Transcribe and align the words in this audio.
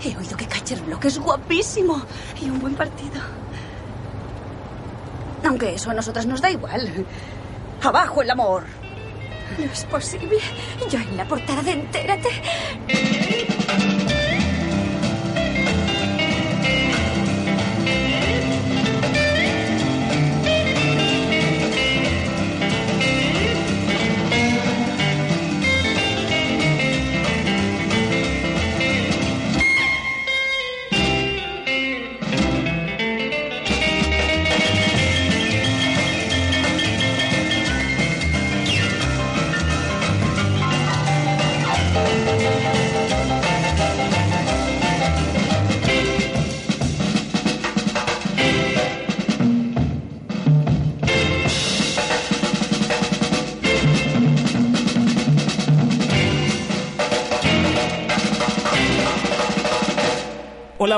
He 0.00 0.16
oído 0.16 0.36
que 0.36 0.46
Block 0.86 1.06
es 1.06 1.18
guapísimo 1.18 2.00
y 2.40 2.48
un 2.48 2.60
buen 2.60 2.76
partido. 2.76 3.20
Aunque 5.44 5.74
eso 5.74 5.90
a 5.90 5.94
nosotras 5.94 6.24
nos 6.24 6.40
da 6.40 6.52
igual. 6.52 7.04
¡Abajo 7.82 8.22
el 8.22 8.30
amor! 8.30 8.62
No 9.58 9.64
es 9.64 9.84
posible. 9.86 10.38
Yo 10.88 11.00
en 11.00 11.16
la 11.16 11.26
portada 11.26 11.62
de 11.62 11.72
Entérate. 11.72 12.28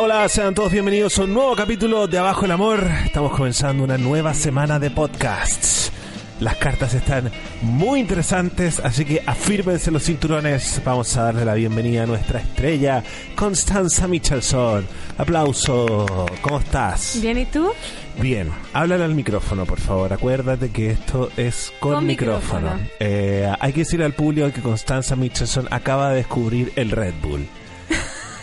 Hola, 0.02 0.14
hola, 0.20 0.28
sean 0.30 0.54
todos 0.54 0.72
bienvenidos 0.72 1.18
a 1.18 1.24
un 1.24 1.34
nuevo 1.34 1.54
capítulo 1.54 2.06
de 2.06 2.16
Abajo 2.16 2.46
el 2.46 2.52
Amor. 2.52 2.88
Estamos 3.04 3.32
comenzando 3.36 3.84
una 3.84 3.98
nueva 3.98 4.32
semana 4.32 4.78
de 4.78 4.90
podcasts. 4.90 5.92
Las 6.40 6.56
cartas 6.56 6.94
están 6.94 7.30
muy 7.60 8.00
interesantes, 8.00 8.80
así 8.80 9.04
que 9.04 9.22
afírmense 9.26 9.90
los 9.90 10.02
cinturones. 10.04 10.80
Vamos 10.86 11.14
a 11.18 11.24
darle 11.24 11.44
la 11.44 11.52
bienvenida 11.52 12.04
a 12.04 12.06
nuestra 12.06 12.40
estrella, 12.40 13.04
Constanza 13.34 14.08
Michelson. 14.08 14.86
Aplauso. 15.18 16.06
¿Cómo 16.40 16.60
estás? 16.60 17.18
Bien, 17.20 17.36
¿y 17.36 17.44
tú? 17.44 17.70
Bien. 18.18 18.50
Háblale 18.72 19.04
al 19.04 19.14
micrófono, 19.14 19.66
por 19.66 19.80
favor. 19.80 20.14
Acuérdate 20.14 20.70
que 20.70 20.92
esto 20.92 21.30
es 21.36 21.74
con, 21.78 21.96
Con 21.96 22.06
micrófono. 22.06 22.60
micrófono. 22.72 22.90
Eh, 23.00 23.52
hay 23.60 23.72
que 23.74 23.80
decirle 23.80 24.06
al 24.06 24.14
público 24.14 24.50
que 24.50 24.62
Constanza 24.62 25.14
Michelson 25.14 25.68
acaba 25.70 26.08
de 26.08 26.16
descubrir 26.16 26.72
el 26.76 26.90
Red 26.90 27.12
Bull. 27.20 27.46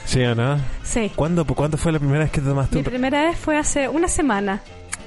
¿Sí 0.08 0.24
o 0.24 0.34
no? 0.34 0.58
Sí. 0.84 1.12
¿Cuándo, 1.16 1.46
¿Cuándo 1.46 1.78
fue 1.78 1.92
la 1.92 2.00
primera 2.00 2.20
vez 2.22 2.32
que 2.32 2.42
te 2.42 2.48
tomaste 2.48 2.76
Mi 2.76 2.80
un 2.80 2.86
primera 2.86 3.26
vez 3.26 3.38
fue 3.38 3.58
hace 3.58 3.88
una 3.90 4.08
semana. 4.08 4.62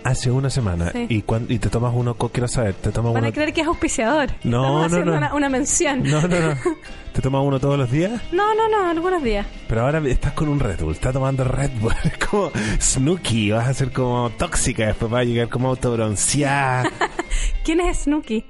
Hace 0.05 0.31
una 0.31 0.49
semana. 0.49 0.91
Sí. 0.93 1.07
¿Y, 1.11 1.23
cuán- 1.23 1.45
y 1.51 1.59
te 1.59 1.69
tomas 1.69 1.93
uno, 1.95 2.15
quiero 2.15 2.49
saber, 2.49 2.73
¿te 2.75 2.91
tomas 2.91 3.13
Van 3.13 3.23
uno? 3.23 3.29
a 3.29 3.33
creer 3.33 3.53
que 3.53 3.61
es 3.63 3.67
auspiciador. 3.67 4.31
No, 4.45 4.85
Estamos 4.87 5.05
no, 5.07 5.11
no. 5.13 5.19
Una, 5.19 5.35
una 5.35 5.49
mención. 5.51 6.03
No, 6.05 6.23
no, 6.23 6.29
no. 6.41 6.55
¿Te 7.13 7.21
tomas 7.21 7.43
uno 7.45 7.59
todos 7.61 7.77
los 7.79 7.91
días? 7.91 8.13
No, 8.33 8.55
no, 8.55 8.69
no, 8.69 8.89
algunos 8.89 9.23
días. 9.23 9.47
Pero 9.69 9.83
ahora 9.83 9.99
estás 10.07 10.33
con 10.33 10.49
un 10.49 10.59
Red 10.61 10.81
Bull, 10.81 10.93
estás 10.95 11.13
tomando 11.13 11.45
Red 11.45 11.71
Bull. 11.81 11.93
Es 12.05 12.17
como 12.29 12.51
Snooki, 12.81 13.51
vas 13.51 13.69
a 13.69 13.75
ser 13.75 13.93
como 13.93 14.31
tóxica, 14.31 14.87
después 14.87 15.11
vas 15.11 15.21
a 15.23 15.25
llegar 15.25 15.49
como 15.49 15.69
autobronceada. 15.69 16.85
¿Quién 17.65 17.81
es 17.81 18.05
Snooki? 18.05 18.45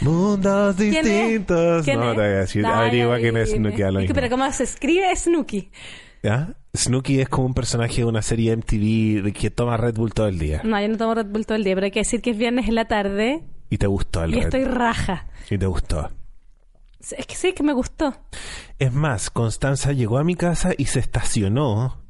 Mundos 0.00 0.76
distintos. 0.76 1.84
¿Quién 1.84 2.00
no, 2.00 2.10
te 2.10 2.16
voy 2.16 2.24
a 2.24 2.28
decir, 2.40 2.62
Dale, 2.62 2.76
averigua 2.76 3.18
quién 3.18 3.36
es. 3.36 3.50
Snooki 3.50 3.82
a 3.82 3.90
lo 3.90 4.00
¿Y 4.00 4.02
qué- 4.04 4.08
mismo. 4.08 4.14
Pero 4.14 4.30
¿cómo 4.30 4.52
se 4.52 4.64
escribe 4.64 5.14
Snooki? 5.14 5.70
¿Ya? 6.22 6.54
Snooki 6.76 7.20
es 7.20 7.28
como 7.28 7.46
un 7.46 7.54
personaje 7.54 7.96
de 7.96 8.04
una 8.04 8.22
serie 8.22 8.52
MTV 8.56 9.32
que 9.32 9.50
toma 9.50 9.76
Red 9.76 9.94
Bull 9.94 10.12
todo 10.12 10.28
el 10.28 10.38
día. 10.38 10.60
No, 10.64 10.80
yo 10.80 10.88
no 10.88 10.96
tomo 10.96 11.14
Red 11.14 11.26
Bull 11.26 11.46
todo 11.46 11.56
el 11.56 11.64
día, 11.64 11.74
pero 11.74 11.86
hay 11.86 11.90
que 11.90 12.00
decir 12.00 12.20
que 12.20 12.30
es 12.30 12.38
viernes 12.38 12.68
en 12.68 12.74
la 12.74 12.86
tarde 12.86 13.42
Y 13.70 13.78
te 13.78 13.86
gustó 13.86 14.24
el 14.24 14.30
y 14.32 14.34
Red 14.36 14.44
estoy 14.44 14.64
Bull. 14.64 14.74
raja. 14.74 15.26
Y 15.50 15.58
te 15.58 15.66
gustó. 15.66 16.10
Es 17.16 17.26
que 17.26 17.34
sí, 17.36 17.52
que 17.52 17.62
me 17.62 17.72
gustó. 17.72 18.14
Es 18.78 18.92
más, 18.92 19.30
Constanza 19.30 19.92
llegó 19.92 20.18
a 20.18 20.24
mi 20.24 20.34
casa 20.34 20.70
y 20.76 20.86
se 20.86 20.98
estacionó 20.98 22.02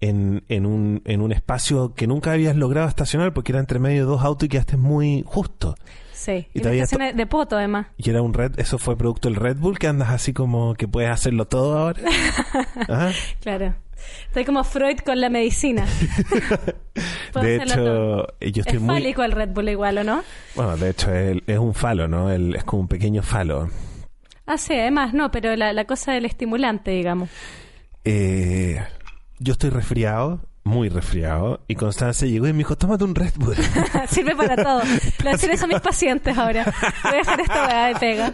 en, 0.00 0.42
en, 0.48 0.66
un, 0.66 1.02
en 1.04 1.20
un 1.20 1.32
espacio 1.32 1.94
que 1.94 2.06
nunca 2.06 2.32
habías 2.32 2.56
logrado 2.56 2.88
estacionar 2.88 3.32
porque 3.34 3.52
era 3.52 3.60
entre 3.60 3.78
medio 3.78 4.00
de 4.00 4.06
dos 4.10 4.22
autos 4.22 4.46
y 4.46 4.48
quedaste 4.48 4.76
muy 4.78 5.22
justo. 5.26 5.76
Sí. 6.26 6.48
Y 6.54 6.60
todavía 6.60 6.86
de 7.14 7.26
poto, 7.26 7.56
además. 7.56 7.86
Y 7.96 8.10
era 8.10 8.20
un 8.20 8.34
Red, 8.34 8.58
eso 8.58 8.78
fue 8.78 8.96
producto 8.96 9.28
del 9.28 9.36
Red 9.36 9.58
Bull 9.58 9.78
que 9.78 9.86
andas 9.86 10.10
así 10.10 10.32
como 10.32 10.74
que 10.74 10.88
puedes 10.88 11.08
hacerlo 11.08 11.46
todo 11.46 11.78
ahora. 11.78 12.02
Ajá. 12.88 13.12
Claro. 13.40 13.76
Estoy 14.26 14.44
como 14.44 14.64
Freud 14.64 14.98
con 15.04 15.20
la 15.20 15.30
medicina. 15.30 15.86
De 17.40 17.56
hecho, 17.56 17.74
todo. 17.76 18.26
yo 18.40 18.62
estoy 18.62 18.76
es 18.76 18.80
muy... 18.80 18.96
fálico 18.96 19.22
el 19.22 19.30
Red 19.30 19.50
Bull 19.50 19.68
igual, 19.68 19.98
¿o 19.98 20.04
no? 20.04 20.24
Bueno, 20.56 20.76
de 20.76 20.90
hecho, 20.90 21.12
es 21.14 21.58
un 21.58 21.74
falo, 21.74 22.08
¿no? 22.08 22.32
Él 22.32 22.56
es 22.56 22.64
como 22.64 22.82
un 22.82 22.88
pequeño 22.88 23.22
falo. 23.22 23.70
Ah, 24.46 24.58
sí, 24.58 24.74
además, 24.74 25.14
no, 25.14 25.30
pero 25.30 25.54
la, 25.54 25.72
la 25.72 25.84
cosa 25.84 26.12
del 26.12 26.24
estimulante, 26.24 26.90
digamos. 26.90 27.30
Eh, 28.04 28.80
yo 29.38 29.52
estoy 29.52 29.70
resfriado, 29.70 30.40
muy 30.66 30.88
resfriado, 30.88 31.60
y 31.68 31.76
Constanza 31.76 32.26
llegó 32.26 32.48
y 32.48 32.52
me 32.52 32.58
dijo, 32.58 32.76
tómate 32.76 33.04
un 33.04 33.14
Red 33.14 33.34
Bull. 33.36 33.54
Sirve 34.08 34.34
para 34.34 34.56
todo. 34.56 34.82
Le 35.22 35.36
voy 35.36 35.56
a 35.62 35.66
mis 35.68 35.80
pacientes 35.80 36.36
ahora. 36.36 36.64
Voy 37.04 37.12
a 37.12 37.16
dejar 37.16 37.40
esta 37.40 37.66
weá 37.66 37.86
de 37.86 37.94
pega. 37.94 38.32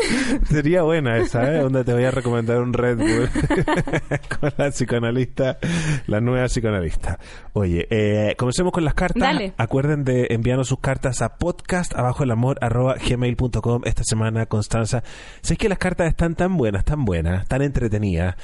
Sería 0.50 0.82
buena 0.82 1.18
esa, 1.18 1.52
¿eh? 1.52 1.58
Donde 1.58 1.84
te 1.84 1.92
voy 1.92 2.04
a 2.04 2.10
recomendar 2.10 2.62
un 2.62 2.72
Red 2.72 2.96
Bull 2.96 3.28
con 4.40 4.52
la 4.56 4.70
psicoanalista, 4.70 5.58
la 6.06 6.20
nueva 6.20 6.46
psicoanalista. 6.46 7.18
Oye, 7.52 7.86
eh, 7.90 8.34
comencemos 8.38 8.72
con 8.72 8.84
las 8.84 8.94
cartas. 8.94 9.20
Dale. 9.20 9.52
Acuerden 9.58 10.04
de 10.04 10.28
enviarnos 10.30 10.68
sus 10.68 10.80
cartas 10.80 11.20
a 11.20 11.36
podcast 11.36 11.94
abajo 11.94 12.24
el 12.24 12.30
amor 12.30 12.56
arroba 12.62 12.94
gmail.com 12.94 13.82
esta 13.84 14.04
semana, 14.04 14.46
Constanza. 14.46 15.02
Sé 15.42 15.56
que 15.56 15.68
las 15.68 15.78
cartas 15.78 16.08
están 16.08 16.34
tan 16.34 16.56
buenas, 16.56 16.84
tan 16.86 17.04
buenas, 17.04 17.46
tan 17.46 17.60
entretenidas, 17.60 18.36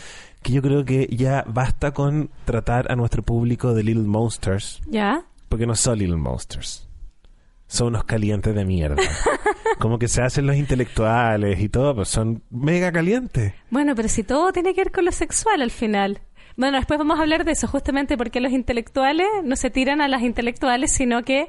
que 0.43 0.53
yo 0.53 0.63
creo 0.63 0.85
que 0.85 1.07
ya 1.11 1.45
basta 1.47 1.93
con 1.93 2.31
tratar 2.45 2.91
a 2.91 2.97
nuestro 2.97 3.23
público 3.23 3.75
de 3.75 3.83
Little 3.83 4.05
Monsters, 4.05 4.81
¿Ya? 4.89 5.25
porque 5.49 5.67
no 5.67 5.75
son 5.75 5.99
Little 5.99 6.17
Monsters. 6.17 6.87
Son 7.67 7.89
unos 7.89 8.05
calientes 8.05 8.53
de 8.55 8.65
mierda. 8.65 8.97
Como 9.79 9.99
que 9.99 10.09
se 10.09 10.23
hacen 10.23 10.47
los 10.47 10.57
intelectuales 10.57 11.61
y 11.61 11.69
todo, 11.69 11.95
pues 11.95 12.09
son 12.09 12.43
mega 12.51 12.91
calientes. 12.91 13.55
Bueno, 13.71 13.95
pero 13.95 14.09
si 14.09 14.25
todo 14.25 14.53
tiene 14.53 14.75
que 14.75 14.81
ver 14.83 14.93
con 14.93 15.05
lo 15.05 15.13
sexual 15.13 15.63
al 15.63 15.71
final. 15.71 16.21
Bueno, 16.57 16.79
después 16.79 16.99
vamos 16.99 17.19
a 17.19 17.23
hablar 17.23 17.45
de 17.45 17.53
eso, 17.53 17.69
justamente 17.69 18.17
porque 18.19 18.41
los 18.41 18.51
intelectuales 18.53 19.27
no 19.45 19.55
se 19.57 19.71
tiran 19.71 20.01
a 20.01 20.09
las 20.09 20.23
intelectuales, 20.23 20.91
sino 20.91 21.23
que 21.23 21.49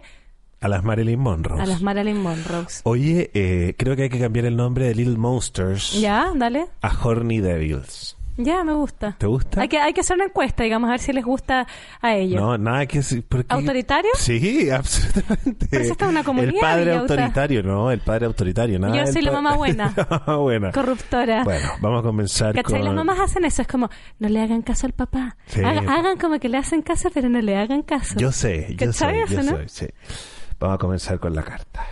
A 0.62 0.68
las 0.68 0.84
Marilyn 0.84 1.20
Monroe. 1.20 1.60
a 1.60 1.66
las 1.66 1.82
Marilyn 1.82 2.22
Monroe. 2.22 2.68
Oye, 2.84 3.32
eh, 3.34 3.74
creo 3.78 3.96
que 3.96 4.04
hay 4.04 4.10
que 4.10 4.20
cambiar 4.20 4.46
el 4.46 4.56
nombre 4.56 4.86
de 4.86 4.94
Little 4.96 5.18
Monsters 5.18 6.00
¿Ya? 6.00 6.32
Dale. 6.36 6.68
a 6.82 6.94
Horny 7.04 7.40
Devils. 7.40 8.16
Ya, 8.44 8.64
me 8.64 8.74
gusta. 8.74 9.16
¿Te 9.18 9.28
gusta? 9.28 9.62
Hay 9.62 9.68
que, 9.68 9.80
hay 9.80 9.94
que 9.94 10.02
hacer 10.02 10.16
una 10.16 10.26
encuesta, 10.26 10.64
digamos, 10.64 10.88
a 10.88 10.92
ver 10.92 11.00
si 11.00 11.14
les 11.14 11.24
gusta 11.26 11.68
a 12.02 12.16
ellos. 12.16 12.42
No, 12.42 12.58
nada 12.58 12.86
que... 12.86 13.02
porque- 13.28 13.54
¿Autoritario? 13.54 14.12
Sí, 14.16 14.70
absolutamente. 14.72 15.68
Pero 15.70 15.84
esta 15.84 16.06
es 16.06 16.12
una 16.12 16.24
comunidad, 16.24 16.54
El 16.56 16.60
padre 16.62 16.96
autoritario, 16.98 17.64
no, 17.64 17.92
el 17.92 18.00
padre 18.00 18.26
autoritario. 18.26 18.80
Nada 18.80 18.96
Yo 19.06 19.12
soy 19.12 19.22
la 19.22 19.32
mamá 19.32 19.56
buena. 19.56 19.94
buena. 20.40 20.72
Corruptora. 20.72 21.44
Bueno, 21.44 21.68
vamos 21.82 22.00
a 22.00 22.04
comenzar 22.04 22.56
¿Cachai? 22.56 22.80
con... 22.80 22.86
Las 22.86 22.94
mamás 22.96 23.20
hacen 23.20 23.46
eso, 23.46 23.62
es 23.62 23.68
como, 23.68 23.90
no 24.20 24.30
le 24.30 24.42
hagan 24.42 24.62
caso 24.62 24.88
al 24.88 24.94
papá. 24.94 25.38
Sí. 25.48 25.62
Haga- 25.64 25.92
hagan 25.94 26.18
como 26.18 26.40
que 26.40 26.50
le 26.50 26.58
hacen 26.58 26.82
caso, 26.82 27.10
pero 27.14 27.30
no 27.30 27.40
le 27.42 27.58
hagan 27.58 27.82
caso. 27.84 28.16
Yo 28.18 28.32
sé, 28.32 28.68
yo 28.78 28.88
¿Cachai 28.88 29.26
soy, 29.28 29.36
yo 29.38 29.44
no? 29.44 29.58
soy, 29.58 29.70
sí. 29.70 29.88
Vamos 30.60 30.76
a 30.76 30.78
comenzar 30.78 31.20
con 31.20 31.34
la 31.36 31.44
carta. 31.44 31.86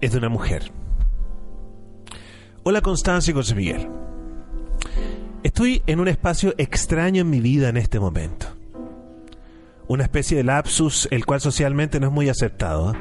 Es 0.00 0.12
de 0.12 0.18
una 0.18 0.30
mujer. 0.30 0.70
Hola 2.62 2.80
Constancia 2.80 3.32
y 3.32 3.34
José 3.34 3.54
Miguel. 3.54 3.86
Estoy 5.42 5.82
en 5.86 6.00
un 6.00 6.08
espacio 6.08 6.54
extraño 6.56 7.20
en 7.20 7.28
mi 7.28 7.40
vida 7.40 7.68
en 7.68 7.76
este 7.76 8.00
momento. 8.00 8.46
Una 9.88 10.04
especie 10.04 10.38
de 10.38 10.44
lapsus, 10.44 11.06
el 11.10 11.26
cual 11.26 11.42
socialmente 11.42 12.00
no 12.00 12.06
es 12.06 12.12
muy 12.14 12.30
aceptado, 12.30 12.94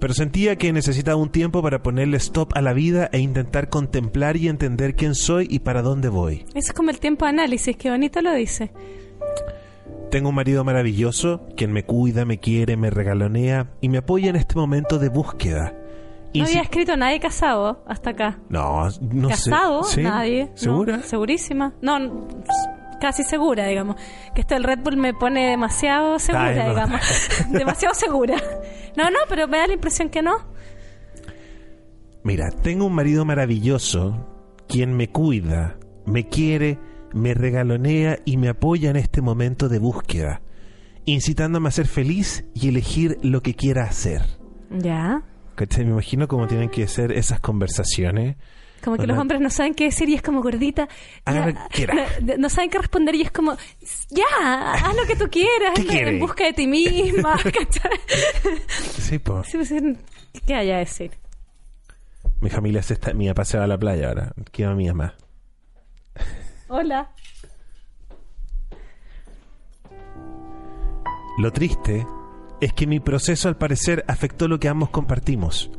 pero 0.00 0.14
sentía 0.14 0.56
que 0.56 0.72
necesitaba 0.72 1.16
un 1.16 1.30
tiempo 1.30 1.60
para 1.60 1.82
ponerle 1.82 2.16
stop 2.16 2.52
a 2.54 2.62
la 2.62 2.72
vida 2.72 3.10
e 3.12 3.18
intentar 3.18 3.68
contemplar 3.68 4.38
y 4.38 4.48
entender 4.48 4.94
quién 4.94 5.14
soy 5.14 5.48
y 5.50 5.58
para 5.58 5.82
dónde 5.82 6.08
voy. 6.08 6.46
Eso 6.54 6.70
es 6.70 6.72
como 6.72 6.88
el 6.88 6.98
tiempo 6.98 7.26
de 7.26 7.30
análisis, 7.30 7.76
qué 7.76 7.90
bonito 7.90 8.22
lo 8.22 8.32
dice. 8.32 8.70
Tengo 10.10 10.30
un 10.30 10.34
marido 10.34 10.64
maravilloso, 10.64 11.46
quien 11.58 11.72
me 11.72 11.84
cuida, 11.84 12.24
me 12.24 12.38
quiere, 12.38 12.78
me 12.78 12.88
regalonea 12.88 13.70
y 13.82 13.90
me 13.90 13.98
apoya 13.98 14.30
en 14.30 14.36
este 14.36 14.54
momento 14.54 14.98
de 14.98 15.10
búsqueda. 15.10 15.74
Y 16.38 16.40
No 16.42 16.46
si- 16.46 16.52
había 16.52 16.62
escrito 16.62 16.96
nadie 16.96 17.20
casado 17.20 17.82
hasta 17.86 18.10
acá. 18.10 18.38
No, 18.48 18.84
no 19.00 19.28
sé. 19.30 19.50
¿Casado? 19.50 19.82
¿Sí? 19.84 20.02
Nadie. 20.02 20.46
No, 20.46 20.56
¿Segura? 20.56 21.02
segurísima. 21.02 21.74
No, 21.82 22.28
casi 23.00 23.22
segura, 23.24 23.66
digamos. 23.66 23.96
Que 24.34 24.40
esto 24.42 24.54
del 24.54 24.64
Red 24.64 24.80
Bull 24.84 24.96
me 24.96 25.14
pone 25.14 25.48
demasiado 25.50 26.18
segura, 26.18 26.46
Ay, 26.48 26.56
no. 26.58 26.68
digamos. 26.70 27.00
demasiado 27.50 27.94
segura. 27.94 28.36
No, 28.96 29.10
no, 29.10 29.18
pero 29.28 29.46
me 29.48 29.58
da 29.58 29.66
la 29.66 29.74
impresión 29.74 30.08
que 30.10 30.22
no. 30.22 30.32
Mira, 32.24 32.50
tengo 32.50 32.84
un 32.86 32.94
marido 32.94 33.24
maravilloso, 33.24 34.26
quien 34.68 34.94
me 34.96 35.08
cuida, 35.08 35.78
me 36.04 36.28
quiere, 36.28 36.78
me 37.12 37.32
regalonea 37.34 38.18
y 38.24 38.36
me 38.36 38.48
apoya 38.48 38.90
en 38.90 38.96
este 38.96 39.22
momento 39.22 39.68
de 39.68 39.78
búsqueda, 39.78 40.42
incitándome 41.04 41.68
a 41.68 41.72
ser 41.72 41.86
feliz 41.86 42.44
y 42.54 42.68
elegir 42.68 43.18
lo 43.22 43.40
que 43.42 43.54
quiera 43.54 43.84
hacer. 43.84 44.22
Ya. 44.70 45.22
¿Cachai? 45.58 45.84
Me 45.84 45.90
imagino 45.90 46.28
cómo 46.28 46.46
tienen 46.46 46.68
que 46.68 46.86
ser 46.86 47.10
esas 47.10 47.40
conversaciones. 47.40 48.36
Como 48.80 48.96
que 48.96 49.02
Hola. 49.02 49.14
los 49.14 49.20
hombres 49.20 49.40
no 49.40 49.50
saben 49.50 49.74
qué 49.74 49.86
decir 49.86 50.08
y 50.08 50.14
es 50.14 50.22
como 50.22 50.40
gordita. 50.40 50.88
Ya, 51.26 51.68
quiera. 51.68 51.94
no, 52.22 52.36
no 52.36 52.48
saben 52.48 52.70
qué 52.70 52.78
responder 52.78 53.16
y 53.16 53.22
es 53.22 53.32
como, 53.32 53.56
ya, 54.08 54.72
haz 54.72 54.94
lo 54.94 55.04
que 55.04 55.16
tú 55.16 55.28
quieras, 55.28 55.76
en 55.76 56.20
busca 56.20 56.44
de 56.44 56.52
ti 56.52 56.68
misma. 56.68 57.36
¿cachai? 57.42 57.98
Sí, 59.00 59.18
po. 59.18 59.42
Sí, 59.42 59.56
pues, 59.56 59.74
¿Qué 60.46 60.54
haya 60.54 60.76
a 60.76 60.78
decir? 60.78 61.10
Mi 62.40 62.50
familia 62.50 62.80
se 62.80 62.94
está... 62.94 63.12
Mi 63.12 63.26
papá 63.26 63.44
se 63.44 63.58
va 63.58 63.64
a 63.64 63.66
la 63.66 63.78
playa 63.78 64.10
ahora. 64.10 64.32
Queda 64.52 64.76
mía 64.76 64.94
más. 64.94 65.12
Hola. 66.68 67.10
Lo 71.38 71.52
triste 71.52 72.06
es 72.60 72.72
que 72.72 72.86
mi 72.86 73.00
proceso 73.00 73.48
al 73.48 73.56
parecer 73.56 74.04
afectó 74.08 74.48
lo 74.48 74.58
que 74.60 74.68
ambos 74.68 74.90
compartimos, 74.90 75.70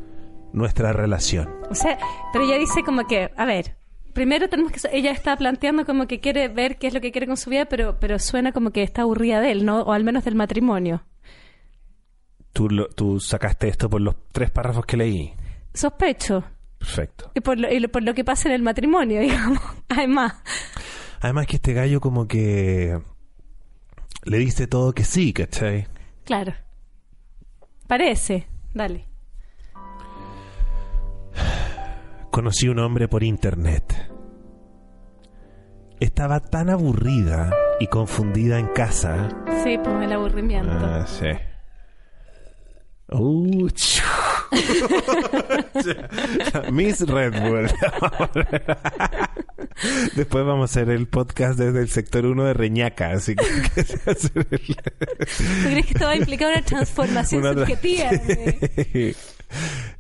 nuestra 0.54 0.94
relación. 0.94 1.50
O 1.70 1.76
sea, 1.76 1.98
pero 2.34 2.46
ella 2.46 2.58
dice 2.58 2.84
como 2.84 3.06
que, 3.08 3.32
a 3.36 3.46
ver, 3.46 3.76
primero 4.14 4.48
tenemos 4.50 4.72
que... 4.72 4.80
Ella 4.92 5.12
está 5.12 5.36
planteando 5.38 5.86
como 5.86 6.08
que 6.08 6.20
quiere 6.20 6.48
ver 6.48 6.78
qué 6.78 6.88
es 6.88 6.94
lo 6.94 7.02
que 7.02 7.12
quiere 7.12 7.28
con 7.28 7.38
su 7.38 7.50
vida, 7.50 7.66
pero, 7.66 8.00
pero 8.00 8.18
suena 8.20 8.52
como 8.52 8.72
que 8.72 8.82
está 8.84 9.02
aburrida 9.04 9.42
de 9.42 9.52
él, 9.52 9.66
¿no? 9.66 9.82
O 9.82 9.92
al 9.94 10.04
menos 10.04 10.24
del 10.24 10.36
matrimonio. 10.36 11.04
Tú, 12.54 12.70
lo- 12.70 12.88
tú 12.90 13.20
sacaste 13.20 13.68
esto 13.68 13.90
por 13.90 14.02
los 14.02 14.16
tres 14.32 14.50
párrafos 14.50 14.86
que 14.86 14.98
leí. 14.98 15.34
Sospecho. 15.74 16.44
Perfecto. 16.80 17.32
Y 17.36 17.42
por 17.42 17.60
lo, 17.60 17.72
y 17.72 17.80
lo- 17.80 17.90
por 17.90 18.04
lo 18.04 18.14
que 18.14 18.24
pasa 18.24 18.48
en 18.50 18.56
el 18.56 18.62
matrimonio, 18.64 19.20
digamos. 19.22 19.60
Además. 19.90 20.34
Además 21.22 21.46
que 21.48 21.58
este 21.58 21.74
gallo 21.74 22.00
como 22.02 22.28
que 22.28 22.98
le 24.24 24.38
diste 24.38 24.66
todo 24.68 24.94
que 24.94 25.04
sí, 25.04 25.34
¿cachai? 25.34 25.88
Claro. 26.26 26.54
Parece. 27.90 28.48
Dale. 28.72 29.04
Conocí 32.30 32.68
un 32.70 32.78
hombre 32.78 33.08
por 33.08 33.24
internet. 33.24 34.12
Estaba 36.00 36.40
tan 36.40 36.70
aburrida 36.70 37.50
y 37.80 37.88
confundida 37.88 38.60
en 38.60 38.68
casa. 38.68 39.30
Sí, 39.64 39.80
pues 39.84 40.04
el 40.04 40.14
aburrimiento. 40.14 40.72
Ah, 40.72 41.04
sí. 41.08 41.30
Uh, 43.12 43.68
Miss 46.72 47.02
Red 47.02 47.42
Bull. 47.42 47.70
Después 50.16 50.46
vamos 50.46 50.62
a 50.62 50.66
hacer 50.66 50.90
el 50.90 51.08
podcast 51.08 51.58
desde 51.58 51.80
el 51.82 51.90
sector 51.90 52.26
1 52.26 52.44
de 52.46 52.54
Reñaca, 52.54 53.12
así 53.12 53.36
que 53.36 53.46
¿Tú 53.84 54.30
crees 55.64 55.86
que 55.86 55.94
esto 55.94 56.06
va 56.06 56.12
a 56.12 56.16
implicar 56.18 56.52
una 56.52 56.62
transformación 56.64 57.42
Una 57.46 57.54
subjetiva? 57.54 58.10
de- 58.28 59.16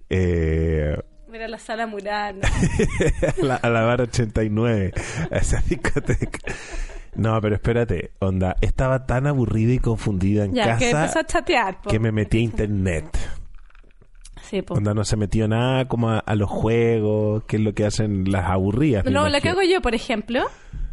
eh, 0.10 0.98
Mira 1.32 1.48
la 1.48 1.60
sala 1.60 1.88
mural. 1.88 2.40
a 2.44 3.44
la, 3.44 3.56
a 3.56 3.70
la 3.70 3.82
bar 3.84 4.02
89, 4.02 4.92
a 5.32 5.36
esa 5.38 5.62
discoteca. 5.68 6.40
No, 7.16 7.40
pero 7.42 7.56
espérate, 7.56 8.12
onda, 8.20 8.56
estaba 8.62 9.06
tan 9.06 9.28
aburrida 9.28 9.74
y 9.74 9.80
confundida 9.80 10.46
en 10.46 10.54
Ya, 10.56 10.78
que 10.78 10.90
empezó 10.90 11.06
casa 11.08 11.20
a 11.20 11.26
chatear. 11.26 11.82
po. 11.82 11.90
que 11.90 12.00
me 12.00 12.12
metí 12.12 12.38
a 12.40 12.42
internet. 12.42 13.06
Sí. 14.50 14.64
Onda 14.70 14.94
no 14.94 15.04
se 15.04 15.16
metió 15.16 15.48
nada 15.48 15.88
como 15.88 16.10
a, 16.10 16.20
a 16.20 16.36
los 16.36 16.50
juegos, 16.50 17.44
que 17.46 17.58
es 17.58 17.62
lo 17.62 17.74
que 17.74 17.86
hacen 17.86 18.32
las 18.32 18.46
aburridas. 18.50 19.06
No, 19.06 19.30
lo 19.30 19.40
que 19.42 19.50
hago 19.50 19.62
yo, 19.62 19.82
por 19.82 19.94
ejemplo, 19.96 20.44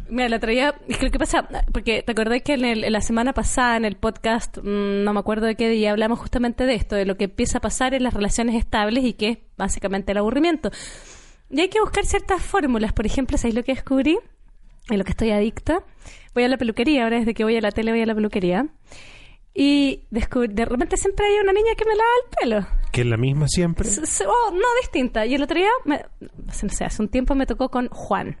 mira, 0.09 0.29
la 0.29 0.39
traía, 0.39 0.75
es 0.87 0.97
que 0.97 1.05
lo 1.05 1.11
que 1.11 1.17
pasa, 1.19 1.47
porque 1.71 2.03
te 2.03 2.11
acordás 2.11 2.41
que 2.43 2.53
en, 2.53 2.65
el- 2.65 2.83
en 2.83 2.93
la 2.93 3.01
semana 3.01 3.33
pasada 3.33 3.77
en 3.77 3.85
el 3.85 3.95
podcast, 3.95 4.57
mm, 4.59 5.03
no 5.03 5.13
me 5.13 5.19
acuerdo 5.19 5.47
de 5.47 5.55
qué 5.55 5.69
día, 5.69 5.91
hablamos 5.91 6.19
justamente 6.19 6.65
de 6.65 6.75
esto, 6.75 6.95
de 6.95 7.05
lo 7.05 7.17
que 7.17 7.25
empieza 7.25 7.57
a 7.57 7.61
pasar 7.61 7.93
en 7.93 8.03
las 8.03 8.13
relaciones 8.13 8.55
estables 8.55 9.03
y 9.03 9.13
que 9.13 9.29
es 9.29 9.37
básicamente 9.57 10.11
el 10.11 10.19
aburrimiento. 10.19 10.69
Y 11.49 11.61
hay 11.61 11.69
que 11.69 11.79
buscar 11.79 12.05
ciertas 12.05 12.41
fórmulas, 12.43 12.93
por 12.93 13.05
ejemplo, 13.05 13.37
¿sabéis 13.37 13.55
lo 13.55 13.63
que 13.63 13.73
descubrí? 13.73 14.17
En 14.89 14.97
lo 14.99 15.03
que 15.03 15.11
estoy 15.11 15.31
adicta. 15.31 15.79
Voy 16.33 16.43
a 16.43 16.47
la 16.47 16.57
peluquería, 16.57 17.03
ahora 17.03 17.17
desde 17.17 17.33
que 17.33 17.43
voy 17.43 17.57
a 17.57 17.61
la 17.61 17.71
tele 17.71 17.91
voy 17.91 18.01
a 18.01 18.05
la 18.05 18.13
peluquería. 18.15 18.67
Y 19.59 20.03
descubrí, 20.11 20.53
de 20.53 20.65
repente 20.65 20.97
siempre 20.97 21.25
hay 21.25 21.39
una 21.41 21.51
niña 21.51 21.71
que 21.75 21.83
me 21.85 21.95
lava 21.95 22.09
el 22.23 22.37
pelo. 22.39 22.67
Que 22.91 23.01
es 23.01 23.07
la 23.07 23.17
misma 23.17 23.47
siempre. 23.47 23.87
S- 23.89 24.01
s- 24.03 24.23
oh, 24.27 24.51
no 24.51 24.65
distinta. 24.81 25.25
Y 25.25 25.33
el 25.33 25.41
otro 25.41 25.57
día, 25.57 25.69
me, 25.83 26.05
no 26.19 26.69
sé, 26.69 26.85
hace 26.85 27.01
un 27.01 27.09
tiempo 27.09 27.33
me 27.33 27.47
tocó 27.47 27.69
con 27.69 27.87
Juan. 27.89 28.37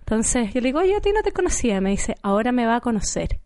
Entonces 0.00 0.52
yo 0.52 0.60
le 0.60 0.68
digo, 0.70 0.80
oye, 0.80 0.96
a 0.96 1.00
ti 1.00 1.10
no 1.14 1.22
te 1.22 1.30
conocía. 1.30 1.80
Me 1.80 1.90
dice, 1.90 2.16
ahora 2.22 2.50
me 2.50 2.66
va 2.66 2.76
a 2.76 2.80
conocer. 2.80 3.38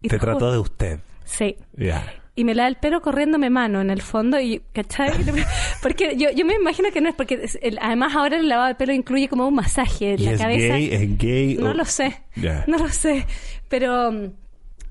Y 0.00 0.08
Te 0.08 0.18
trató 0.18 0.50
de 0.50 0.58
usted. 0.58 1.00
Sí. 1.24 1.56
Ya. 1.76 2.10
Y 2.36 2.44
me 2.44 2.54
lava 2.54 2.68
el 2.68 2.76
pelo 2.76 3.02
corriéndome 3.02 3.50
mano 3.50 3.82
en 3.82 3.90
el 3.90 4.00
fondo. 4.00 4.40
y 4.40 4.62
¿Cachai? 4.72 5.12
Porque 5.82 6.16
yo, 6.16 6.30
yo 6.30 6.46
me 6.46 6.54
imagino 6.54 6.90
que 6.90 7.02
no 7.02 7.10
es 7.10 7.14
porque... 7.14 7.46
el- 7.60 7.78
además 7.82 8.16
ahora 8.16 8.38
el 8.38 8.48
lavado 8.48 8.68
de 8.68 8.74
pelo 8.76 8.94
incluye 8.94 9.28
como 9.28 9.46
un 9.46 9.54
masaje 9.56 10.14
en 10.14 10.20
¿Y 10.20 10.24
la 10.24 10.32
es 10.32 10.40
cabeza. 10.40 10.74
gay? 10.74 10.88
¿Es 10.90 11.18
gay? 11.18 11.54
No 11.56 11.70
o- 11.70 11.74
lo 11.74 11.84
sé. 11.84 12.22
Ya. 12.36 12.64
No 12.66 12.78
lo 12.78 12.88
sé. 12.88 13.26
Pero 13.68 14.10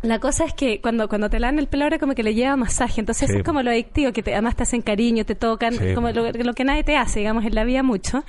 la 0.04 0.20
cosa 0.20 0.46
es 0.46 0.54
que 0.54 0.80
cuando, 0.82 1.10
cuando 1.10 1.30
te 1.30 1.40
lavan 1.40 1.58
el 1.60 1.68
pelo 1.68 1.86
ahora 1.86 1.98
como 1.98 2.14
que 2.14 2.24
le 2.24 2.34
lleva 2.36 2.56
masaje. 2.56 3.00
Entonces 3.02 3.30
Sí. 3.30 3.38
es 3.38 3.44
como 3.44 3.64
lo 3.64 3.72
adictivo, 3.72 4.12
que 4.12 4.22
te, 4.22 4.34
además 4.34 4.56
te 4.56 4.64
hacen 4.64 4.82
cariño, 4.82 5.26
te 5.26 5.34
tocan, 5.36 5.74
Sí. 5.74 5.94
como 5.96 6.12
lo, 6.12 6.32
lo 6.32 6.54
que 6.54 6.64
nadie 6.64 6.84
te 6.84 6.96
hace, 6.98 7.20
digamos, 7.20 7.46
en 7.46 7.56
la 7.56 7.64
vida 7.64 7.82
mucho. 7.84 8.24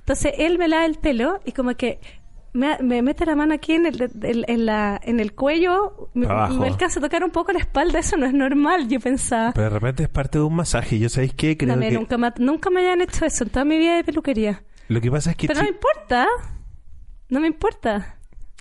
Entonces 0.00 0.32
él 0.38 0.58
me 0.58 0.68
lava 0.68 0.84
el 0.84 0.96
pelo 0.96 1.40
y 1.44 1.52
como 1.52 1.74
que 1.74 2.00
me, 2.54 2.76
me 2.82 3.00
mete 3.00 3.24
la 3.24 3.34
mano 3.34 3.54
aquí 3.54 3.72
en 3.72 3.86
el, 3.86 4.02
en, 4.02 4.44
en 4.46 4.66
la, 4.66 5.00
en 5.02 5.20
el 5.20 5.32
cuello, 5.34 6.10
Abajo. 6.28 6.54
me 6.60 6.66
alcanza 6.66 6.98
a 6.98 7.02
tocar 7.02 7.24
un 7.24 7.30
poco 7.30 7.50
la 7.52 7.60
espalda, 7.60 7.98
eso 8.00 8.16
no 8.18 8.26
es 8.26 8.34
normal, 8.34 8.88
yo 8.88 9.00
pensaba. 9.00 9.52
Pero 9.52 9.64
de 9.64 9.70
repente 9.70 10.02
es 10.02 10.08
parte 10.10 10.36
de 10.38 10.44
un 10.44 10.54
masaje. 10.56 10.98
¿Yo 10.98 11.08
sabéis 11.08 11.32
qué? 11.34 11.56
Creo 11.56 11.70
Dame, 11.70 11.88
que 11.88 11.94
nunca, 11.94 12.18
me, 12.18 12.30
nunca 12.38 12.68
me 12.68 12.80
hayan 12.80 13.00
hecho 13.00 13.24
eso 13.24 13.44
en 13.44 13.50
toda 13.50 13.64
mi 13.64 13.78
vida 13.78 13.94
de 13.96 14.04
peluquería. 14.04 14.62
lo 14.88 15.00
que 15.00 15.10
pasa 15.10 15.30
es 15.30 15.36
que 15.36 15.46
Pero 15.46 15.60
no 15.60 15.64
me 15.64 15.70
importa. 15.70 16.26
No 17.30 17.40
me 17.40 17.46
importa. 17.46 18.18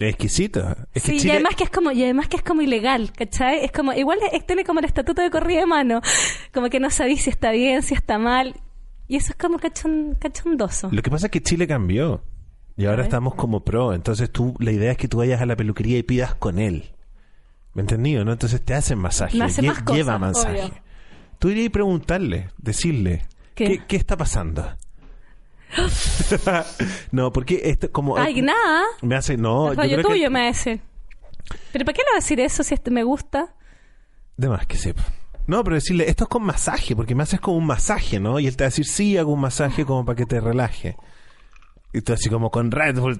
Exquisito. 0.10 0.76
Es 0.94 1.04
que 1.04 1.20
Sí, 1.20 1.28
y 1.28 1.32
además 1.32 1.56
que 1.56 1.64
es 1.64 1.70
como, 1.70 1.92
y 1.92 2.04
además 2.04 2.28
que 2.28 2.38
es 2.38 2.44
como 2.44 2.62
ilegal, 2.62 3.12
¿cachai? 3.14 3.64
Es 3.66 3.72
como, 3.72 3.94
igual 3.94 4.20
es- 4.32 4.46
tiene 4.46 4.64
como 4.64 4.80
el 4.80 4.86
estatuto 4.86 5.22
de 5.22 5.30
corrida 5.30 5.60
de 5.62 5.66
mano, 5.66 6.02
como 6.54 6.70
que 6.70 6.80
no 6.80 6.90
sabéis 6.90 7.24
si 7.24 7.30
está 7.30 7.52
bien, 7.52 7.82
si 7.84 7.94
está 7.94 8.18
mal, 8.18 8.56
y 9.08 9.18
eso 9.18 9.32
es 9.32 9.38
como 9.38 9.60
cachon, 9.60 10.16
cachondoso. 10.20 10.90
Lo 10.92 11.02
que 11.02 11.10
pasa 11.12 11.28
es 11.28 11.32
que 11.32 11.42
Chile 11.42 11.68
cambió. 11.68 12.24
Y 12.78 12.86
ahora 12.86 13.04
estamos 13.04 13.36
como 13.36 13.64
pro. 13.66 13.94
Entonces 13.94 14.32
tú, 14.32 14.56
la 14.60 14.72
idea 14.72 14.92
es 14.92 14.98
que 14.98 15.08
tú 15.10 15.18
vayas 15.18 15.42
a 15.42 15.46
la 15.46 15.56
peluquería 15.58 15.98
y 15.98 16.04
pidas 16.04 16.34
con 16.36 16.58
él. 16.58 16.96
¿Me 17.74 17.82
entendido? 17.82 18.24
¿No? 18.26 18.32
Entonces 18.32 18.62
te 18.64 18.74
hacen 18.74 18.98
masaje. 18.98 19.38
Me 19.38 19.44
hace 19.46 19.62
lle- 19.62 19.68
más 19.68 19.80
cosas, 19.84 19.96
lleva 19.98 20.18
masaje. 20.18 20.62
obvio. 20.64 20.74
Tú 21.38 21.50
irías 21.50 21.68
a 21.68 21.72
preguntarle, 21.72 22.48
decirle, 22.58 23.24
¿Qué? 23.56 23.66
¿qué, 23.66 23.84
qué 23.88 23.96
está 23.98 24.16
pasando? 24.18 24.66
no, 27.12 27.32
porque 27.32 27.62
esto 27.66 27.92
como... 27.92 28.18
Ay, 28.18 28.42
nada, 28.42 28.84
Me 29.02 29.16
hace... 29.16 29.38
No, 29.38 29.74
yo 29.74 29.80
creo 29.82 30.02
tuyo, 30.04 30.24
que... 30.24 30.30
me 30.30 30.46
decir. 30.46 30.82
Pero 31.72 31.86
¿para 31.86 31.94
qué 31.94 32.02
le 32.02 32.12
va 32.12 32.16
a 32.18 32.22
decir 32.22 32.40
eso 32.40 32.64
si 32.64 32.74
este 32.74 32.92
me 32.92 33.04
gusta? 33.04 33.54
De 34.38 34.50
más 34.50 34.66
que 34.68 34.78
sepa. 34.78 35.04
No, 35.48 35.64
pero 35.64 35.76
decirle, 35.76 36.08
esto 36.10 36.26
es 36.26 36.30
con 36.30 36.44
masaje, 36.44 36.96
porque 36.96 37.16
me 37.16 37.24
haces 37.24 37.40
como 37.40 37.58
un 37.58 37.66
masaje, 37.66 38.20
¿no? 38.20 38.40
Y 38.40 38.48
él 38.48 38.56
te 38.56 38.64
va 38.64 38.68
a 38.68 38.70
decir, 38.70 38.86
sí, 38.86 39.18
hago 39.18 39.34
un 39.34 39.42
masaje 39.42 39.86
como 39.86 40.06
para 40.06 40.16
que 40.16 40.26
te 40.26 40.40
relaje. 40.40 40.96
Y 41.94 42.02
tú 42.02 42.14
así 42.14 42.30
como 42.30 42.50
con 42.50 42.72
Red 42.72 43.00
Bull. 43.00 43.18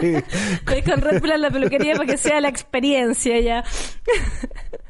Estoy 0.00 0.82
con 0.82 1.00
Red 1.00 1.20
Bull 1.20 1.32
en 1.32 1.40
la 1.42 1.50
peluquería 1.50 1.94
para 1.94 2.06
que 2.06 2.16
sea 2.16 2.40
la 2.40 2.48
experiencia 2.48 3.38
ya. 3.40 3.64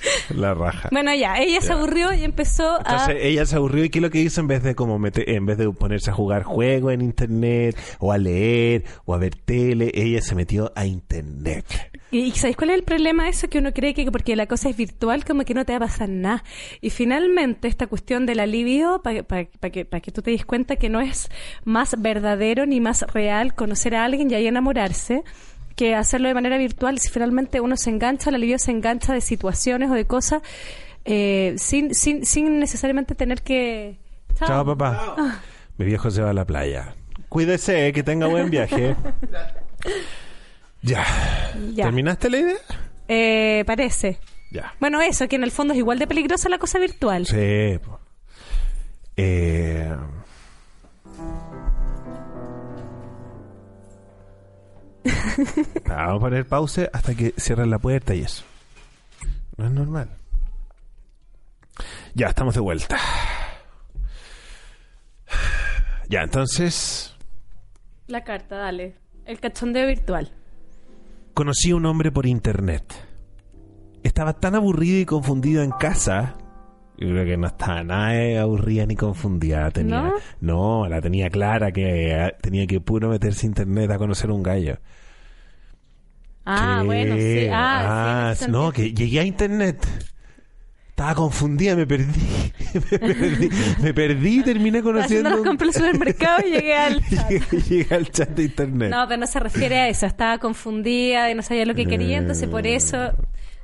la 0.34 0.54
raja. 0.54 0.88
Bueno, 0.92 1.14
ya, 1.14 1.38
ella 1.38 1.60
se 1.60 1.72
aburrió 1.72 2.12
y 2.12 2.24
empezó 2.24 2.76
a... 2.76 2.78
Entonces 2.78 3.16
ella 3.20 3.46
se 3.46 3.56
aburrió 3.56 3.84
y 3.84 3.90
qué 3.90 3.98
es 3.98 4.02
lo 4.02 4.10
que 4.10 4.20
hizo 4.20 4.40
en 4.40 4.48
vez 4.48 4.62
de 4.62 4.74
como 4.74 4.98
meter, 4.98 5.28
en 5.28 5.46
vez 5.46 5.58
de 5.58 5.70
ponerse 5.70 6.10
a 6.10 6.14
jugar 6.14 6.42
juegos 6.42 6.92
en 6.92 7.00
internet 7.00 7.76
o 7.98 8.12
a 8.12 8.18
leer 8.18 8.84
o 9.04 9.14
a 9.14 9.18
ver 9.18 9.34
tele, 9.34 9.90
ella 9.94 10.20
se 10.22 10.34
metió 10.34 10.72
a 10.74 10.86
internet. 10.86 11.64
Y, 12.10 12.30
¿sabéis 12.32 12.56
cuál 12.56 12.70
es 12.70 12.76
el 12.76 12.84
problema? 12.84 13.28
Eso 13.28 13.48
que 13.48 13.58
uno 13.58 13.72
cree 13.74 13.92
que 13.92 14.10
porque 14.10 14.34
la 14.34 14.46
cosa 14.46 14.70
es 14.70 14.76
virtual, 14.76 15.24
como 15.26 15.44
que 15.44 15.52
no 15.52 15.66
te 15.66 15.72
va 15.72 15.76
a 15.76 15.88
pasar 15.88 16.08
nada. 16.08 16.42
Y 16.80 16.88
finalmente, 16.88 17.68
esta 17.68 17.86
cuestión 17.86 18.24
del 18.24 18.40
alivio, 18.40 19.02
para 19.02 19.24
que, 19.70 19.84
pa 19.84 20.00
que 20.00 20.10
tú 20.10 20.22
te 20.22 20.30
des 20.30 20.46
cuenta 20.46 20.76
que 20.76 20.88
no 20.88 21.00
es 21.00 21.28
más 21.64 22.00
verdadero 22.00 22.64
ni 22.64 22.80
más 22.80 23.02
real 23.12 23.54
conocer 23.54 23.94
a 23.94 24.04
alguien 24.04 24.30
y 24.30 24.34
ahí 24.34 24.46
enamorarse, 24.46 25.22
que 25.78 25.94
hacerlo 25.94 26.26
de 26.26 26.34
manera 26.34 26.58
virtual. 26.58 26.98
Si 26.98 27.08
finalmente 27.08 27.60
uno 27.60 27.76
se 27.76 27.88
engancha, 27.88 28.30
el 28.30 28.34
alivio 28.34 28.58
se 28.58 28.72
engancha 28.72 29.14
de 29.14 29.20
situaciones 29.20 29.88
o 29.90 29.94
de 29.94 30.06
cosas 30.06 30.42
eh, 31.04 31.54
sin, 31.56 31.94
sin, 31.94 32.26
sin 32.26 32.58
necesariamente 32.58 33.14
tener 33.14 33.42
que. 33.42 33.96
Chao, 34.34 34.66
papá. 34.66 35.40
Mi 35.78 35.86
viejo 35.86 36.10
se 36.10 36.20
va 36.20 36.30
a 36.30 36.32
la 36.34 36.44
playa. 36.44 36.96
Cuídese, 37.28 37.92
que 37.92 38.02
tenga 38.02 38.26
buen 38.26 38.50
viaje. 38.50 38.96
ya. 40.82 41.04
Ya. 41.72 41.84
¿Terminaste 41.84 42.28
la 42.28 42.38
idea? 42.38 42.56
Eh, 43.06 43.62
parece. 43.64 44.18
Ya. 44.50 44.74
Bueno, 44.80 45.00
eso, 45.00 45.28
que 45.28 45.36
en 45.36 45.44
el 45.44 45.52
fondo 45.52 45.74
es 45.74 45.78
igual 45.78 46.00
de 46.00 46.08
peligrosa 46.08 46.48
la 46.48 46.58
cosa 46.58 46.80
virtual. 46.80 47.26
Sí. 47.26 47.78
Eh... 49.16 49.96
Vamos 55.86 56.16
a 56.16 56.20
poner 56.20 56.46
pause 56.46 56.90
hasta 56.92 57.14
que 57.14 57.34
cierren 57.38 57.70
la 57.70 57.78
puerta 57.78 58.14
y 58.14 58.22
eso. 58.22 58.44
No 59.56 59.66
es 59.66 59.72
normal. 59.72 60.10
Ya, 62.14 62.28
estamos 62.28 62.54
de 62.54 62.60
vuelta. 62.60 62.98
Ya, 66.10 66.22
entonces 66.22 67.14
La 68.06 68.24
carta, 68.24 68.56
dale. 68.56 68.94
El 69.26 69.40
cachondeo 69.40 69.86
virtual. 69.86 70.32
conocí 71.34 71.70
a 71.70 71.76
un 71.76 71.84
hombre 71.84 72.10
por 72.10 72.24
internet. 72.24 72.82
Estaba 74.02 74.32
tan 74.32 74.54
aburrido 74.54 74.98
y 75.00 75.04
confundido 75.04 75.62
en 75.62 75.70
casa. 75.70 76.34
Yo 76.98 77.08
creo 77.10 77.24
que 77.24 77.36
no 77.36 77.46
estaba 77.46 77.84
nada 77.84 78.16
eh, 78.16 78.38
aburrida 78.38 78.84
ni 78.84 78.96
confundida. 78.96 79.70
Tenía, 79.70 80.02
¿No? 80.02 80.14
¿No? 80.40 80.88
la 80.88 81.00
tenía 81.00 81.30
clara 81.30 81.70
que 81.70 82.10
eh, 82.12 82.34
tenía 82.40 82.66
que 82.66 82.80
puro 82.80 83.08
meterse 83.08 83.46
a 83.46 83.48
internet 83.48 83.90
a 83.92 83.98
conocer 83.98 84.30
un 84.30 84.42
gallo. 84.42 84.78
Ah, 86.44 86.78
¿Qué? 86.80 86.86
bueno, 86.86 87.14
sí. 87.16 87.46
Ah, 87.52 88.30
Ah, 88.30 88.34
sí, 88.34 88.46
no, 88.50 88.72
que 88.72 88.92
llegué 88.92 89.20
a 89.20 89.24
internet. 89.24 89.86
Estaba 90.88 91.14
confundida, 91.14 91.76
me 91.76 91.86
perdí. 91.86 92.52
me 92.74 92.80
perdí, 92.98 93.48
me 93.82 93.94
perdí 93.94 94.40
y 94.40 94.42
terminé 94.42 94.82
conociendo. 94.82 95.36
un- 95.36 95.44
compras 95.44 95.76
al 95.76 95.92
supermercado 95.92 96.40
y 96.48 96.50
llegué 96.50 96.74
al 96.74 97.04
chat. 97.10 97.30
llegué, 97.30 97.60
llegué 97.68 97.94
al 97.94 98.10
chat 98.10 98.28
de 98.30 98.42
internet. 98.44 98.90
No, 98.90 99.06
pero 99.06 99.20
no 99.20 99.26
se 99.28 99.38
refiere 99.38 99.78
a 99.78 99.88
eso. 99.88 100.06
Estaba 100.06 100.38
confundida 100.38 101.30
y 101.30 101.34
no 101.36 101.42
sabía 101.42 101.64
lo 101.66 101.74
que 101.76 101.86
quería, 101.86 102.18
entonces 102.18 102.48
por 102.48 102.66
eso 102.66 103.12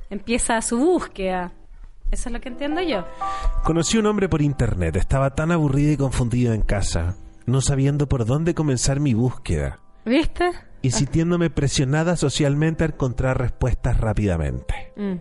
empieza 0.09 0.61
su 0.61 0.77
búsqueda. 0.77 1.51
Eso 2.11 2.29
es 2.29 2.33
lo 2.33 2.39
que 2.39 2.49
entiendo 2.49 2.81
yo. 2.81 3.05
Conocí 3.63 3.97
a 3.97 3.99
un 3.99 4.05
hombre 4.05 4.29
por 4.29 4.41
internet. 4.41 4.95
Estaba 4.95 5.35
tan 5.35 5.51
aburrido 5.51 5.91
y 5.91 5.97
confundido 5.97 6.53
en 6.53 6.61
casa, 6.61 7.17
no 7.45 7.61
sabiendo 7.61 8.07
por 8.07 8.25
dónde 8.25 8.53
comenzar 8.53 8.99
mi 8.99 9.13
búsqueda, 9.13 9.79
¿Viste? 10.05 10.51
y 10.81 10.91
sintiéndome 10.91 11.49
presionada 11.49 12.15
socialmente 12.15 12.83
a 12.83 12.87
encontrar 12.87 13.39
respuestas 13.39 13.99
rápidamente. 13.99 14.93
Mm. 14.95 15.15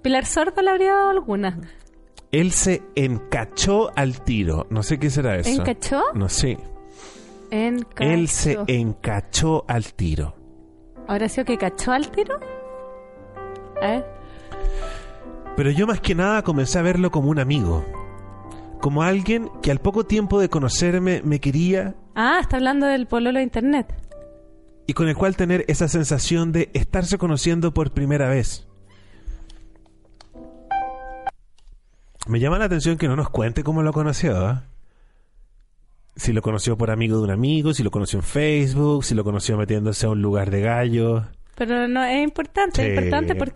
Pilar 0.00 0.26
Sordo 0.26 0.62
le 0.62 0.70
habría 0.70 0.92
dado 0.94 1.10
alguna. 1.10 1.60
Él 2.30 2.52
se 2.52 2.82
encachó 2.94 3.90
al 3.94 4.22
tiro. 4.22 4.66
No 4.70 4.82
sé 4.82 4.98
qué 4.98 5.10
será 5.10 5.36
eso. 5.36 5.50
¿Encachó? 5.50 6.02
No 6.14 6.28
sé. 6.28 6.58
Encachó. 7.50 8.10
Él 8.10 8.28
se 8.28 8.58
encachó 8.68 9.64
al 9.68 9.92
tiro. 9.92 10.34
¿Habrá 11.06 11.28
sido 11.28 11.44
que 11.44 11.58
cachó 11.58 11.92
al 11.92 12.10
tiro? 12.10 12.40
A 13.82 13.86
ver. 13.86 14.21
Pero 15.56 15.70
yo 15.70 15.86
más 15.86 16.00
que 16.00 16.14
nada 16.14 16.42
comencé 16.42 16.78
a 16.78 16.82
verlo 16.82 17.10
como 17.10 17.28
un 17.30 17.38
amigo. 17.38 17.84
Como 18.80 19.02
alguien 19.02 19.48
que 19.62 19.70
al 19.70 19.78
poco 19.80 20.04
tiempo 20.04 20.40
de 20.40 20.48
conocerme 20.48 21.22
me 21.24 21.40
quería 21.40 21.94
Ah, 22.14 22.38
está 22.40 22.56
hablando 22.56 22.86
del 22.86 23.06
pololo 23.06 23.38
de 23.38 23.44
internet. 23.44 23.94
y 24.86 24.94
con 24.94 25.08
el 25.08 25.14
cual 25.16 25.36
tener 25.36 25.64
esa 25.68 25.86
sensación 25.88 26.50
de 26.52 26.68
estarse 26.74 27.16
conociendo 27.16 27.72
por 27.72 27.92
primera 27.92 28.28
vez. 28.28 28.66
Me 32.26 32.40
llama 32.40 32.58
la 32.58 32.64
atención 32.66 32.98
que 32.98 33.06
no 33.08 33.14
nos 33.16 33.30
cuente 33.30 33.62
cómo 33.62 33.82
lo 33.82 33.92
conoció. 33.92 34.36
¿ah? 34.36 34.64
Si 36.16 36.32
lo 36.32 36.42
conoció 36.42 36.76
por 36.76 36.90
amigo 36.90 37.16
de 37.18 37.22
un 37.24 37.30
amigo, 37.30 37.72
si 37.74 37.82
lo 37.84 37.90
conoció 37.92 38.18
en 38.18 38.24
Facebook, 38.24 39.04
si 39.04 39.14
lo 39.14 39.22
conoció 39.24 39.56
metiéndose 39.56 40.06
a 40.06 40.10
un 40.10 40.20
lugar 40.20 40.50
de 40.50 40.60
gallo. 40.62 41.26
Pero 41.54 41.86
no 41.88 42.02
es 42.04 42.22
importante, 42.22 42.82
Sí. 42.82 42.88
es 42.88 42.94
importante 42.98 43.34
¿por 43.36 43.52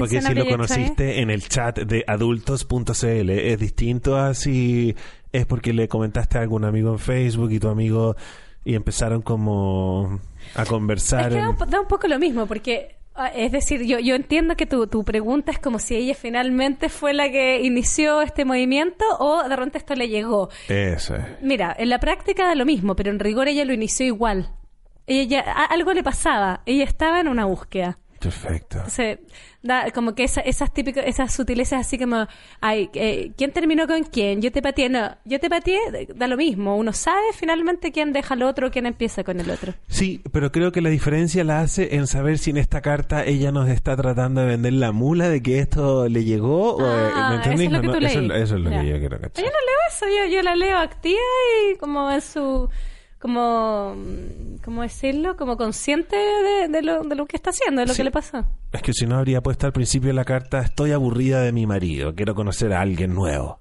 Porque 0.00 0.20
si 0.22 0.34
lo 0.34 0.42
ahí? 0.42 0.50
conociste 0.50 1.20
en 1.20 1.30
el 1.30 1.48
chat 1.48 1.78
de 1.80 2.04
adultos.cl 2.06 3.30
es 3.30 3.58
distinto 3.58 4.16
a 4.16 4.34
si 4.34 4.94
es 5.32 5.46
porque 5.46 5.72
le 5.72 5.88
comentaste 5.88 6.38
a 6.38 6.42
algún 6.42 6.64
amigo 6.64 6.92
en 6.92 6.98
Facebook 6.98 7.50
y 7.52 7.58
tu 7.58 7.68
amigo 7.68 8.16
y 8.64 8.74
empezaron 8.74 9.22
como 9.22 10.20
a 10.54 10.64
conversar. 10.64 11.22
Es 11.22 11.28
que 11.34 11.40
da 11.40 11.50
un, 11.50 11.56
po- 11.56 11.66
da 11.66 11.80
un 11.80 11.86
poco 11.88 12.06
lo 12.08 12.18
mismo, 12.18 12.46
porque, 12.46 12.96
ah, 13.14 13.28
es 13.28 13.52
decir, 13.52 13.82
yo, 13.84 13.98
yo 13.98 14.14
entiendo 14.14 14.56
que 14.56 14.64
tu, 14.66 14.86
tu 14.86 15.04
pregunta 15.04 15.52
es 15.52 15.58
como 15.58 15.78
si 15.78 15.96
ella 15.96 16.14
finalmente 16.14 16.88
fue 16.88 17.12
la 17.12 17.30
que 17.30 17.60
inició 17.62 18.22
este 18.22 18.44
movimiento 18.44 19.04
o 19.18 19.42
de 19.46 19.54
repente 19.56 19.78
esto 19.78 19.94
le 19.94 20.08
llegó. 20.08 20.48
Eso 20.68 21.16
es. 21.16 21.24
Mira, 21.42 21.74
en 21.78 21.88
la 21.90 21.98
práctica 21.98 22.46
da 22.46 22.54
lo 22.54 22.64
mismo, 22.64 22.96
pero 22.96 23.10
en 23.10 23.18
rigor 23.18 23.48
ella 23.48 23.64
lo 23.64 23.72
inició 23.74 24.06
igual. 24.06 24.50
Ella, 25.06 25.40
algo 25.68 25.92
le 25.92 26.02
pasaba, 26.02 26.62
ella 26.64 26.84
estaba 26.84 27.20
en 27.20 27.28
una 27.28 27.44
búsqueda. 27.44 27.98
Perfecto. 28.28 28.76
Entonces, 28.78 29.18
da 29.62 29.90
como 29.92 30.14
que 30.14 30.24
esa- 30.24 30.40
esas 30.42 30.72
típicas, 30.72 31.04
esas 31.06 31.32
sutilezas 31.32 31.80
así 31.86 31.98
como, 31.98 32.26
ay, 32.60 32.90
eh, 32.94 33.32
¿quién 33.36 33.52
terminó 33.52 33.86
con 33.86 34.02
quién? 34.04 34.42
Yo 34.42 34.52
te 34.52 34.60
pateé, 34.62 34.88
no, 34.88 35.16
yo 35.24 35.40
te 35.40 35.48
pateé, 35.48 35.78
da 36.14 36.26
lo 36.28 36.36
mismo. 36.36 36.76
Uno 36.76 36.92
sabe 36.92 37.22
finalmente 37.34 37.92
quién 37.92 38.12
deja 38.12 38.34
al 38.34 38.42
otro, 38.42 38.70
quién 38.70 38.86
empieza 38.86 39.24
con 39.24 39.40
el 39.40 39.50
otro. 39.50 39.74
Sí, 39.88 40.22
pero 40.32 40.52
creo 40.52 40.72
que 40.72 40.80
la 40.80 40.90
diferencia 40.90 41.44
la 41.44 41.60
hace 41.60 41.94
en 41.96 42.06
saber 42.06 42.38
si 42.38 42.50
en 42.50 42.58
esta 42.58 42.80
carta 42.82 43.24
ella 43.24 43.52
nos 43.52 43.68
está 43.68 43.96
tratando 43.96 44.40
de 44.42 44.46
vender 44.48 44.72
la 44.74 44.92
mula 44.92 45.28
de 45.28 45.42
que 45.42 45.58
esto 45.60 46.08
le 46.08 46.24
llegó. 46.24 46.76
o, 46.76 46.80
eh, 46.82 47.10
Ah, 47.14 47.28
¿Me 47.30 47.36
entendís? 47.36 47.60
eso 47.60 47.66
es 47.66 47.72
lo 47.72 47.76
No, 47.76 47.80
que 47.82 47.86
no, 47.86 47.92
tú 47.92 47.98
eso, 47.98 48.06
es 48.08 48.14
leí. 48.16 48.28
lo- 48.28 48.34
eso 48.36 48.56
es 48.56 48.60
lo 48.60 48.70
Ya. 48.70 48.80
que 48.82 48.88
yo 48.88 48.98
quiero 48.98 49.20
cachar. 49.20 49.44
Yo 49.44 49.50
no 49.50 49.58
leo 49.58 49.78
eso, 49.88 50.06
yo, 50.06 50.34
yo 50.36 50.42
la 50.42 50.56
leo 50.56 50.78
activa 50.78 51.18
y 51.72 51.76
como 51.78 52.10
en 52.10 52.20
su, 52.20 52.68
como, 53.24 53.96
¿cómo 54.62 54.82
decirlo? 54.82 55.34
Como 55.38 55.56
consciente 55.56 56.14
de, 56.14 56.68
de 56.68 56.82
lo, 56.82 57.04
de 57.04 57.14
lo 57.14 57.24
que 57.24 57.36
está 57.36 57.48
haciendo, 57.48 57.80
de 57.80 57.86
lo 57.86 57.94
Sí. 57.94 57.96
que 58.00 58.04
le 58.04 58.10
pasó. 58.10 58.44
Es 58.70 58.82
que 58.82 58.92
si 58.92 59.06
no 59.06 59.16
habría 59.16 59.40
puesto 59.42 59.64
al 59.66 59.72
principio 59.72 60.08
de 60.08 60.12
la 60.12 60.26
carta, 60.26 60.60
estoy 60.60 60.92
aburrida 60.92 61.40
de 61.40 61.50
mi 61.50 61.66
marido, 61.66 62.14
quiero 62.14 62.34
conocer 62.34 62.74
a 62.74 62.82
alguien 62.82 63.14
nuevo. 63.14 63.60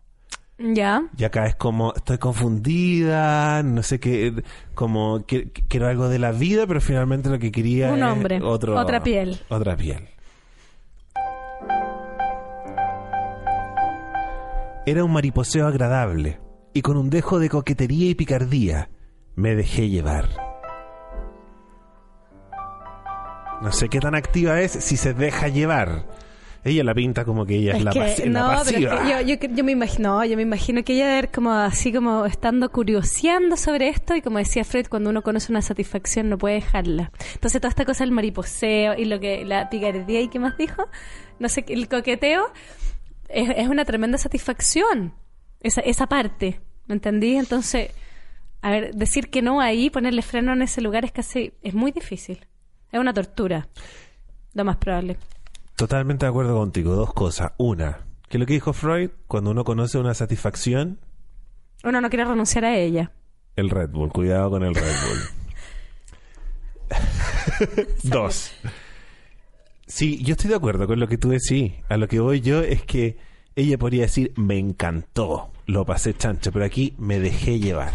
Ya. 0.59 1.03
Y 1.17 1.23
acá 1.23 1.45
es 1.45 1.55
como, 1.55 1.93
estoy 1.95 2.17
confundida, 2.17 3.63
no 3.63 3.83
sé 3.83 4.01
qué, 4.01 4.43
como 4.75 5.25
que- 5.25 5.49
quiero 5.69 5.87
algo 5.87 6.09
de 6.09 6.19
la 6.19 6.33
vida, 6.33 6.67
pero 6.67 6.81
finalmente 6.81 7.29
lo 7.29 7.39
que 7.39 7.49
quería 7.53 7.93
Un 7.93 7.99
es 7.99 8.03
hombre, 8.11 8.41
otro, 8.43 8.77
otra 8.77 9.01
piel. 9.01 9.39
Otra 9.47 9.77
piel. 9.77 10.09
Era 14.85 15.05
un 15.05 15.13
mariposeo 15.13 15.67
agradable, 15.67 16.41
y 16.73 16.81
con 16.81 16.97
un 16.97 17.09
dejo 17.09 17.39
de 17.39 17.47
coquetería 17.47 18.09
y 18.09 18.15
picardía, 18.15 18.89
me 19.35 19.55
dejé 19.55 19.89
llevar. 19.89 20.29
No 23.61 23.71
sé 23.71 23.89
qué 23.89 23.99
tan 23.99 24.15
activa 24.15 24.59
es 24.61 24.71
si 24.71 24.97
se 24.97 25.13
deja 25.13 25.47
llevar. 25.47 26.05
Ella 26.65 26.83
la 26.85 26.93
pinta 26.93 27.25
como 27.25 27.45
que 27.45 27.55
ella 27.55 27.75
es, 27.75 27.83
la, 27.83 27.91
que, 27.91 27.99
la 27.99 28.55
no, 28.55 28.63
pero 28.65 28.79
pasiva. 28.79 28.95
es 28.95 29.01
que 29.01 29.25
yo, 29.25 29.35
yo, 29.35 29.55
yo 29.55 29.63
me 29.65 29.73
imagino, 29.73 30.17
no, 30.17 30.25
yo 30.25 30.37
me 30.37 30.43
imagino 30.43 30.81
que 30.83 30.93
ella 30.93 31.11
haber 31.11 31.29
como 31.29 31.51
así 31.51 31.91
como 31.91 32.25
estando 32.25 32.71
curioseando 32.71 33.57
sobre 33.57 33.89
esto 33.89 34.15
y 34.15 34.21
como 34.21 34.37
decía 34.37 34.63
Fred, 34.63 34.87
cuando 34.87 35.09
uno 35.09 35.23
conoce 35.23 35.51
una 35.51 35.61
satisfacción 35.61 36.29
no 36.29 36.37
puede 36.37 36.55
dejarla. 36.55 37.11
Entonces 37.33 37.59
toda 37.59 37.69
esta 37.69 37.83
cosa 37.83 38.05
del 38.05 38.11
mariposeo 38.11 38.97
y 38.97 39.05
lo 39.05 39.19
que 39.19 39.43
la 39.43 39.69
picardía 39.69 40.21
y 40.21 40.29
qué 40.29 40.39
más 40.39 40.57
dijo, 40.57 40.87
no 41.39 41.49
sé, 41.49 41.65
el 41.67 41.89
coqueteo 41.89 42.45
es, 43.27 43.49
es 43.57 43.67
una 43.67 43.83
tremenda 43.83 44.17
satisfacción 44.17 45.15
esa, 45.59 45.81
esa 45.81 46.07
parte, 46.07 46.61
¿me 46.87 46.95
entendí? 46.95 47.35
Entonces, 47.35 47.91
a 48.63 48.71
ver, 48.71 48.95
decir 48.95 49.29
que 49.29 49.41
no 49.41 49.61
ahí, 49.61 49.89
ponerle 49.89 50.21
freno 50.23 50.53
en 50.53 50.61
ese 50.63 50.81
lugar 50.81 51.05
es 51.05 51.11
casi, 51.11 51.53
es 51.61 51.73
muy 51.73 51.91
difícil. 51.91 52.47
Es 52.91 52.99
una 52.99 53.13
tortura, 53.13 53.67
lo 54.53 54.63
más 54.65 54.77
probable. 54.77 55.17
Totalmente 55.75 56.25
de 56.25 56.29
acuerdo 56.29 56.55
contigo. 56.57 56.95
Dos 56.95 57.13
cosas. 57.13 57.51
Una, 57.57 57.99
que 58.29 58.37
lo 58.37 58.45
que 58.45 58.53
dijo 58.53 58.71
Freud, 58.73 59.09
cuando 59.27 59.51
uno 59.51 59.63
conoce 59.63 59.97
una 59.97 60.13
satisfacción, 60.13 60.99
Uno 61.83 61.99
no 62.01 62.09
quiere 62.09 62.25
renunciar 62.25 62.65
a 62.65 62.75
ella. 62.77 63.11
el 63.55 63.69
Red 63.69 63.89
Bull. 63.89 64.11
Cuidado 64.11 64.49
con 64.51 64.63
el 64.63 64.73
Red 64.73 64.83
Bull. 65.07 65.19
Dos. 68.03 68.53
Sí, 69.87 70.23
yo 70.23 70.33
estoy 70.33 70.49
de 70.49 70.55
acuerdo 70.55 70.87
con 70.87 70.99
lo 70.99 71.07
que 71.07 71.17
tú 71.17 71.29
decís. 71.29 71.73
A 71.89 71.97
lo 71.97 72.07
que 72.07 72.19
voy 72.19 72.41
yo 72.41 72.61
es 72.61 72.83
que 72.83 73.17
ella 73.55 73.77
podría 73.77 74.03
decir, 74.03 74.31
me 74.37 74.57
encantó, 74.57 75.51
lo 75.65 75.85
pasé 75.85 76.13
chancho, 76.13 76.51
pero 76.51 76.65
aquí 76.65 76.95
me 76.97 77.19
dejé 77.19 77.59
llevar. 77.59 77.93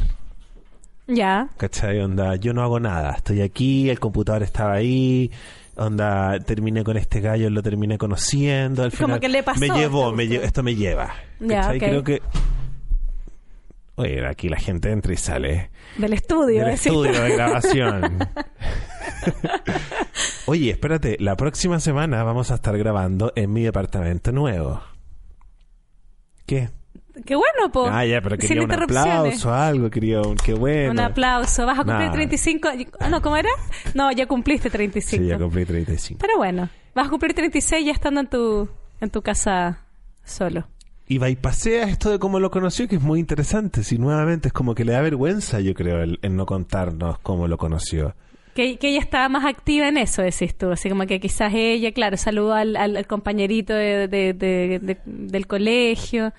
Ya. 1.09 1.49
¿Cachai? 1.57 1.99
Onda, 2.01 2.37
yo 2.37 2.53
no 2.53 2.63
hago 2.63 2.79
nada. 2.81 3.13
Estoy 3.17 3.41
aquí, 3.41 3.89
el 3.91 3.99
computador 3.99 4.43
estaba 4.43 4.75
ahí, 4.75 5.31
onda, 5.77 6.39
terminé 6.41 6.85
con 6.85 6.97
este 6.99 7.21
gallo, 7.21 7.49
lo 7.51 7.63
terminé 7.63 7.97
conociendo, 7.99 8.83
al 8.85 8.91
Como 8.97 9.07
final 9.07 9.21
que 9.21 9.29
le 9.29 9.43
pasó 9.43 9.59
me 9.59 9.69
llevó, 9.71 10.11
esta 10.11 10.17
me 10.17 10.25
lle- 10.27 10.43
esto 10.45 10.63
me 10.63 10.75
lleva. 10.77 11.15
Ya. 11.41 11.71
Creo 11.79 12.05
que... 12.05 12.23
Oye, 13.97 14.25
aquí 14.29 14.49
la 14.49 14.59
gente 14.61 14.93
entra 14.93 15.13
y 15.13 15.17
sale 15.17 15.71
Del 15.97 16.13
estudio, 16.13 16.61
del 16.61 16.67
decís. 16.77 16.87
estudio 16.87 17.21
de 17.21 17.31
grabación. 17.31 18.19
Oye, 20.47 20.71
espérate, 20.71 21.17
la 21.19 21.37
próxima 21.37 21.81
semana 21.81 22.23
vamos 22.23 22.51
a 22.53 22.55
estar 22.57 22.77
grabando 22.79 23.33
en 23.35 23.53
mi 23.53 23.63
departamento 23.63 24.31
nuevo. 24.31 24.81
¿Qué? 26.47 26.71
Qué 27.25 27.35
bueno, 27.37 27.73
po. 27.73 27.87
Ah, 27.91 28.05
ya, 28.07 28.21
pero 28.21 28.37
Sin 28.37 28.49
quería 28.49 28.63
un 28.65 28.71
interrupciones. 28.71 29.13
aplauso, 29.15 29.53
algo, 29.55 29.91
quería 29.91 30.21
un 30.23 30.37
qué 30.37 30.55
bueno. 30.55 30.93
Un 30.93 31.01
aplauso. 31.01 31.67
¿Vas 31.67 31.75
a 31.79 31.83
cumplir 31.85 31.99
Nada. 32.01 32.13
35? 32.13 32.69
Ah, 33.01 33.09
no, 33.09 33.21
¿cómo 33.23 33.37
era? 33.37 33.51
No, 33.95 34.11
ya 34.13 34.27
cumpliste 34.27 34.71
35. 34.71 35.23
Sí, 35.23 35.29
ya 35.29 35.39
cumplí 35.39 35.65
35. 35.65 36.19
Pero 36.21 36.37
bueno, 36.37 36.69
vas 36.95 37.07
a 37.07 37.11
cumplir 37.11 37.35
36 37.35 37.85
ya 37.87 37.93
estando 37.93 38.21
en 38.21 38.27
tu, 38.29 38.69
en 39.01 39.11
tu 39.11 39.23
casa 39.23 39.85
solo. 40.25 40.67
Y 41.11 41.19
bypasea 41.19 41.85
esto 41.89 42.11
de 42.11 42.19
cómo 42.19 42.39
lo 42.39 42.51
conoció, 42.51 42.87
que 42.87 42.97
es 42.97 43.03
muy 43.03 43.19
interesante. 43.19 43.83
Si 43.83 43.97
nuevamente 43.99 44.49
es 44.49 44.53
como 44.53 44.75
que 44.75 44.85
le 44.85 44.93
da 44.93 45.01
vergüenza, 45.01 45.59
yo 45.61 45.73
creo, 45.75 46.03
el, 46.03 46.19
el 46.23 46.37
no 46.37 46.45
contarnos 46.47 47.19
cómo 47.21 47.49
lo 47.49 47.57
conoció. 47.57 48.15
Que, 48.55 48.77
que 48.77 48.91
ella 48.91 49.01
estaba 49.01 49.29
más 49.29 49.45
activa 49.47 49.89
en 49.89 49.97
eso, 49.97 50.21
decís 50.21 50.55
tú. 50.57 50.71
Así 50.71 50.89
como 50.91 51.07
que 51.07 51.19
quizás 51.21 51.53
ella, 51.55 51.93
claro, 51.93 52.17
saludó 52.19 52.53
al, 52.55 52.77
al- 52.77 52.97
al 52.97 53.07
compañerito 53.07 53.73
de- 53.73 54.07
de- 54.09 54.35
de- 54.35 54.99
del 55.07 55.47
colegio 55.47 56.33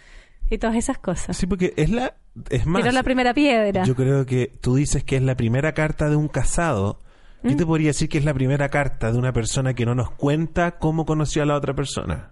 y 0.49 0.57
todas 0.57 0.75
esas 0.75 0.97
cosas. 0.97 1.37
Sí, 1.37 1.45
porque 1.45 1.73
es 1.77 1.89
la... 1.89 2.15
Es 2.49 2.65
más, 2.65 2.81
Tiró 2.81 2.93
la 2.93 3.03
primera 3.03 3.33
piedra. 3.33 3.83
yo 3.83 3.95
creo 3.95 4.25
que 4.25 4.51
tú 4.61 4.75
dices 4.75 5.03
que 5.03 5.17
es 5.17 5.21
la 5.21 5.35
primera 5.35 5.73
carta 5.73 6.09
de 6.09 6.15
un 6.15 6.27
casado. 6.27 6.99
Yo 7.43 7.51
¿Mm? 7.51 7.57
te 7.57 7.65
podría 7.65 7.87
decir 7.87 8.09
que 8.09 8.17
es 8.17 8.25
la 8.25 8.33
primera 8.33 8.69
carta 8.69 9.11
de 9.11 9.17
una 9.17 9.33
persona 9.33 9.73
que 9.73 9.85
no 9.85 9.95
nos 9.95 10.11
cuenta 10.11 10.77
cómo 10.79 11.05
conoció 11.05 11.43
a 11.43 11.45
la 11.45 11.55
otra 11.55 11.73
persona. 11.73 12.31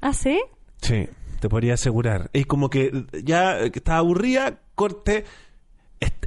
¿Ah, 0.00 0.12
sí? 0.12 0.40
Sí, 0.80 1.08
te 1.40 1.48
podría 1.48 1.74
asegurar. 1.74 2.30
Es 2.32 2.46
como 2.46 2.70
que 2.70 3.04
ya 3.24 3.70
que 3.70 3.78
estaba 3.78 3.98
aburrida, 3.98 4.60
corte, 4.74 5.24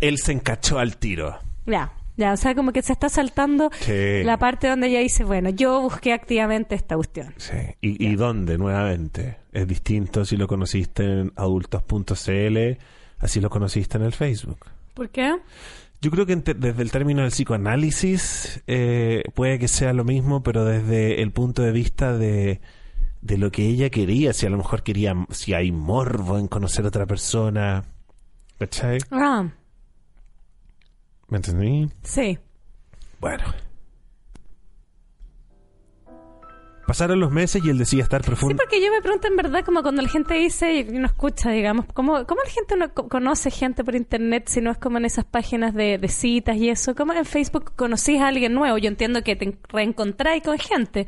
él 0.02 0.18
se 0.18 0.32
encachó 0.34 0.80
al 0.80 0.98
tiro. 0.98 1.40
Ya, 1.66 1.94
ya. 2.18 2.34
O 2.34 2.38
sea, 2.38 2.56
como 2.56 2.72
que 2.72 2.82
se 2.82 2.94
está 2.94 3.10
saltando 3.10 3.70
Sí. 3.80 4.24
la 4.24 4.38
parte 4.38 4.68
donde 4.68 4.88
ella 4.88 5.00
dice, 5.00 5.24
bueno, 5.24 5.50
yo 5.50 5.82
busqué 5.82 6.14
activamente 6.14 6.76
esta 6.76 6.96
cuestión. 6.96 7.34
Sí. 7.38 7.54
¿Y, 7.82 8.06
y 8.12 8.16
dónde, 8.16 8.58
nuevamente? 8.58 9.38
Es 9.52 9.68
distinto 9.68 10.26
si 10.26 10.38
lo 10.38 10.48
conociste 10.48 11.04
en 11.04 11.32
adultos.cl, 11.36 12.78
así 13.20 13.40
lo 13.40 13.50
conociste 13.50 13.98
en 13.98 14.04
el 14.04 14.14
Facebook. 14.14 14.60
¿Por 14.94 15.10
qué? 15.10 15.36
Yo 16.02 16.12
creo 16.12 16.26
que 16.26 16.36
desde 16.36 16.82
el 16.82 16.92
término 16.92 17.22
del 17.22 17.32
psicoanálisis 17.32 18.62
eh, 18.68 19.24
puede 19.36 19.58
que 19.60 19.68
sea 19.68 19.94
lo 19.94 20.04
mismo, 20.04 20.44
pero 20.44 20.66
desde 20.66 21.22
el 21.22 21.32
punto 21.32 21.62
de 21.62 21.72
vista 21.72 22.18
de, 22.18 22.60
de 23.22 23.38
lo 23.38 23.52
que 23.52 23.66
ella 23.68 23.90
quería, 23.90 24.34
si 24.34 24.46
a 24.46 24.50
lo 24.50 24.58
mejor 24.58 24.84
quería, 24.84 25.16
si 25.30 25.54
hay 25.54 25.72
morbo 25.72 26.38
en 26.38 26.48
conocer 26.50 26.84
a 26.84 26.90
otra 26.90 27.06
persona. 27.06 27.86
¿Cachai? 28.60 28.98
Ah, 29.12 29.48
¿Me 31.34 31.38
entendí? 31.38 31.90
sí. 32.04 32.38
Bueno. 33.20 33.44
Pasaron 36.86 37.20
los 37.20 37.32
meses 37.32 37.64
y 37.66 37.70
él 37.72 37.80
decía 37.80 38.04
estar 38.04 38.22
Sí, 38.22 38.28
profundo. 38.28 38.56
porque 38.58 38.80
yo 38.80 38.92
me 38.92 39.02
pregunto 39.02 39.28
en 39.28 39.36
verdad 39.38 39.66
como 39.66 39.82
cuando 39.82 40.04
la 40.04 40.10
gente 40.10 40.36
dice 40.36 40.74
y 40.76 40.84
no 40.84 41.08
escucha, 41.08 41.50
digamos, 41.50 41.86
¿cómo, 41.94 42.28
cómo 42.28 42.42
la 42.46 42.52
gente 42.52 42.76
no 42.76 42.94
co- 42.94 43.08
conoce 43.08 43.50
gente 43.50 43.84
por 43.84 43.96
internet 43.96 44.44
si 44.48 44.62
no 44.62 44.70
es 44.70 44.78
como 44.78 45.00
en 45.00 45.06
esas 45.06 45.26
páginas 45.26 45.74
de, 45.74 45.98
de 45.98 46.08
citas 46.08 46.56
y 46.58 46.70
eso? 46.70 46.94
¿Cómo 46.94 47.14
en 47.14 47.26
Facebook 47.26 47.72
conocís 47.76 48.22
a 48.22 48.28
alguien 48.28 48.54
nuevo? 48.54 48.78
Yo 48.78 48.90
entiendo 48.90 49.24
que 49.24 49.36
te 49.36 49.58
reencontráis 49.70 50.44
con 50.44 50.60
gente, 50.60 51.08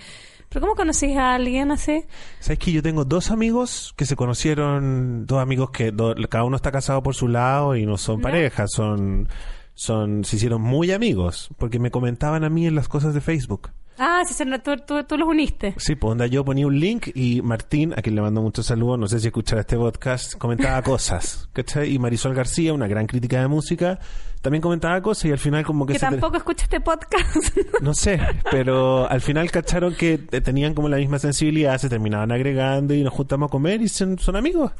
pero 0.49 0.61
¿cómo 0.61 0.73
conocís 0.75 1.17
a 1.17 1.35
alguien 1.35 1.69
así? 1.71 2.03
¿Sabes 2.39 2.57
que 2.57 2.71
yo 2.71 2.81
tengo 2.81 3.05
dos 3.05 3.29
amigos 3.29 3.93
que 3.95 4.05
se 4.05 4.15
conocieron, 4.15 5.27
dos 5.27 5.39
amigos 5.39 5.69
que 5.69 5.91
do- 5.91 6.15
cada 6.29 6.45
uno 6.45 6.55
está 6.55 6.71
casado 6.71 7.03
por 7.03 7.13
su 7.13 7.27
lado 7.27 7.75
y 7.75 7.85
no 7.85 7.97
son 7.97 8.21
pareja, 8.21 8.65
son, 8.67 9.27
son, 9.75 10.23
se 10.25 10.37
hicieron 10.37 10.61
muy 10.61 10.91
amigos, 10.91 11.49
porque 11.57 11.77
me 11.79 11.91
comentaban 11.91 12.43
a 12.43 12.49
mí 12.49 12.65
en 12.65 12.73
las 12.75 12.87
cosas 12.87 13.13
de 13.13 13.21
Facebook. 13.21 13.69
Ah, 13.97 14.23
sí, 14.27 14.35
tú, 14.61 14.75
tú, 14.85 15.03
tú 15.05 15.17
los 15.17 15.25
uniste. 15.29 15.73
Sí, 15.77 15.95
pues 15.95 16.11
onda, 16.11 16.27
yo 16.27 16.43
ponía 16.43 16.67
un 16.67 16.77
link 16.77 17.07
y 17.15 17.41
Martín, 17.41 17.93
a 17.93 18.01
quien 18.01 18.15
le 18.15 18.21
mando 18.21 18.41
muchos 18.41 18.65
saludos, 18.65 18.99
no 18.99 19.07
sé 19.07 19.21
si 19.21 19.27
escuchará 19.27 19.61
este 19.61 19.77
podcast, 19.77 20.35
comentaba 20.35 20.81
cosas, 20.83 21.47
¿cachai? 21.53 21.93
Y 21.93 21.99
Marisol 21.99 22.33
García, 22.33 22.73
una 22.73 22.87
gran 22.87 23.07
crítica 23.07 23.39
de 23.39 23.47
música, 23.47 23.99
también 24.41 24.61
comentaba 24.61 25.01
cosas 25.01 25.25
y 25.25 25.31
al 25.31 25.37
final 25.39 25.63
como 25.65 25.85
que, 25.85 25.93
Que 25.93 25.99
se 25.99 26.05
te- 26.07 26.11
tampoco 26.11 26.35
escucha 26.37 26.63
este 26.63 26.81
podcast. 26.81 27.57
No 27.81 27.93
sé, 27.93 28.19
pero 28.51 29.09
al 29.09 29.21
final 29.21 29.49
cacharon 29.49 29.95
que 29.95 30.17
tenían 30.17 30.73
como 30.73 30.89
la 30.89 30.97
misma 30.97 31.17
sensibilidad, 31.19 31.77
se 31.77 31.87
terminaban 31.87 32.33
agregando 32.33 32.93
y 32.93 33.01
nos 33.01 33.13
juntamos 33.13 33.47
a 33.47 33.51
comer 33.51 33.81
y 33.81 33.87
son, 33.87 34.19
son 34.19 34.35
amigos. 34.35 34.73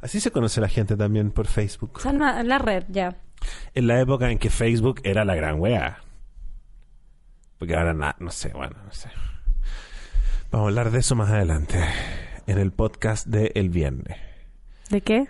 Así 0.00 0.20
se 0.20 0.30
conoce 0.30 0.60
la 0.60 0.68
gente 0.68 0.96
también 0.96 1.32
por 1.32 1.46
Facebook. 1.48 2.00
Son 2.00 2.18
la 2.18 2.58
red, 2.58 2.84
ya. 2.88 3.16
En 3.74 3.86
la 3.86 4.00
época 4.00 4.30
en 4.30 4.38
que 4.38 4.50
Facebook 4.50 5.00
era 5.04 5.24
la 5.24 5.34
gran 5.34 5.60
wea. 5.60 5.98
Porque 7.58 7.74
ahora 7.76 7.94
na- 7.94 8.16
no 8.18 8.30
sé, 8.30 8.50
bueno, 8.50 8.76
no 8.84 8.92
sé. 8.92 9.08
Vamos 10.50 10.66
a 10.66 10.68
hablar 10.68 10.90
de 10.90 10.98
eso 11.00 11.14
más 11.14 11.30
adelante. 11.30 11.82
En 12.46 12.58
el 12.58 12.72
podcast 12.72 13.26
de 13.26 13.52
El 13.54 13.70
Viernes. 13.70 14.16
¿De 14.90 15.00
qué? 15.00 15.28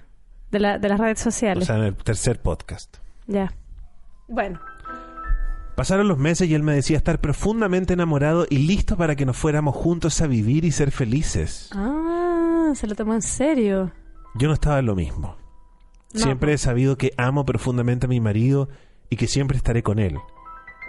De, 0.50 0.58
la, 0.60 0.78
de 0.78 0.88
las 0.88 0.98
redes 1.00 1.20
O 1.20 1.24
sociales. 1.24 1.66
sea, 1.66 1.76
en 1.76 1.84
el 1.84 1.96
tercer 1.96 2.40
podcast. 2.42 2.96
ya. 3.26 3.52
Bueno. 4.28 4.58
Pasaron 5.76 6.06
los 6.08 6.18
meses 6.18 6.48
y 6.48 6.54
él 6.54 6.62
me 6.62 6.72
decía 6.74 6.96
estar 6.96 7.20
profundamente 7.20 7.94
enamorado 7.94 8.46
y 8.48 8.58
listo 8.58 8.96
para 8.96 9.16
que 9.16 9.26
nos 9.26 9.36
fuéramos 9.36 9.74
juntos 9.74 10.20
a 10.20 10.26
vivir 10.28 10.64
y 10.64 10.70
ser 10.70 10.92
felices. 10.92 11.68
Ah, 11.74 12.72
se 12.76 12.86
lo 12.86 12.94
tomó 12.94 13.12
en 13.14 13.22
serio. 13.22 13.90
Yo 14.36 14.46
no 14.48 14.54
estaba 14.54 14.78
en 14.78 14.86
lo 14.86 14.94
mismo. 14.94 15.36
No, 16.14 16.20
siempre 16.20 16.52
he 16.52 16.58
sabido 16.58 16.96
que 16.96 17.12
amo 17.16 17.44
profundamente 17.44 18.06
a 18.06 18.08
mi 18.08 18.20
marido 18.20 18.68
y 19.10 19.16
que 19.16 19.26
siempre 19.26 19.56
estaré 19.56 19.82
con 19.82 19.98
él. 19.98 20.16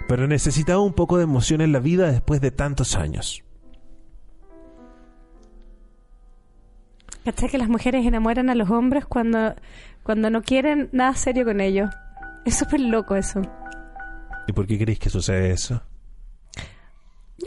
Pero 0.07 0.27
necesitaba 0.27 0.79
un 0.79 0.93
poco 0.93 1.17
de 1.17 1.23
emoción 1.23 1.61
en 1.61 1.71
la 1.71 1.79
vida 1.79 2.11
después 2.11 2.41
de 2.41 2.51
tantos 2.51 2.95
años. 2.95 3.43
¿Cachai 7.23 7.49
que 7.49 7.57
las 7.57 7.69
mujeres 7.69 8.05
enamoran 8.05 8.51
a 8.51 8.55
los 8.55 8.69
hombres 8.69 9.03
cuando, 9.05 9.55
cuando 10.03 10.29
no 10.29 10.43
quieren 10.43 10.89
nada 10.91 11.15
serio 11.15 11.43
con 11.43 11.59
ellos? 11.59 11.89
Es 12.45 12.55
súper 12.55 12.79
loco 12.81 13.15
eso. 13.15 13.41
¿Y 14.47 14.53
por 14.53 14.67
qué 14.67 14.77
creéis 14.77 14.99
que 14.99 15.09
sucede 15.09 15.49
eso? 15.49 15.81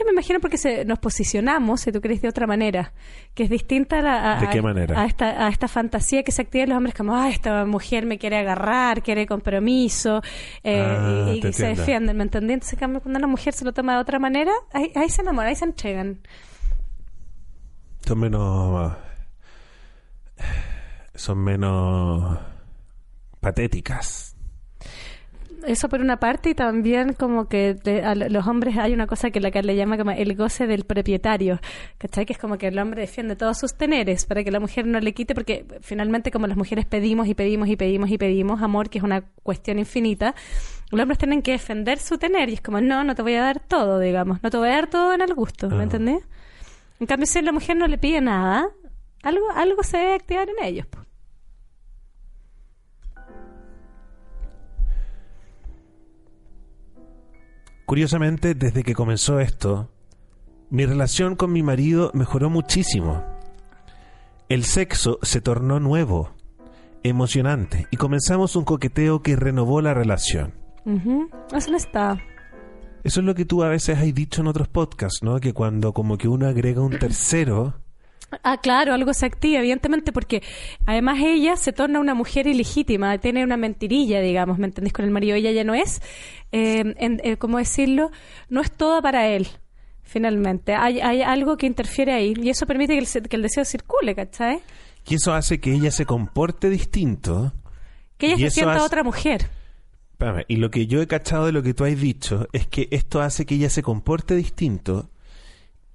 Me 0.09 0.13
imagino 0.13 0.39
porque 0.39 0.57
se, 0.57 0.85
nos 0.85 0.97
posicionamos, 0.99 1.81
si 1.81 1.91
tú 1.91 2.01
crees, 2.01 2.21
de 2.21 2.27
otra 2.29 2.47
manera, 2.47 2.93
que 3.35 3.43
es 3.43 3.49
distinta 3.49 3.99
a, 3.99 4.37
a- 4.37 4.41
¿De 4.41 4.49
qué 4.49 4.59
a- 4.59 4.61
manera? 4.63 4.99
a 5.01 5.05
esta, 5.05 5.45
a 5.45 5.49
esta 5.49 5.67
fantasía 5.67 6.23
que 6.23 6.31
se 6.31 6.41
activa 6.41 6.63
en 6.63 6.69
los 6.69 6.77
hombres, 6.77 6.95
como, 6.95 7.15
ah, 7.15 7.29
esta 7.29 7.65
mujer 7.65 8.05
me 8.05 8.17
quiere 8.17 8.37
agarrar, 8.37 9.03
quiere 9.03 9.27
compromiso, 9.27 10.21
eh, 10.63 10.81
Ah, 10.83 11.31
y, 11.33 11.45
y 11.47 11.53
se 11.53 11.67
defienden, 11.67 12.17
¿me 12.17 12.23
entendí? 12.23 12.53
Entonces, 12.53 12.79
cuando 12.79 13.01
una 13.05 13.27
mujer 13.27 13.53
se 13.53 13.63
lo 13.65 13.71
toma 13.73 13.93
de 13.93 13.99
otra 13.99 14.17
manera, 14.19 14.51
ahí, 14.73 14.91
ahí 14.95 15.09
se 15.09 15.21
enamora, 15.21 15.49
ahí 15.49 15.55
se 15.55 15.65
entregan. 15.65 16.19
Son 18.05 18.19
menos... 18.19 18.93
Son 21.15 21.37
menos... 21.37 22.39
patéticas. 23.41 24.28
Eso 25.69 25.87
por 25.87 26.01
una 26.01 26.17
parte 26.17 26.49
y 26.49 26.55
también 26.55 27.13
como 27.13 27.47
que 27.47 27.75
a 28.03 28.15
lo- 28.15 28.27
los 28.27 28.47
hombres 28.47 28.75
hay 28.77 28.91
una 28.91 29.05
cosa 29.05 29.29
que 29.29 29.39
la 29.39 29.51
que 29.51 29.61
le 29.61 29.75
llama 29.75 29.97
como 29.99 30.09
el 30.09 30.35
goce 30.35 30.65
del 30.65 30.83
propietario, 30.83 31.59
¿cachai? 31.99 32.25
Que 32.25 32.33
es 32.33 32.39
como 32.39 32.57
que 32.57 32.67
el 32.69 32.79
hombre 32.79 33.01
defiende 33.01 33.35
todos 33.35 33.59
sus 33.59 33.75
teneres 33.75 34.25
para 34.25 34.43
que 34.43 34.49
la 34.49 34.59
mujer 34.59 34.87
no 34.87 34.99
le 34.99 35.13
quite, 35.13 35.35
porque 35.35 35.65
finalmente 35.81 36.31
como 36.31 36.47
las 36.47 36.57
mujeres 36.57 36.85
pedimos 36.85 37.27
y 37.27 37.35
pedimos 37.35 37.69
y 37.69 37.75
pedimos 37.75 38.09
y 38.09 38.17
pedimos 38.17 38.63
amor, 38.63 38.89
que 38.89 38.97
es 38.97 39.03
una 39.03 39.21
cuestión 39.43 39.77
infinita, 39.77 40.33
los 40.89 41.01
hombres 41.01 41.19
tienen 41.19 41.43
que 41.43 41.51
defender 41.51 41.99
su 41.99 42.17
tener 42.17 42.49
y 42.49 42.53
es 42.53 42.61
como, 42.61 42.81
no, 42.81 43.03
no 43.03 43.13
te 43.13 43.21
voy 43.21 43.35
a 43.35 43.41
dar 43.43 43.59
todo, 43.59 43.99
digamos, 43.99 44.41
no 44.41 44.49
te 44.49 44.57
voy 44.57 44.69
a 44.69 44.71
dar 44.73 44.87
todo 44.87 45.13
en 45.13 45.21
el 45.21 45.35
gusto, 45.35 45.69
¿me 45.69 45.81
Ah. 45.81 45.83
entendés? 45.83 46.23
En 46.99 47.05
cambio, 47.05 47.27
si 47.27 47.41
la 47.43 47.51
mujer 47.51 47.77
no 47.77 47.85
le 47.87 47.99
pide 47.99 48.21
nada, 48.21 48.69
algo, 49.21 49.45
algo 49.55 49.83
se 49.83 49.97
debe 49.97 50.13
activar 50.15 50.49
en 50.49 50.65
ellos. 50.65 50.87
po. 50.87 50.97
Curiosamente, 57.89 58.53
desde 58.53 58.83
que 58.83 58.93
comenzó 58.93 59.39
esto, 59.39 59.89
mi 60.69 60.85
relación 60.85 61.35
con 61.35 61.51
mi 61.51 61.63
marido 61.63 62.11
mejoró 62.13 62.51
muchísimo. 62.51 63.23
El 64.47 64.63
sexo 64.63 65.17
se 65.23 65.41
tornó 65.41 65.79
nuevo, 65.79 66.29
emocionante, 67.01 67.87
y 67.89 67.97
comenzamos 67.97 68.55
un 68.55 68.63
coqueteo 68.63 69.23
que 69.23 69.35
renovó 69.35 69.81
la 69.81 69.95
relación. 69.95 70.53
Eso 71.51 71.71
no 71.71 71.77
está. 71.77 72.19
Eso 73.03 73.21
es 73.21 73.25
lo 73.25 73.33
que 73.33 73.45
tú 73.45 73.63
a 73.63 73.69
veces 73.69 73.97
has 73.97 74.13
dicho 74.13 74.41
en 74.41 74.47
otros 74.49 74.67
podcasts, 74.67 75.23
¿no? 75.23 75.39
Que 75.39 75.53
cuando 75.53 75.91
como 75.91 76.19
que 76.19 76.27
uno 76.27 76.45
agrega 76.45 76.81
un 76.81 76.99
tercero, 76.99 77.81
Ah, 78.43 78.57
claro, 78.57 78.93
algo 78.93 79.13
se 79.13 79.25
activa, 79.25 79.59
evidentemente, 79.59 80.11
porque 80.11 80.43
además 80.85 81.17
ella 81.21 81.55
se 81.55 81.73
torna 81.73 81.99
una 81.99 82.13
mujer 82.13 82.45
ilegítima, 82.47 83.17
tiene 83.17 83.43
una 83.43 83.57
mentirilla, 83.57 84.21
digamos, 84.21 84.59
¿me 84.59 84.67
entendés? 84.67 84.93
Con 84.93 85.05
el 85.05 85.11
marido, 85.11 85.35
ella 85.35 85.51
ya 85.51 85.63
no 85.63 85.73
es, 85.73 86.01
eh, 86.51 86.93
en- 86.97 87.21
eh, 87.23 87.37
¿cómo 87.37 87.57
decirlo? 87.57 88.11
No 88.49 88.61
es 88.61 88.71
toda 88.71 89.01
para 89.01 89.27
él. 89.27 89.47
finalmente. 90.03 90.73
Hay, 90.73 90.99
hay 91.01 91.21
algo 91.21 91.55
que 91.55 91.67
interfiere 91.67 92.13
ahí 92.13 92.33
y 92.35 92.49
eso 92.49 92.65
permite 92.65 92.93
que 92.93 92.99
el, 93.19 93.29
que 93.29 93.35
el 93.35 93.43
deseo 93.43 93.63
circule, 93.63 94.15
¿cachai? 94.15 94.59
Y 95.07 95.13
eso 95.15 95.33
hace 95.35 95.59
que 95.59 95.71
ella 95.71 95.91
se 95.91 96.05
comporte 96.07 96.69
distinto. 96.71 97.53
Que 98.17 98.33
ella 98.33 98.49
se 98.49 98.55
sienta 98.55 98.73
hace- 98.77 98.85
otra 98.85 99.03
mujer. 99.03 99.47
Espérame, 100.13 100.45
y 100.47 100.55
lo 100.55 100.71
que 100.71 100.87
yo 100.87 101.01
he 101.03 101.07
cachado 101.07 101.45
de 101.45 101.51
lo 101.51 101.61
que 101.61 101.75
tú 101.75 101.85
has 101.85 101.99
dicho 101.99 102.47
es 102.53 102.65
que 102.65 102.87
esto 102.89 103.21
hace 103.21 103.45
que 103.45 103.53
ella 103.53 103.69
se 103.69 103.83
comporte 103.83 104.35
distinto 104.35 105.11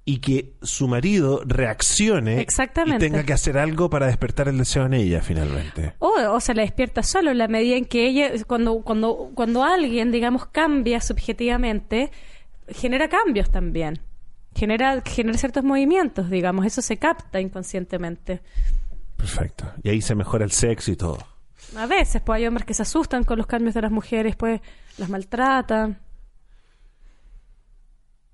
y 0.07 0.19
que 0.19 0.53
su 0.61 0.87
marido 0.87 1.41
reaccione 1.45 2.39
Exactamente. 2.39 3.07
y 3.07 3.09
tenga 3.09 3.23
que 3.23 3.33
hacer 3.33 3.57
algo 3.57 3.89
para 3.89 4.05
despertar 4.05 4.47
el 4.47 4.59
deseo 4.59 4.85
en 4.85 4.93
ella 4.93 5.21
finalmente. 5.21 5.95
O, 5.97 6.13
o 6.29 6.39
se 6.39 6.53
la 6.53 6.61
despierta 6.61 7.01
solo 7.01 7.31
en 7.31 7.39
la 7.39 7.47
medida 7.47 7.75
en 7.75 7.85
que 7.85 8.07
ella, 8.07 8.31
cuando, 8.45 8.81
cuando, 8.81 9.31
cuando 9.33 9.63
alguien, 9.63 10.11
digamos, 10.11 10.45
cambia 10.45 11.01
subjetivamente, 11.01 12.11
genera 12.69 13.09
cambios 13.09 13.49
también. 13.49 13.99
Genera, 14.53 15.01
genera 15.03 15.39
ciertos 15.39 15.63
movimientos, 15.63 16.29
digamos, 16.29 16.67
eso 16.67 16.83
se 16.83 16.97
capta 16.97 17.41
inconscientemente. 17.41 18.41
Perfecto. 19.17 19.65
Y 19.81 19.89
ahí 19.89 20.01
se 20.01 20.13
mejora 20.13 20.45
el 20.45 20.51
sexo 20.51 20.91
y 20.91 20.95
todo. 20.95 21.17
A 21.75 21.87
veces, 21.87 22.21
pues 22.21 22.37
hay 22.37 22.45
hombres 22.45 22.65
que 22.65 22.75
se 22.75 22.83
asustan 22.83 23.23
con 23.23 23.39
los 23.39 23.47
cambios 23.47 23.73
de 23.73 23.81
las 23.81 23.91
mujeres, 23.91 24.35
pues 24.35 24.61
las 24.97 25.09
maltratan. 25.09 25.99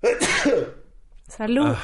Salud. 1.36 1.66
Ah. 1.66 1.78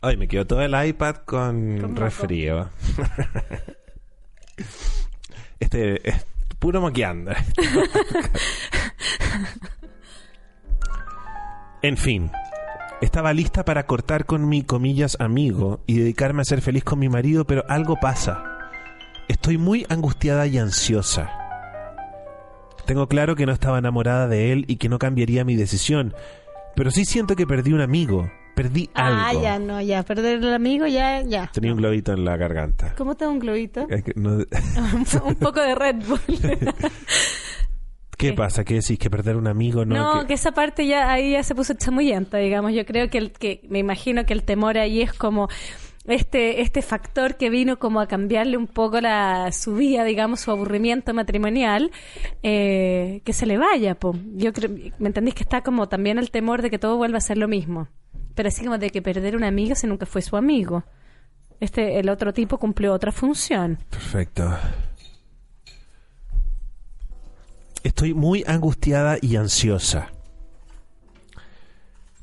Ay, 0.00 0.16
me 0.16 0.26
quedó 0.26 0.46
todo 0.46 0.62
el 0.62 0.86
iPad 0.86 1.16
con, 1.26 1.78
Con 1.80 1.90
moco. 1.90 2.02
resfrío. 2.02 2.70
este 5.60 6.08
es 6.08 6.24
puro 6.58 6.80
moqueando. 6.80 7.32
en 11.82 11.98
fin, 11.98 12.30
estaba 13.02 13.34
lista 13.34 13.66
para 13.66 13.84
cortar 13.84 14.24
con 14.24 14.48
mi 14.48 14.62
comillas 14.62 15.18
amigo 15.20 15.82
y 15.86 15.98
dedicarme 15.98 16.40
a 16.40 16.46
ser 16.46 16.62
feliz 16.62 16.82
con 16.82 16.98
mi 16.98 17.10
marido, 17.10 17.44
pero 17.44 17.66
algo 17.68 17.96
pasa. 18.00 18.42
Estoy 19.28 19.58
muy 19.58 19.84
angustiada 19.90 20.46
y 20.46 20.56
ansiosa. 20.56 21.30
Tengo 22.86 23.08
claro 23.08 23.36
que 23.36 23.44
no 23.44 23.52
estaba 23.52 23.78
enamorada 23.78 24.26
de 24.26 24.52
él 24.52 24.64
y 24.68 24.76
que 24.76 24.88
no 24.88 24.98
cambiaría 24.98 25.44
mi 25.44 25.54
decisión, 25.54 26.14
pero 26.74 26.90
sí 26.90 27.04
siento 27.04 27.36
que 27.36 27.46
perdí 27.46 27.74
un 27.74 27.82
amigo, 27.82 28.30
perdí 28.62 28.90
algo. 28.94 29.20
Ah, 29.24 29.32
ya, 29.42 29.58
no, 29.58 29.80
ya. 29.80 30.02
Perder 30.02 30.38
el 30.38 30.52
amigo, 30.52 30.86
ya, 30.86 31.22
ya. 31.22 31.50
Tenía 31.52 31.72
un 31.72 31.78
globito 31.78 32.12
en 32.12 32.24
la 32.26 32.36
garganta. 32.36 32.94
¿Cómo 32.96 33.14
te 33.14 33.24
da 33.24 33.30
un 33.30 33.38
globito? 33.38 33.86
Es 33.88 34.02
que 34.04 34.12
no- 34.16 34.38
un 35.24 35.34
poco 35.36 35.60
de 35.60 35.74
Red 35.74 35.96
Bull. 36.06 36.20
¿Qué 38.18 38.28
¿Qué? 38.28 38.32
pasa? 38.34 38.64
¿Qué 38.64 38.74
decís? 38.74 38.98
¿Que 38.98 39.08
perder 39.08 39.36
un 39.36 39.46
amigo 39.46 39.86
no? 39.86 39.94
No, 39.96 40.20
que- 40.20 40.26
que 40.28 40.34
esa 40.34 40.52
parte 40.52 40.86
ya 40.86 41.10
ahí 41.10 41.32
ya 41.32 41.42
se 41.42 41.54
puso 41.54 41.72
chamuyenta, 41.72 42.36
digamos. 42.36 42.74
Yo 42.74 42.84
creo 42.84 43.08
que, 43.08 43.16
el, 43.16 43.32
que 43.32 43.62
me 43.70 43.78
imagino 43.78 44.26
que 44.26 44.34
el 44.34 44.42
temor 44.42 44.76
ahí 44.76 45.00
es 45.00 45.14
como 45.14 45.48
este 46.06 46.60
este 46.62 46.82
factor 46.82 47.36
que 47.36 47.48
vino 47.50 47.78
como 47.78 48.00
a 48.00 48.08
cambiarle 48.08 48.56
un 48.58 48.66
poco 48.66 49.00
la 49.00 49.50
su 49.52 49.74
vida, 49.74 50.04
digamos, 50.04 50.40
su 50.40 50.50
aburrimiento 50.50 51.14
matrimonial, 51.14 51.92
eh, 52.42 53.22
que 53.24 53.32
se 53.32 53.46
le 53.46 53.56
vaya, 53.56 53.94
po. 53.94 54.14
Yo 54.34 54.52
creo, 54.52 54.70
¿me 54.98 55.06
entendís? 55.08 55.34
Que 55.34 55.42
está 55.44 55.62
como 55.62 55.88
también 55.88 56.18
el 56.18 56.30
temor 56.30 56.60
de 56.60 56.68
que 56.68 56.78
todo 56.78 56.98
vuelva 56.98 57.16
a 57.18 57.22
ser 57.22 57.38
lo 57.38 57.48
mismo. 57.48 57.88
Pero 58.40 58.48
así 58.48 58.64
como 58.64 58.78
de 58.78 58.88
que 58.88 59.02
perder 59.02 59.36
un 59.36 59.44
amigo 59.44 59.74
si 59.74 59.86
nunca 59.86 60.06
fue 60.06 60.22
su 60.22 60.34
amigo. 60.34 60.82
Este, 61.60 62.00
el 62.00 62.08
otro 62.08 62.32
tipo 62.32 62.56
cumplió 62.56 62.94
otra 62.94 63.12
función. 63.12 63.76
Perfecto. 63.90 64.50
Estoy 67.82 68.14
muy 68.14 68.42
angustiada 68.46 69.18
y 69.20 69.36
ansiosa. 69.36 70.08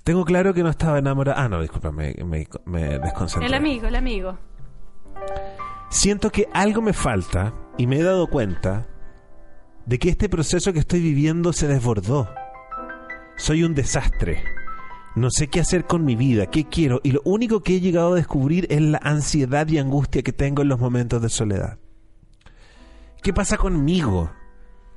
Tengo 0.03 0.25
claro 0.25 0.55
que 0.55 0.63
no 0.63 0.69
estaba 0.69 0.97
enamorada. 0.97 1.39
Ah, 1.39 1.49
no, 1.49 1.61
disculpa, 1.61 1.91
me, 1.91 2.15
me, 2.25 2.47
me 2.65 2.97
desconcentré. 2.97 3.45
El 3.45 3.53
amigo, 3.53 3.85
el 3.85 3.95
amigo. 3.95 4.39
Siento 5.91 6.31
que 6.31 6.47
algo 6.51 6.81
me 6.81 6.93
falta 6.93 7.53
y 7.77 7.85
me 7.85 7.99
he 7.99 8.03
dado 8.03 8.25
cuenta 8.25 8.87
de 9.85 9.99
que 9.99 10.09
este 10.09 10.29
proceso 10.29 10.73
que 10.73 10.79
estoy 10.79 10.99
viviendo 10.99 11.53
se 11.53 11.67
desbordó. 11.67 12.27
Soy 13.35 13.61
un 13.61 13.75
desastre. 13.75 14.56
No 15.17 15.31
sé 15.31 15.47
qué 15.47 15.59
hacer 15.61 15.85
con 15.85 16.05
mi 16.05 16.15
vida, 16.15 16.45
qué 16.45 16.65
quiero, 16.65 17.01
y 17.03 17.09
lo 17.11 17.21
único 17.25 17.61
que 17.61 17.75
he 17.75 17.79
llegado 17.79 18.13
a 18.13 18.15
descubrir 18.15 18.67
es 18.69 18.79
la 18.81 18.99
ansiedad 19.01 19.67
y 19.67 19.79
angustia 19.79 20.21
que 20.21 20.31
tengo 20.31 20.61
en 20.61 20.67
los 20.69 20.79
momentos 20.79 21.21
de 21.23 21.29
soledad. 21.29 21.79
¿Qué 23.23 23.33
pasa 23.33 23.57
conmigo? 23.57 24.29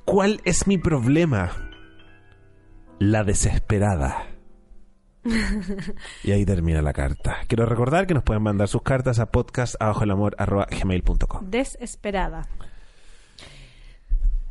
¿Cuál 0.05 0.39
es 0.45 0.67
mi 0.67 0.77
problema? 0.77 1.49
La 2.99 3.23
desesperada. 3.23 4.27
Y 6.23 6.31
ahí 6.31 6.45
termina 6.45 6.81
la 6.83 6.93
carta. 6.93 7.37
Quiero 7.47 7.65
recordar 7.65 8.05
que 8.07 8.13
nos 8.13 8.21
pueden 8.23 8.43
mandar 8.43 8.67
sus 8.67 8.83
cartas 8.83 9.17
a 9.19 9.31
podcastabajoelamor.gmail.com 9.31 11.49
Desesperada. 11.49 12.47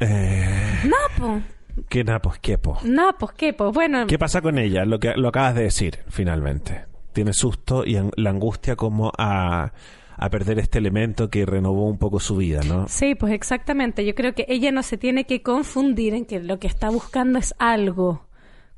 eh, 0.01 0.81
No, 0.85 0.97
po. 1.17 1.41
¿Qué 1.89 2.59
po? 2.59 2.79
No, 2.85 3.15
pues 3.19 3.33
qué, 3.33 3.53
pues 3.53 3.73
bueno. 3.73 4.07
¿Qué 4.07 4.19
pasa 4.19 4.41
con 4.41 4.59
ella? 4.59 4.85
Lo 4.85 4.99
que 4.99 5.13
lo 5.17 5.29
acabas 5.29 5.55
de 5.55 5.63
decir, 5.65 5.99
finalmente. 6.09 6.85
Tiene 7.13 7.33
susto 7.33 7.85
y 7.85 7.97
an- 7.97 8.13
la 8.17 8.31
angustia 8.31 8.77
como 8.77 9.11
a, 9.19 9.73
a 10.17 10.31
perder 10.31 10.59
este 10.59 10.79
elemento 10.79 11.29
que 11.31 11.45
renovó 11.47 11.87
un 11.89 11.99
poco 11.99 12.21
su 12.21 12.37
vida, 12.37 12.61
¿no? 12.65 12.87
Sí, 12.89 13.15
pues 13.15 13.33
exactamente. 13.33 14.05
Yo 14.05 14.15
creo 14.15 14.35
que 14.35 14.47
ella 14.49 14.71
no 14.73 14.83
se 14.83 14.97
tiene 14.99 15.25
que 15.25 15.43
confundir 15.43 16.15
en 16.15 16.25
que 16.25 16.41
lo 16.41 16.59
que 16.59 16.67
está 16.69 16.89
buscando 16.91 17.39
es 17.39 17.55
algo 17.59 18.27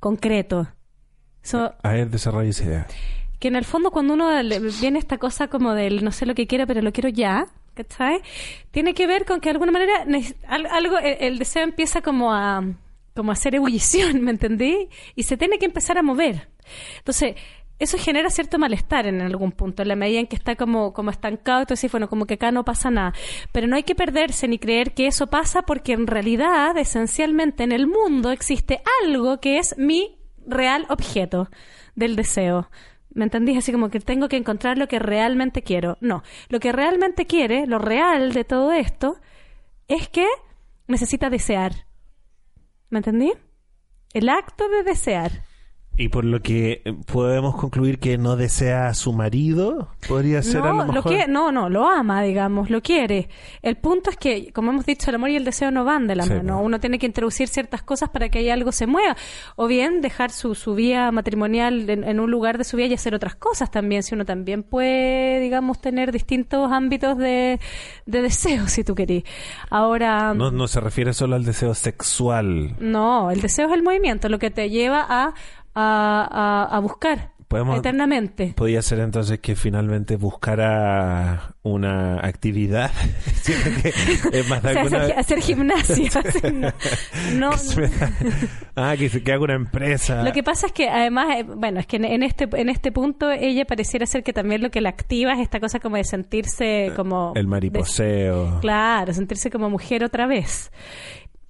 concreto. 0.00 0.68
So, 1.42 1.74
A 1.82 1.92
ver, 1.92 2.08
desarrolla 2.10 2.50
esa 2.50 2.64
idea. 2.64 2.86
que 3.38 3.48
en 3.48 3.56
el 3.56 3.64
fondo 3.64 3.90
cuando 3.90 4.14
uno 4.14 4.42
le 4.42 4.60
viene 4.80 4.98
esta 4.98 5.18
cosa 5.18 5.48
como 5.48 5.74
del 5.74 6.04
no 6.04 6.12
sé 6.12 6.24
lo 6.26 6.34
que 6.34 6.46
quiero, 6.46 6.66
pero 6.66 6.80
lo 6.82 6.92
quiero 6.92 7.08
ya, 7.08 7.46
¿cachai? 7.74 8.20
Tiene 8.70 8.94
que 8.94 9.06
ver 9.06 9.24
con 9.26 9.40
que 9.40 9.48
de 9.48 9.52
alguna 9.52 9.72
manera 9.72 10.06
algo, 10.70 10.98
el, 10.98 11.16
el 11.20 11.38
deseo 11.38 11.64
empieza 11.64 12.00
como 12.00 12.32
a 12.32 12.62
como 13.14 13.33
hacer 13.33 13.55
ebullición, 13.55 14.20
¿me 14.25 14.31
entendí? 14.31 14.88
Y 15.14 15.25
se 15.25 15.37
tiene 15.37 15.59
que 15.59 15.66
empezar 15.66 15.98
a 15.98 16.03
mover. 16.03 16.48
Entonces, 16.98 17.35
eso 17.79 17.98
genera 17.98 18.31
cierto 18.31 18.59
malestar 18.59 19.07
en 19.07 19.20
algún 19.20 19.51
punto, 19.51 19.83
en 19.83 19.88
la 19.88 19.96
medida 19.96 20.20
en 20.20 20.29
que 20.29 20.37
está 20.37 20.55
como, 20.55 20.92
como 20.92 21.11
estancado, 21.11 21.61
entonces, 21.62 21.90
bueno, 21.90 22.09
como 22.09 22.27
que 22.27 22.35
acá 22.35 22.53
no 22.53 22.64
pasa 22.64 22.90
nada. 22.90 23.12
Pero 23.51 23.66
no 23.66 23.75
hay 23.75 23.83
que 23.83 23.96
perderse 23.96 24.46
ni 24.46 24.59
creer 24.59 24.94
que 24.94 25.09
eso 25.09 25.27
pasa 25.27 25.62
porque 25.62 25.92
en 25.92 26.07
realidad, 26.07 26.77
esencialmente, 26.79 27.64
en 27.64 27.72
el 27.72 27.88
mundo 27.88 28.31
existe 28.31 28.83
algo 29.03 29.40
que 29.40 29.59
es 29.59 29.77
mi 29.79 30.16
real 30.46 30.87
objeto 30.90 31.51
del 31.96 32.14
deseo. 32.14 32.70
¿Me 33.14 33.25
entendís? 33.25 33.59
Así 33.59 33.72
como 33.72 33.90
que 33.90 34.01
tengo 34.01 34.29
que 34.29 34.37
encontrar 34.37 34.79
lo 34.79 34.88
que 34.88 34.98
realmente 34.98 35.62
quiero. 35.62 35.98
No, 36.01 36.22
lo 36.48 36.61
que 36.61 36.72
realmente 36.72 37.27
quiere, 37.27 37.66
lo 37.66 37.79
real 37.79 38.33
de 38.33 38.44
todo 38.44 38.72
esto, 38.72 39.16
es 39.88 40.09
que 40.09 40.27
necesita 40.87 41.31
desear. 41.31 41.87
¿Me 42.92 42.98
entendí? 42.98 43.33
El 44.12 44.28
acto 44.28 44.68
de 44.68 44.83
desear. 44.83 45.33
Y 45.94 46.09
por 46.09 46.24
lo 46.24 46.40
que 46.40 46.83
podemos 47.07 47.55
concluir 47.55 47.98
que 47.98 48.16
no 48.16 48.37
desea 48.37 48.87
a 48.88 48.94
su 48.94 49.12
marido, 49.12 49.90
podría 50.09 50.42
ser 50.42 50.62
a 50.62 50.72
no, 50.72 50.72
lo 50.72 50.85
lo 50.87 50.92
mejor. 50.94 51.12
que, 51.12 51.28
no, 51.28 51.52
no, 51.52 51.68
lo 51.68 51.87
ama, 51.87 52.22
digamos, 52.22 52.70
lo 52.70 52.81
quiere. 52.81 53.28
El 53.61 53.76
punto 53.76 54.09
es 54.09 54.16
que, 54.16 54.52
como 54.52 54.70
hemos 54.70 54.87
dicho, 54.87 55.11
el 55.11 55.16
amor 55.16 55.28
y 55.31 55.37
el 55.37 55.44
deseo 55.44 55.70
no 55.70 55.85
van 55.85 56.07
de 56.07 56.16
la 56.16 56.24
Sí, 56.24 56.31
mano. 56.33 56.62
Uno 56.62 56.81
tiene 56.81 56.98
que 56.98 57.05
introducir 57.05 57.48
ciertas 57.48 57.83
cosas 57.83 58.09
para 58.09 58.31
que 58.31 58.38
ahí 58.38 58.48
algo 58.48 58.72
se 58.72 58.87
mueva. 58.87 59.16
O 59.57 59.66
bien 59.66 60.00
dejar 60.00 60.31
su, 60.31 60.55
su 60.55 60.74
vida 60.74 61.12
matrimonial 61.12 61.88
en, 61.90 62.05
en 62.05 62.20
un 62.20 62.31
lugar 62.31 62.57
de 62.57 62.64
su 62.64 62.78
vida 62.78 62.87
y 62.87 62.94
hacer 62.94 63.14
otras 63.14 63.35
cosas 63.35 63.70
también. 63.70 64.02
Si 64.02 64.14
uno 64.14 64.24
también 64.24 64.62
puede, 64.62 65.40
digamos, 65.40 65.81
tener 65.83 66.11
distintos 66.11 66.72
ámbitos 66.72 67.18
de, 67.18 67.61
de 68.07 68.22
deseo, 68.22 68.66
si 68.66 68.83
tú 68.83 68.94
querís. 68.94 69.24
Ahora. 69.68 70.33
No, 70.33 70.50
no 70.50 70.68
se 70.68 70.81
refiere 70.81 71.12
solo 71.12 71.37
al 71.37 71.44
deseo 71.44 71.74
sexual. 71.74 72.76
No, 72.81 73.31
el 73.31 73.42
deseo 73.42 73.68
es 73.68 73.74
el 73.74 73.83
movimiento, 73.83 74.31
lo 74.31 74.38
que 74.38 74.50
te 74.50 74.70
lleva 74.70 75.05
a, 75.07 75.35
a, 75.74 76.68
a- 76.70 76.76
a 76.76 76.80
buscar 76.80 77.32
Podemos- 77.48 77.78
eternamente. 77.78 78.54
Podría 78.56 78.80
ser 78.80 79.00
entonces 79.00 79.38
que 79.40 79.54
finalmente 79.56 80.16
buscara 80.16 81.54
una 81.62 82.16
actividad. 82.26 82.90
Es 84.32 84.48
más 84.48 84.64
O 84.64 84.68
de 84.68 84.72
sea, 84.72 84.82
alguna- 84.82 85.02
hacer, 85.02 85.18
hacer 85.18 85.40
gimnasia. 85.40 86.11
no, 87.35 87.50
ah, 88.76 88.94
que 88.96 89.32
haga 89.32 89.40
una 89.44 89.54
empresa. 89.54 90.22
Lo 90.22 90.32
que 90.32 90.42
pasa 90.42 90.68
es 90.68 90.72
que 90.72 90.88
además, 90.88 91.26
eh, 91.37 91.42
bueno, 91.44 91.80
es 91.80 91.87
que 91.87 91.96
en, 91.96 92.04
en 92.06 92.22
este 92.22 92.48
en 92.52 92.68
este 92.68 92.90
punto 92.92 93.30
ella 93.30 93.64
pareciera 93.64 94.06
ser 94.06 94.22
que 94.22 94.32
también 94.32 94.62
lo 94.62 94.70
que 94.70 94.80
la 94.80 94.88
activa 94.90 95.32
es 95.35 95.40
esta 95.40 95.61
cosa 95.61 95.78
como 95.80 95.96
de 95.96 96.04
sentirse 96.04 96.92
como 96.96 97.32
El 97.35 97.46
mariposeo. 97.48 98.52
de- 98.54 98.61
claro, 98.61 99.12
sentirse 99.12 99.50
como 99.50 99.68
mujer 99.68 100.04
otra 100.04 100.26
vez. 100.26 100.70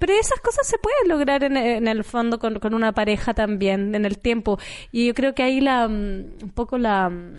Pero 0.02 0.14
esas 0.14 0.40
cosas 0.40 0.66
se 0.66 0.78
pueden 0.78 1.06
lograr 1.06 1.44
en, 1.44 1.56
en 1.56 1.86
el 1.86 2.02
fondo 2.02 2.40
con, 2.40 2.58
con 2.58 2.74
una 2.74 2.90
pareja 2.90 3.34
también, 3.34 3.94
en 3.94 4.04
el 4.04 4.18
tiempo. 4.18 4.58
Y 4.90 5.06
yo 5.06 5.14
creo 5.14 5.32
que 5.32 5.44
ahí 5.44 5.60
la, 5.60 5.86
mm, 5.86 6.42
un 6.42 6.50
poco 6.52 6.76
la, 6.76 7.08
mm, 7.08 7.36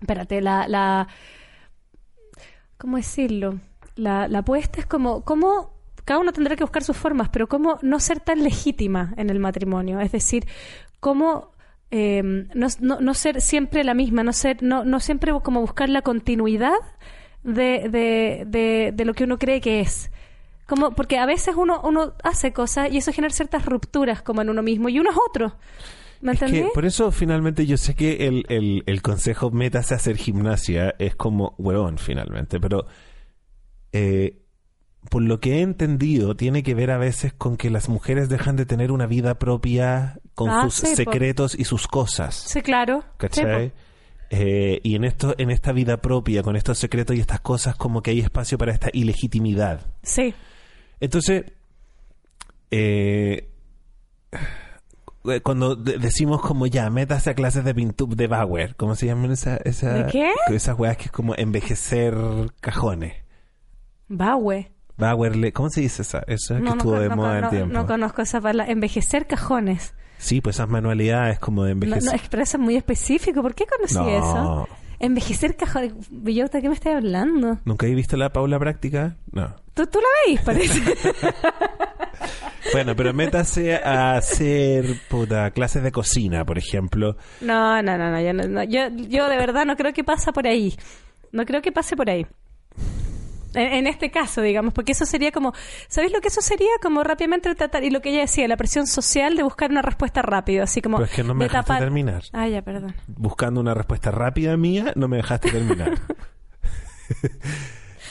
espérate, 0.00 0.40
la, 0.40 0.66
la, 0.66 1.08
¿cómo 2.78 2.96
decirlo? 2.96 3.60
La, 3.96 4.28
la 4.28 4.38
apuesta 4.38 4.80
es 4.80 4.86
como, 4.86 5.26
cómo 5.26 5.74
cada 6.06 6.20
uno 6.20 6.32
tendrá 6.32 6.56
que 6.56 6.64
buscar 6.64 6.82
sus 6.82 6.96
formas, 6.96 7.28
pero 7.28 7.48
cómo 7.48 7.78
no 7.82 8.00
ser 8.00 8.18
tan 8.18 8.42
legítima 8.42 9.12
en 9.18 9.28
el 9.28 9.38
matrimonio. 9.38 10.00
Es 10.00 10.10
decir, 10.10 10.46
cómo 11.00 11.50
eh, 11.90 12.22
no, 12.22 12.68
no, 12.80 13.00
no 13.02 13.12
ser 13.12 13.42
siempre 13.42 13.84
la 13.84 13.92
misma, 13.92 14.22
no 14.22 14.32
ser, 14.32 14.62
no, 14.62 14.86
no 14.86 15.00
siempre 15.00 15.32
como 15.42 15.60
buscar 15.60 15.90
la 15.90 16.00
continuidad 16.00 16.78
de, 17.42 17.90
de, 17.90 18.44
de, 18.46 18.92
de 18.94 19.04
lo 19.04 19.12
que 19.12 19.24
uno 19.24 19.38
cree 19.38 19.60
que 19.60 19.80
es. 19.80 20.10
Como, 20.66 20.92
porque 20.92 21.18
a 21.18 21.26
veces 21.26 21.54
uno, 21.56 21.80
uno 21.84 22.14
hace 22.22 22.52
cosas 22.52 22.90
y 22.90 22.98
eso 22.98 23.12
genera 23.12 23.32
ciertas 23.34 23.66
rupturas 23.66 24.22
como 24.22 24.40
en 24.42 24.48
uno 24.50 24.62
mismo 24.62 24.88
y 24.88 24.98
uno 24.98 25.10
es 25.10 25.16
otro. 25.28 25.56
¿Me 26.20 26.32
Es 26.32 26.40
entendí? 26.40 26.62
que 26.62 26.70
por 26.72 26.86
eso 26.86 27.10
finalmente 27.10 27.66
yo 27.66 27.76
sé 27.76 27.94
que 27.94 28.26
el, 28.26 28.46
el, 28.48 28.82
el 28.86 29.02
consejo 29.02 29.50
métase 29.50 29.92
a 29.92 29.98
hacer 29.98 30.16
gimnasia 30.16 30.94
es 30.98 31.14
como 31.16 31.54
huevón 31.58 31.98
finalmente, 31.98 32.58
pero 32.60 32.86
eh, 33.92 34.40
por 35.10 35.22
lo 35.22 35.38
que 35.40 35.58
he 35.58 35.60
entendido 35.60 36.34
tiene 36.34 36.62
que 36.62 36.74
ver 36.74 36.90
a 36.90 36.96
veces 36.98 37.34
con 37.34 37.56
que 37.58 37.68
las 37.68 37.90
mujeres 37.90 38.30
dejan 38.30 38.56
de 38.56 38.64
tener 38.64 38.90
una 38.90 39.06
vida 39.06 39.38
propia 39.38 40.18
con 40.34 40.48
Ah, 40.48 40.62
sus 40.64 40.74
sí, 40.76 40.86
po. 40.88 40.96
secretos 40.96 41.54
y 41.58 41.64
sus 41.64 41.86
cosas. 41.86 42.34
Sí, 42.34 42.62
claro. 42.62 43.04
¿Cachai? 43.18 43.68
Sí. 43.68 43.72
Eh, 44.30 44.80
y 44.82 44.94
en 44.96 45.04
esto, 45.04 45.34
en 45.36 45.50
esta 45.50 45.72
vida 45.72 45.98
propia, 45.98 46.42
con 46.42 46.56
estos 46.56 46.78
secretos 46.78 47.14
y 47.16 47.20
estas 47.20 47.40
cosas, 47.40 47.76
como 47.76 48.02
que 48.02 48.12
hay 48.12 48.20
espacio 48.20 48.56
para 48.56 48.72
esta 48.72 48.88
ilegitimidad. 48.94 49.82
Sí. 50.02 50.34
Entonces, 51.04 51.44
eh, 52.70 53.48
cuando 55.42 55.74
de- 55.76 55.98
decimos 55.98 56.40
como 56.42 56.66
ya, 56.66 56.88
métase 56.90 57.30
a 57.30 57.34
clases 57.34 57.64
de 57.64 57.74
pintura 57.74 58.14
de 58.14 58.26
Bauer, 58.26 58.76
¿cómo 58.76 58.94
se 58.94 59.06
llaman 59.06 59.30
esa, 59.32 59.56
esa, 59.58 59.92
¿De 60.04 60.10
qué? 60.12 60.30
esas 60.48 60.78
weas 60.78 60.96
que 60.96 61.04
es 61.04 61.10
como 61.12 61.34
envejecer 61.36 62.14
cajones? 62.60 63.14
Baue. 64.08 64.70
Bauer, 64.96 65.34
le- 65.34 65.52
¿cómo 65.52 65.70
se 65.70 65.80
dice 65.80 66.02
esa? 66.02 66.22
Esa 66.26 66.56
que 66.56 66.60
No, 66.62 66.70
no, 66.70 66.76
estuvo 66.76 66.98
de 67.00 67.08
no, 67.08 67.16
moda 67.16 67.36
en 67.36 67.44
no, 67.44 67.50
tiempo. 67.50 67.72
no 67.72 67.86
conozco 67.86 68.22
esa 68.22 68.40
palabra. 68.40 68.70
Envejecer 68.72 69.26
cajones. 69.26 69.94
sí, 70.18 70.40
pues 70.40 70.56
esas 70.56 70.68
manualidades 70.68 71.38
como 71.38 71.64
de 71.64 71.74
No, 71.74 71.84
envejecer. 71.84 72.04
no, 72.12 72.16
es- 72.16 72.28
pero 72.28 72.42
eso 72.42 72.56
es 72.58 72.62
muy 72.62 72.76
específico. 72.76 73.42
¿Por 73.42 73.54
qué 73.54 73.64
conocí 73.66 73.94
No. 73.94 74.08
eso? 74.08 74.68
Envejecer 75.04 75.56
cajones. 75.56 75.92
Villota, 76.10 76.60
¿qué 76.60 76.68
me 76.68 76.74
estás 76.74 76.94
hablando? 76.94 77.58
¿Nunca 77.64 77.86
he 77.86 77.94
visto 77.94 78.16
la 78.16 78.30
Paula 78.32 78.58
práctica? 78.58 79.16
No. 79.32 79.54
Tú, 79.74 79.86
tú 79.86 79.98
la 80.00 80.08
veis, 80.26 80.40
parece. 80.40 80.80
Bueno, 82.72 82.96
pero 82.96 83.12
métase 83.12 83.76
a 83.76 84.16
hacer 84.16 84.84
puta, 85.08 85.50
clases 85.52 85.82
de 85.82 85.92
cocina, 85.92 86.44
por 86.44 86.58
ejemplo. 86.58 87.16
No, 87.40 87.80
no, 87.82 87.96
no, 87.98 88.10
no, 88.10 88.20
yo, 88.20 88.32
no- 88.32 88.48
no, 88.48 88.64
yo, 88.64 88.88
yo 88.88 89.28
de 89.28 89.36
verdad 89.36 89.64
no 89.64 89.76
creo 89.76 89.92
que 89.92 90.02
pasa 90.02 90.32
por 90.32 90.46
ahí. 90.46 90.74
No 91.30 91.44
creo 91.44 91.60
que 91.62 91.70
pase 91.70 91.94
por 91.94 92.08
ahí. 92.10 92.26
En, 93.54 93.72
en 93.72 93.86
este 93.86 94.10
caso, 94.10 94.40
digamos, 94.42 94.74
porque 94.74 94.92
eso 94.92 95.06
sería 95.06 95.32
como, 95.32 95.52
¿sabéis 95.88 96.12
lo 96.12 96.20
que 96.20 96.28
eso 96.28 96.40
sería? 96.40 96.68
Como 96.82 97.02
rápidamente 97.04 97.54
tratar, 97.54 97.84
y 97.84 97.90
lo 97.90 98.00
que 98.00 98.10
ella 98.10 98.20
decía, 98.20 98.46
la 98.48 98.56
presión 98.56 98.86
social 98.86 99.36
de 99.36 99.42
buscar 99.42 99.70
una 99.70 99.82
respuesta 99.82 100.22
rápido, 100.22 100.62
así 100.64 100.82
como... 100.82 100.96
Pero 100.98 101.06
es 101.10 101.14
que 101.14 101.24
no 101.24 101.34
me 101.34 101.44
de 101.44 101.48
dejaste 101.48 101.72
tapar- 101.72 101.78
terminar. 101.78 102.22
Ah, 102.32 102.48
ya, 102.48 102.62
perdón. 102.62 102.94
buscando 103.06 103.60
una 103.60 103.74
respuesta 103.74 104.10
rápida 104.10 104.56
mía, 104.56 104.92
no 104.96 105.08
me 105.08 105.16
dejaste 105.18 105.50
terminar. 105.50 105.98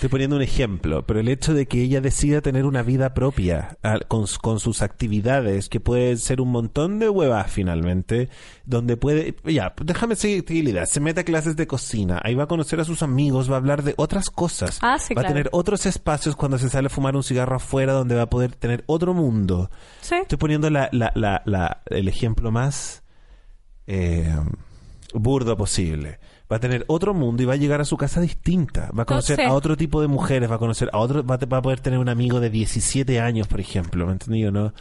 Estoy 0.03 0.11
poniendo 0.11 0.35
un 0.35 0.41
ejemplo, 0.41 1.05
pero 1.05 1.21
el 1.21 1.29
hecho 1.29 1.53
de 1.53 1.65
que 1.65 1.81
ella 1.81 2.01
decida 2.01 2.41
tener 2.41 2.65
una 2.65 2.83
vida 2.83 3.13
propia 3.13 3.77
con, 4.09 4.27
sus 4.27 4.81
actividades, 4.81 5.69
que 5.69 5.79
puede 5.79 6.17
ser 6.17 6.41
un 6.41 6.49
montón 6.51 6.99
de 6.99 7.07
huevas 7.07 7.49
finalmente, 7.49 8.27
donde 8.65 8.97
puede, 8.97 9.33
ya, 9.45 9.73
déjame 9.81 10.17
seguir 10.17 10.43
se 10.87 10.99
mete 10.99 11.21
a 11.21 11.23
clases 11.23 11.55
de 11.55 11.67
cocina, 11.67 12.19
ahí 12.21 12.35
va 12.35 12.43
a 12.43 12.47
conocer 12.47 12.81
a 12.81 12.83
sus 12.83 13.01
amigos, 13.01 13.49
va 13.49 13.53
a 13.53 13.59
hablar 13.59 13.81
de 13.81 13.93
otras 13.95 14.29
cosas, 14.29 14.77
Ah, 14.81 14.99
sí, 14.99 15.13
va 15.13 15.21
a 15.21 15.27
tener 15.27 15.47
otros 15.53 15.85
espacios 15.85 16.35
cuando 16.35 16.57
se 16.57 16.69
sale 16.69 16.87
a 16.87 16.89
fumar 16.89 17.15
un 17.15 17.23
cigarro 17.23 17.55
afuera, 17.55 17.93
donde 17.93 18.15
va 18.15 18.23
a 18.23 18.29
poder 18.29 18.53
tener 18.55 18.83
otro 18.87 19.13
mundo. 19.13 19.71
Sí. 20.01 20.15
Estoy 20.15 20.37
poniendo 20.37 20.69
la, 20.69 20.89
la, 20.91 21.13
la, 21.15 21.43
la- 21.45 21.81
el 21.85 22.09
ejemplo 22.09 22.51
más 22.51 23.03
eh, 23.87 24.35
burdo 25.13 25.55
posible. 25.55 26.19
Va 26.51 26.57
a 26.57 26.59
tener 26.59 26.85
otro 26.87 27.13
mundo 27.13 27.41
y 27.41 27.45
va 27.45 27.53
a 27.53 27.57
llegar 27.57 27.81
a 27.81 27.85
su 27.85 27.97
casa 27.97 28.21
distinta. 28.21 28.91
Va 28.97 29.03
a 29.03 29.05
conocer 29.05 29.41
a 29.41 29.53
otro 29.53 29.77
tipo 29.77 30.01
de 30.01 30.07
mujeres, 30.07 30.49
va 30.51 30.55
a 30.55 30.59
conocer 30.59 30.89
a 30.93 30.99
otro, 30.99 31.25
va 31.25 31.35
a, 31.35 31.45
va 31.45 31.57
a 31.57 31.61
poder 31.61 31.79
tener 31.79 31.99
un 31.99 32.09
amigo 32.09 32.39
de 32.39 32.49
17 32.49 33.19
años, 33.19 33.47
por 33.47 33.59
ejemplo. 33.59 34.05
¿Me 34.05 34.13
entendido? 34.13 34.51
No, 34.51 34.73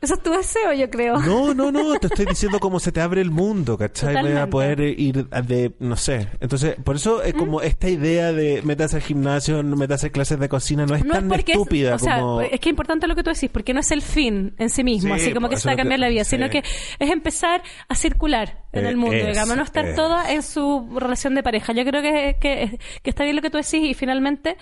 Eso 0.00 0.14
es 0.14 0.22
tu 0.22 0.30
deseo, 0.30 0.72
yo 0.74 0.90
creo. 0.90 1.18
no, 1.18 1.54
no, 1.54 1.72
no, 1.72 1.94
te 1.98 2.06
estoy 2.08 2.26
diciendo 2.26 2.58
cómo 2.60 2.78
se 2.80 2.92
te 2.92 3.00
abre 3.00 3.20
el 3.22 3.30
mundo, 3.30 3.78
¿cachai? 3.78 4.08
Voy 4.14 4.16
a 4.16 4.22
Totalmente. 4.46 4.50
poder 4.50 4.80
ir 4.80 5.26
de, 5.28 5.72
no 5.80 5.96
sé. 5.96 6.28
Entonces, 6.40 6.76
por 6.84 6.96
eso 6.96 7.22
es 7.22 7.32
como 7.34 7.62
esta 7.62 7.88
idea 7.88 8.32
de 8.32 8.60
meterse 8.62 8.96
al 8.96 9.02
gimnasio, 9.02 9.62
meterse 9.62 10.08
a 10.08 10.10
clases 10.10 10.38
de 10.38 10.48
cocina, 10.50 10.84
no 10.86 10.94
es 10.94 11.04
No 11.04 11.14
tan 11.14 11.32
es- 11.32 11.38
estúpida 11.46 11.94
o 11.94 11.98
sea, 11.98 12.20
como... 12.20 12.40
es 12.42 12.50
que 12.60 12.68
es 12.68 12.72
importante 12.72 13.06
lo 13.06 13.16
que 13.16 13.22
tú 13.22 13.30
decís, 13.30 13.48
porque 13.50 13.72
no 13.72 13.80
es 13.80 13.90
el 13.90 14.02
fin 14.02 14.54
en 14.58 14.68
sí 14.68 14.84
mismo, 14.84 15.14
Sí, 15.16 15.22
así 15.22 15.32
como 15.32 15.48
que 15.48 15.56
se 15.56 15.66
va 15.68 15.72
a 15.72 15.76
cambiar 15.76 15.98
la 16.00 16.08
vida, 16.08 16.24
sí. 16.24 16.36
sino 16.36 16.50
que 16.50 16.58
es 16.98 17.10
empezar 17.10 17.62
a 17.88 17.94
circular 17.94 18.64
en 18.72 18.84
Eh, 18.84 18.88
el 18.90 18.96
mundo, 18.96 19.16
es, 19.16 19.26
digamos, 19.28 19.56
no 19.56 19.62
estar 19.62 19.86
es. 19.86 19.96
toda 19.96 20.30
en 20.30 20.42
su 20.42 20.88
relación 20.98 21.34
de 21.34 21.42
pareja. 21.42 21.72
Yo 21.72 21.84
creo 21.86 22.02
que, 22.02 22.36
que, 22.38 22.78
que 23.02 23.10
está 23.10 23.24
bien 23.24 23.34
lo 23.36 23.40
que 23.42 23.48
tú 23.50 23.56
decís 23.56 23.82
y 23.82 23.94
finalmente 23.94 24.56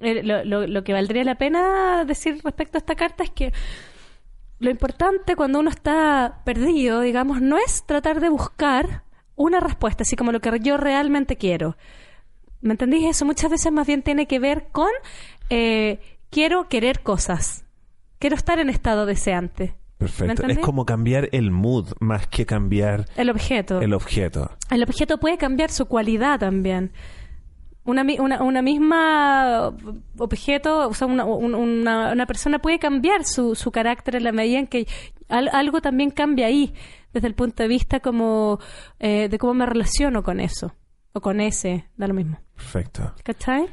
eh, 0.00 0.22
lo, 0.22 0.44
lo- 0.44 0.66
lo 0.66 0.84
que 0.84 0.92
valdría 0.92 1.24
la 1.24 1.36
pena 1.36 2.04
decir 2.04 2.38
respecto 2.44 2.76
a 2.76 2.80
esta 2.80 2.94
carta 2.96 3.24
es 3.24 3.30
que 3.30 3.52
lo 4.64 4.70
importante 4.70 5.36
cuando 5.36 5.60
uno 5.60 5.70
está 5.70 6.40
perdido, 6.44 7.00
digamos, 7.00 7.40
no 7.40 7.58
es 7.58 7.84
tratar 7.86 8.20
de 8.20 8.28
buscar 8.30 9.04
una 9.36 9.60
respuesta, 9.60 10.02
así 10.02 10.16
como 10.16 10.32
lo 10.32 10.40
que 10.40 10.58
yo 10.60 10.76
realmente 10.76 11.36
quiero. 11.36 11.76
¿Me 12.60 12.72
entendís? 12.72 13.04
Eso 13.04 13.24
muchas 13.24 13.50
veces 13.50 13.70
más 13.72 13.86
bien 13.86 14.02
tiene 14.02 14.26
que 14.26 14.38
ver 14.38 14.68
con 14.72 14.88
eh, 15.50 16.00
quiero 16.30 16.68
querer 16.68 17.00
cosas. 17.00 17.64
Quiero 18.18 18.36
estar 18.36 18.58
en 18.58 18.70
estado 18.70 19.06
deseante. 19.06 19.74
¿Me 19.98 20.06
Perfecto. 20.08 20.46
Es 20.46 20.58
como 20.58 20.86
cambiar 20.86 21.28
el 21.32 21.50
mood 21.50 21.92
más 22.00 22.26
que 22.26 22.46
cambiar 22.46 23.06
El 23.16 23.30
objeto. 23.30 23.80
el 23.80 23.94
objeto. 23.94 24.50
El 24.70 24.82
objeto 24.82 25.18
puede 25.18 25.38
cambiar 25.38 25.70
su 25.70 25.86
cualidad 25.86 26.40
también. 26.40 26.92
Una, 27.86 28.02
una, 28.18 28.42
una 28.42 28.62
misma 28.62 29.70
objeto, 30.18 30.88
o 30.88 30.94
sea, 30.94 31.06
una, 31.06 31.24
un- 31.26 31.54
una, 31.54 32.12
una 32.12 32.26
persona 32.26 32.58
puede 32.58 32.78
cambiar 32.78 33.24
su, 33.24 33.54
su 33.54 33.70
carácter 33.70 34.16
en 34.16 34.24
la 34.24 34.32
medida 34.32 34.58
en 34.58 34.66
que 34.66 34.86
al- 35.28 35.50
algo 35.52 35.80
también 35.82 36.10
cambia 36.10 36.46
ahí, 36.46 36.72
desde 37.12 37.28
el 37.28 37.34
punto 37.34 37.62
de 37.62 37.68
vista 37.68 38.00
como 38.00 38.58
eh, 39.00 39.28
de 39.28 39.38
cómo 39.38 39.52
me 39.54 39.66
relaciono 39.66 40.22
con 40.22 40.40
eso, 40.40 40.74
o 41.12 41.20
con 41.20 41.40
ese, 41.42 41.84
da 41.96 42.06
lo 42.08 42.14
mismo. 42.14 42.38
Perfecto. 42.56 43.12
¿Cachai? 43.22 43.66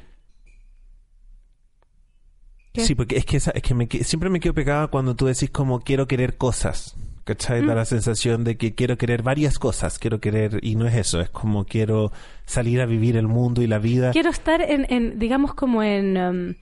¿Qué? 2.74 2.82
Sí, 2.86 2.96
porque 2.96 3.18
es 3.18 3.26
que, 3.26 3.38
esa- 3.38 3.52
es 3.52 3.62
que 3.62 3.74
me 3.74 3.88
que- 3.88 4.04
siempre 4.04 4.30
me 4.30 4.40
quedo 4.40 4.54
pegada 4.54 4.88
cuando 4.88 5.16
tú 5.16 5.26
decís 5.26 5.50
como 5.50 5.80
quiero 5.82 6.08
querer 6.08 6.38
cosas. 6.38 6.96
¿Cachai? 7.32 7.62
Mm. 7.62 7.68
Da 7.68 7.76
la 7.76 7.86
sensación 7.86 8.44
de 8.44 8.58
que 8.58 8.76
quiero 8.76 8.98
querer 8.98 9.24
varias 9.24 9.58
cosas. 9.58 10.00
Quiero 10.00 10.20
querer, 10.20 10.60
y 10.62 10.76
no 10.76 10.86
es 10.86 10.96
eso, 10.96 11.22
es 11.22 11.30
como 11.30 11.66
quiero 11.66 12.12
salir 12.46 12.82
a 12.82 12.86
vivir 12.86 13.16
el 13.16 13.28
mundo 13.28 13.62
y 13.62 13.68
la 13.68 13.80
vida. 13.80 14.12
Quiero 14.12 14.30
estar 14.30 14.62
en, 14.62 14.86
en 14.90 15.18
digamos, 15.18 15.54
como 15.54 15.82
en... 15.82 16.18
um, 16.18 16.54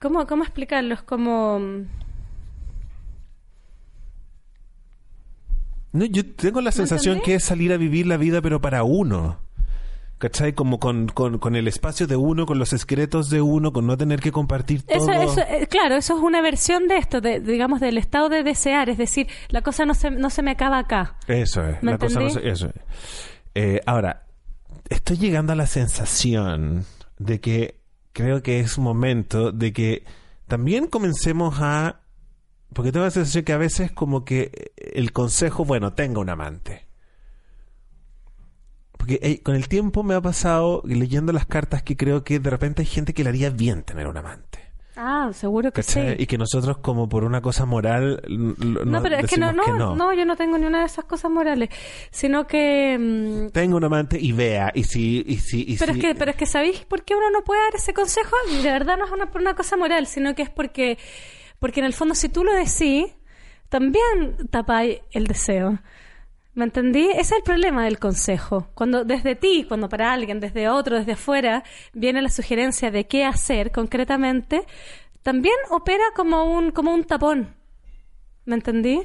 ¿cómo, 0.00 0.26
¿Cómo 0.26 0.42
explicarlo? 0.42 0.94
Es 0.94 1.02
como... 1.02 1.56
um, 1.56 1.86
No, 5.92 6.04
yo 6.06 6.26
tengo 6.26 6.60
la 6.60 6.72
sensación 6.72 7.14
entendí? 7.18 7.30
que 7.30 7.34
es 7.36 7.44
salir 7.44 7.72
a 7.72 7.76
vivir 7.76 8.04
la 8.08 8.16
vida, 8.16 8.42
pero 8.42 8.60
para 8.60 8.82
uno. 8.82 9.38
¿Cachai? 10.18 10.52
Como 10.54 10.78
con, 10.78 11.08
con, 11.08 11.38
con 11.38 11.56
el 11.56 11.66
espacio 11.68 12.06
de 12.06 12.16
uno, 12.16 12.46
con 12.46 12.58
los 12.58 12.68
secretos 12.70 13.28
de 13.30 13.42
uno, 13.42 13.72
con 13.72 13.86
no 13.86 13.96
tener 13.96 14.20
que 14.20 14.32
compartir 14.32 14.82
todo. 14.82 14.96
Eso, 14.96 15.12
eso, 15.12 15.40
eh, 15.48 15.66
claro, 15.68 15.96
eso 15.96 16.16
es 16.16 16.22
una 16.22 16.40
versión 16.40 16.88
de 16.88 16.96
esto, 16.98 17.20
de, 17.20 17.40
digamos, 17.40 17.80
del 17.80 17.98
estado 17.98 18.28
de 18.28 18.42
desear, 18.42 18.88
es 18.88 18.96
decir, 18.96 19.26
la 19.48 19.60
cosa 19.62 19.84
no 19.84 19.92
se, 19.94 20.10
no 20.10 20.30
se 20.30 20.42
me 20.42 20.52
acaba 20.52 20.78
acá. 20.78 21.16
Eso 21.26 21.66
es, 21.66 21.82
¿Me 21.82 21.92
la 21.92 21.98
cosa 21.98 22.20
no 22.20 22.30
se- 22.30 22.48
eso 22.48 22.66
es. 22.68 22.74
Eh, 23.54 23.80
ahora, 23.86 24.24
estoy 24.88 25.18
llegando 25.18 25.52
a 25.52 25.56
la 25.56 25.66
sensación 25.66 26.84
de 27.18 27.40
que 27.40 27.80
creo 28.12 28.42
que 28.42 28.60
es 28.60 28.78
momento 28.78 29.50
de 29.52 29.72
que 29.72 30.04
también 30.46 30.86
comencemos 30.86 31.56
a... 31.60 32.00
Porque 32.72 32.92
tengo 32.92 33.04
la 33.04 33.10
sensación 33.10 33.44
que 33.44 33.52
a 33.52 33.58
veces 33.58 33.92
como 33.92 34.24
que 34.24 34.72
el 34.76 35.12
consejo, 35.12 35.64
bueno, 35.64 35.92
tenga 35.92 36.20
un 36.20 36.28
amante. 36.30 36.86
Porque 39.04 39.18
eh, 39.22 39.42
con 39.42 39.54
el 39.54 39.68
tiempo 39.68 40.02
me 40.02 40.14
ha 40.14 40.20
pasado 40.22 40.80
leyendo 40.86 41.30
las 41.34 41.44
cartas 41.44 41.82
que 41.82 41.94
creo 41.94 42.24
que 42.24 42.38
de 42.38 42.48
repente 42.48 42.80
hay 42.80 42.86
gente 42.86 43.12
que 43.12 43.22
le 43.22 43.28
haría 43.28 43.50
bien 43.50 43.82
tener 43.82 44.06
un 44.06 44.16
amante. 44.16 44.60
Ah, 44.96 45.28
seguro 45.34 45.72
que 45.72 45.82
sí. 45.82 46.00
Y 46.18 46.26
que 46.26 46.38
nosotros 46.38 46.78
como 46.78 47.06
por 47.06 47.24
una 47.24 47.42
cosa 47.42 47.66
moral... 47.66 48.22
l- 48.26 48.54
No, 48.86 49.02
pero 49.02 49.16
es 49.16 49.26
que 49.26 49.36
no, 49.36 49.52
no, 49.52 49.62
que 49.64 49.72
no, 49.72 50.14
yo 50.14 50.24
no 50.24 50.36
tengo 50.36 50.56
ni 50.56 50.64
una 50.64 50.80
de 50.80 50.86
esas 50.86 51.04
cosas 51.04 51.30
morales, 51.30 51.68
sino 52.10 52.46
que... 52.46 52.96
mm, 52.98 53.50
tenga 53.50 53.76
un 53.76 53.84
amante 53.84 54.18
y 54.18 54.32
vea 54.32 54.72
y 54.74 54.84
si 54.84 55.22
y 55.26 55.36
si 55.36 55.62
y 55.68 55.76
pero 55.76 55.92
si- 55.92 55.98
es 56.00 56.06
que, 56.06 56.14
pero 56.14 56.30
es 56.30 56.36
que 56.38 56.46
¿sabéis 56.46 56.84
por 56.86 57.02
qué 57.04 57.14
uno 57.14 57.28
no 57.30 57.42
puede 57.44 57.60
dar 57.60 57.74
ese 57.74 57.92
consejo? 57.92 58.34
De 58.62 58.70
verdad 58.72 58.96
no 58.96 59.04
es 59.04 59.12
una, 59.12 59.30
por 59.30 59.42
una 59.42 59.54
cosa 59.54 59.76
moral, 59.76 60.06
sino 60.06 60.34
que 60.34 60.42
es 60.42 60.50
porque, 60.50 60.96
porque 61.58 61.80
en 61.80 61.86
el 61.86 61.92
fondo 61.92 62.14
si 62.14 62.30
tú 62.30 62.42
lo 62.42 62.54
decís, 62.54 63.06
también 63.68 64.36
tapáis 64.50 65.00
el 65.10 65.26
deseo. 65.26 65.78
¿Me 66.54 66.64
entendí? 66.64 67.08
Ese 67.10 67.20
es 67.20 67.32
el 67.32 67.42
problema 67.42 67.84
del 67.84 67.98
consejo. 67.98 68.68
Cuando 68.74 69.04
desde 69.04 69.34
ti, 69.34 69.64
cuando 69.66 69.88
para 69.88 70.12
alguien, 70.12 70.38
desde 70.38 70.68
otro, 70.68 70.96
desde 70.96 71.12
afuera, 71.12 71.64
viene 71.92 72.22
la 72.22 72.28
sugerencia 72.28 72.90
de 72.92 73.06
qué 73.06 73.24
hacer 73.24 73.72
concretamente, 73.72 74.64
también 75.22 75.56
opera 75.70 76.04
como 76.14 76.44
un, 76.44 76.70
como 76.70 76.94
un 76.94 77.02
tapón. 77.04 77.54
¿Me 78.44 78.54
entendí? 78.54 79.02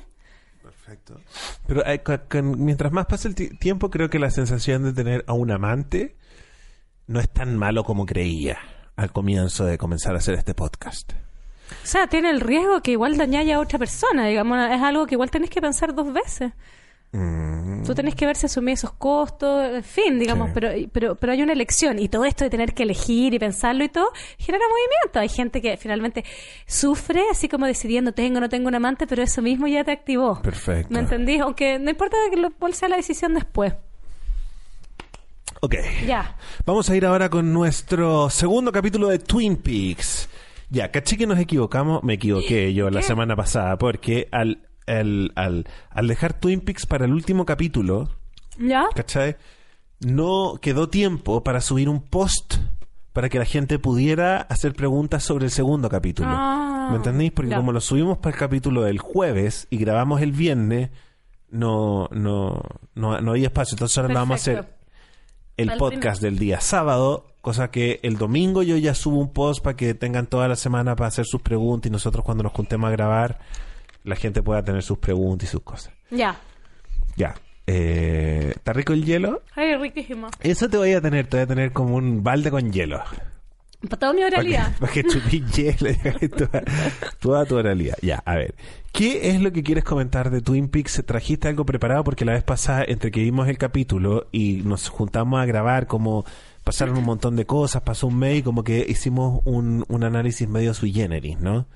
Perfecto. 0.61 1.19
Pero 1.65 1.83
eh, 1.87 2.03
con- 2.03 2.21
con- 2.29 2.63
mientras 2.63 2.91
más 2.91 3.07
pasa 3.07 3.27
el 3.27 3.33
ti- 3.35 3.57
tiempo, 3.57 3.89
creo 3.89 4.09
que 4.09 4.19
la 4.19 4.29
sensación 4.29 4.83
de 4.83 4.93
tener 4.93 5.23
a 5.27 5.33
un 5.33 5.49
amante 5.49 6.15
no 7.07 7.19
es 7.19 7.29
tan 7.29 7.57
malo 7.57 7.83
como 7.83 8.05
creía 8.05 8.59
al 8.95 9.11
comienzo 9.11 9.65
de 9.65 9.77
comenzar 9.79 10.13
a 10.13 10.17
hacer 10.19 10.35
este 10.35 10.53
podcast. 10.53 11.13
O 11.83 11.87
sea, 11.87 12.05
tiene 12.07 12.29
el 12.29 12.41
riesgo 12.41 12.81
que 12.81 12.91
igual 12.91 13.17
dañáis 13.17 13.51
a 13.53 13.59
otra 13.59 13.79
persona, 13.79 14.27
digamos, 14.27 14.59
es 14.69 14.81
algo 14.81 15.07
que 15.07 15.15
igual 15.15 15.31
tenés 15.31 15.49
que 15.49 15.61
pensar 15.61 15.95
dos 15.95 16.11
veces. 16.13 16.51
Mm, 17.11 17.83
Tú 17.85 17.95
tenés 17.95 18.13
que 18.13 18.27
ver 18.27 18.35
si 18.35 18.45
asumís 18.45 18.79
esos 18.79 18.91
costos, 18.93 19.65
en 19.73 19.83
fin, 19.83 20.19
digamos, 20.19 20.49
Sí. 20.49 20.51
pero, 20.53 20.69
pero, 20.91 21.15
pero 21.15 21.33
hay 21.33 21.41
una 21.41 21.53
elección 21.53 21.97
y 21.97 22.07
todo 22.07 22.23
esto 22.25 22.43
de 22.43 22.51
tener 22.51 22.73
que 22.75 22.83
elegir 22.83 23.33
y 23.33 23.39
pensarlo 23.39 23.83
y 23.83 23.89
todo 23.89 24.09
genera 24.37 24.63
movimiento. 24.69 25.19
Hay 25.19 25.29
gente 25.29 25.59
que 25.61 25.75
finalmente 25.77 26.23
sufre 26.67 27.23
así 27.31 27.49
como 27.49 27.65
decidiendo 27.65 28.11
tengo 28.11 28.37
o 28.37 28.41
no 28.41 28.49
tengo 28.49 28.67
un 28.67 28.75
amante, 28.75 29.07
pero 29.07 29.23
eso 29.23 29.41
mismo 29.41 29.65
ya 29.67 29.83
te 29.83 29.91
activó. 29.91 30.39
Perfecto. 30.43 30.93
¿Me 30.93 30.99
entendí? 30.99 31.39
Aunque 31.39 31.79
no 31.79 31.89
importa 31.89 32.15
que 32.29 32.37
lo, 32.37 32.51
cuál 32.51 32.75
sea 32.75 32.89
la 32.89 32.97
decisión 32.97 33.33
después. 33.33 33.73
Ok. 35.61 35.75
Ya. 36.05 36.37
Vamos 36.65 36.89
a 36.89 36.95
ir 36.95 37.05
ahora 37.05 37.29
con 37.29 37.51
nuestro 37.51 38.29
segundo 38.29 38.71
capítulo 38.71 39.07
de 39.07 39.19
Twin 39.19 39.57
Peaks. 39.57 40.29
Ya, 40.69 40.91
caché 40.91 41.17
que 41.17 41.25
nos 41.25 41.39
equivocamos, 41.39 42.03
me 42.03 42.13
equivoqué 42.13 42.71
yo 42.75 42.91
la 42.91 43.01
semana 43.01 43.35
pasada, 43.35 43.77
porque 43.79 44.27
al, 44.31 44.59
al, 44.89 45.31
al, 45.35 45.65
al 45.89 46.07
dejar 46.07 46.33
Twin 46.33 46.61
Peaks 46.61 46.85
para 46.85 47.05
el 47.05 47.13
último 47.13 47.45
capítulo, 47.45 48.09
¿Ya? 48.57 48.87
¿cachai? 48.95 49.37
No 49.99 50.59
quedó 50.61 50.89
tiempo 50.89 51.43
para 51.43 51.61
subir 51.61 51.89
un 51.89 52.01
post 52.01 52.55
para 53.13 53.29
que 53.29 53.39
la 53.39 53.45
gente 53.45 53.79
pudiera 53.79 54.41
hacer 54.41 54.73
preguntas 54.73 55.23
sobre 55.23 55.45
el 55.45 55.51
segundo 55.51 55.89
capítulo. 55.89 56.29
Ah, 56.31 56.87
¿Me 56.91 56.97
entendéis? 56.97 57.31
Porque 57.31 57.51
ya. 57.51 57.57
como 57.57 57.71
lo 57.71 57.81
subimos 57.81 58.17
para 58.17 58.33
el 58.33 58.39
capítulo 58.39 58.83
del 58.83 58.99
jueves 58.99 59.67
y 59.69 59.77
grabamos 59.77 60.21
el 60.21 60.31
viernes, 60.31 60.89
no, 61.49 62.07
no, 62.11 62.61
no, 62.95 63.19
no 63.19 63.31
había 63.31 63.47
espacio. 63.47 63.75
Entonces 63.75 63.97
ahora 63.97 64.13
vamos 64.13 64.35
a 64.35 64.35
hacer 64.35 64.79
el 65.57 65.75
podcast 65.77 66.21
del 66.21 66.39
día 66.39 66.61
sábado, 66.61 67.25
cosa 67.41 67.71
que 67.71 67.99
el 68.03 68.17
domingo 68.17 68.63
yo 68.63 68.77
ya 68.77 68.93
subo 68.93 69.17
un 69.17 69.33
post 69.33 69.61
para 69.61 69.75
que 69.75 69.93
tengan 69.93 70.27
toda 70.27 70.47
la 70.47 70.55
semana 70.55 70.95
para 70.95 71.09
hacer 71.09 71.25
sus 71.25 71.41
preguntas 71.41 71.89
y 71.89 71.91
nosotros 71.91 72.23
cuando 72.23 72.43
nos 72.43 72.53
juntemos 72.53 72.87
a 72.87 72.91
grabar 72.91 73.39
la 74.09 74.15
gente 74.15 74.41
pueda 74.43 74.63
tener 74.63 74.83
sus 74.83 74.97
preguntas 74.97 75.47
y 75.47 75.51
sus 75.51 75.61
cosas. 75.61 75.93
Ya. 76.11 76.37
Ya. 77.15 77.35
Eh, 77.67 78.53
¿Está 78.55 78.73
rico 78.73 78.93
el 78.93 79.05
hielo? 79.05 79.43
Ay, 79.55 79.75
riquísimo. 79.75 80.29
Eso 80.41 80.67
te 80.69 80.77
voy 80.77 80.93
a 80.93 81.01
tener, 81.01 81.27
te 81.27 81.37
voy 81.37 81.43
a 81.43 81.47
tener 81.47 81.71
como 81.71 81.95
un 81.95 82.23
balde 82.23 82.49
con 82.49 82.71
hielo. 82.71 83.01
Para 83.87 83.97
toda 83.97 84.13
mi 84.13 84.21
Para 84.21 84.31
que, 84.31 84.35
oralidad. 84.35 84.75
para 84.79 84.91
que 84.91 85.03
chupí 85.03 85.43
hielo 85.55 85.89
y 86.19 86.27
toda, 86.29 86.63
toda 87.19 87.45
tu 87.45 87.55
oralidad. 87.55 87.95
Ya, 88.01 88.21
a 88.25 88.35
ver. 88.35 88.55
¿Qué 88.91 89.29
es 89.29 89.39
lo 89.39 89.51
que 89.53 89.63
quieres 89.63 89.83
comentar 89.83 90.31
de 90.31 90.41
Twin 90.41 90.67
Peaks? 90.67 91.03
¿Trajiste 91.05 91.47
algo 91.47 91.65
preparado? 91.65 92.03
Porque 92.03 92.25
la 92.25 92.33
vez 92.33 92.43
pasada, 92.43 92.83
entre 92.87 93.11
que 93.11 93.21
vimos 93.21 93.47
el 93.47 93.57
capítulo 93.57 94.27
y 94.31 94.63
nos 94.65 94.89
juntamos 94.89 95.39
a 95.39 95.45
grabar, 95.45 95.85
como 95.87 96.25
pasaron 96.63 96.97
un 96.97 97.05
montón 97.05 97.35
de 97.35 97.45
cosas, 97.45 97.83
pasó 97.83 98.07
un 98.07 98.17
mes 98.17 98.39
y 98.39 98.43
como 98.43 98.63
que 98.63 98.85
hicimos 98.89 99.41
un, 99.45 99.85
un 99.87 100.03
análisis 100.03 100.49
medio 100.49 100.73
sui 100.73 100.91
generis, 100.91 101.39
¿no? 101.39 101.67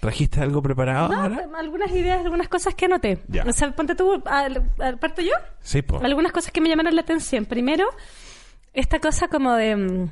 ¿Trajiste 0.00 0.40
algo 0.40 0.62
preparado 0.62 1.08
No, 1.08 1.20
ahora? 1.22 1.48
algunas 1.56 1.90
ideas, 1.90 2.24
algunas 2.24 2.48
cosas 2.48 2.74
que 2.74 2.84
anoté. 2.84 3.18
Ya. 3.28 3.44
O 3.44 3.52
sea, 3.52 3.72
ponte 3.72 3.94
tú, 3.94 4.22
al, 4.26 4.70
al- 4.78 4.98
parto 4.98 5.22
yo. 5.22 5.32
Sí, 5.60 5.82
po. 5.82 5.98
Algunas 6.02 6.30
cosas 6.32 6.52
que 6.52 6.60
me 6.60 6.68
llamaron 6.68 6.94
la 6.94 7.00
atención. 7.02 7.44
Primero, 7.46 7.84
esta 8.72 9.00
cosa 9.00 9.26
como 9.28 9.54
de, 9.54 9.74
mm, 9.76 10.10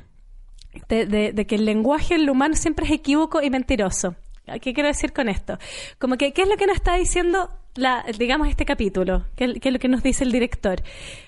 de, 0.89 1.05
de- 1.05 1.31
de 1.31 1.47
que 1.47 1.55
el 1.55 1.65
lenguaje 1.65 2.15
en 2.15 2.25
lo 2.25 2.33
humano 2.33 2.55
siempre 2.55 2.85
es 2.85 2.91
equívoco 2.91 3.41
y 3.41 3.49
mentiroso. 3.49 4.15
¿Qué 4.61 4.73
quiero 4.73 4.87
decir 4.87 5.13
con 5.13 5.29
esto? 5.29 5.57
Como 5.99 6.15
que, 6.15 6.31
¿qué 6.31 6.43
es 6.43 6.47
lo 6.47 6.55
que 6.55 6.67
nos 6.67 6.77
está 6.77 6.95
diciendo, 6.95 7.49
la, 7.75 8.05
digamos, 8.17 8.47
este 8.47 8.65
capítulo? 8.65 9.25
¿Qué, 9.35 9.59
qué 9.59 9.69
es 9.69 9.73
lo 9.73 9.79
que 9.79 9.89
nos 9.89 10.01
dice 10.03 10.23
el 10.23 10.31
director? 10.31 10.81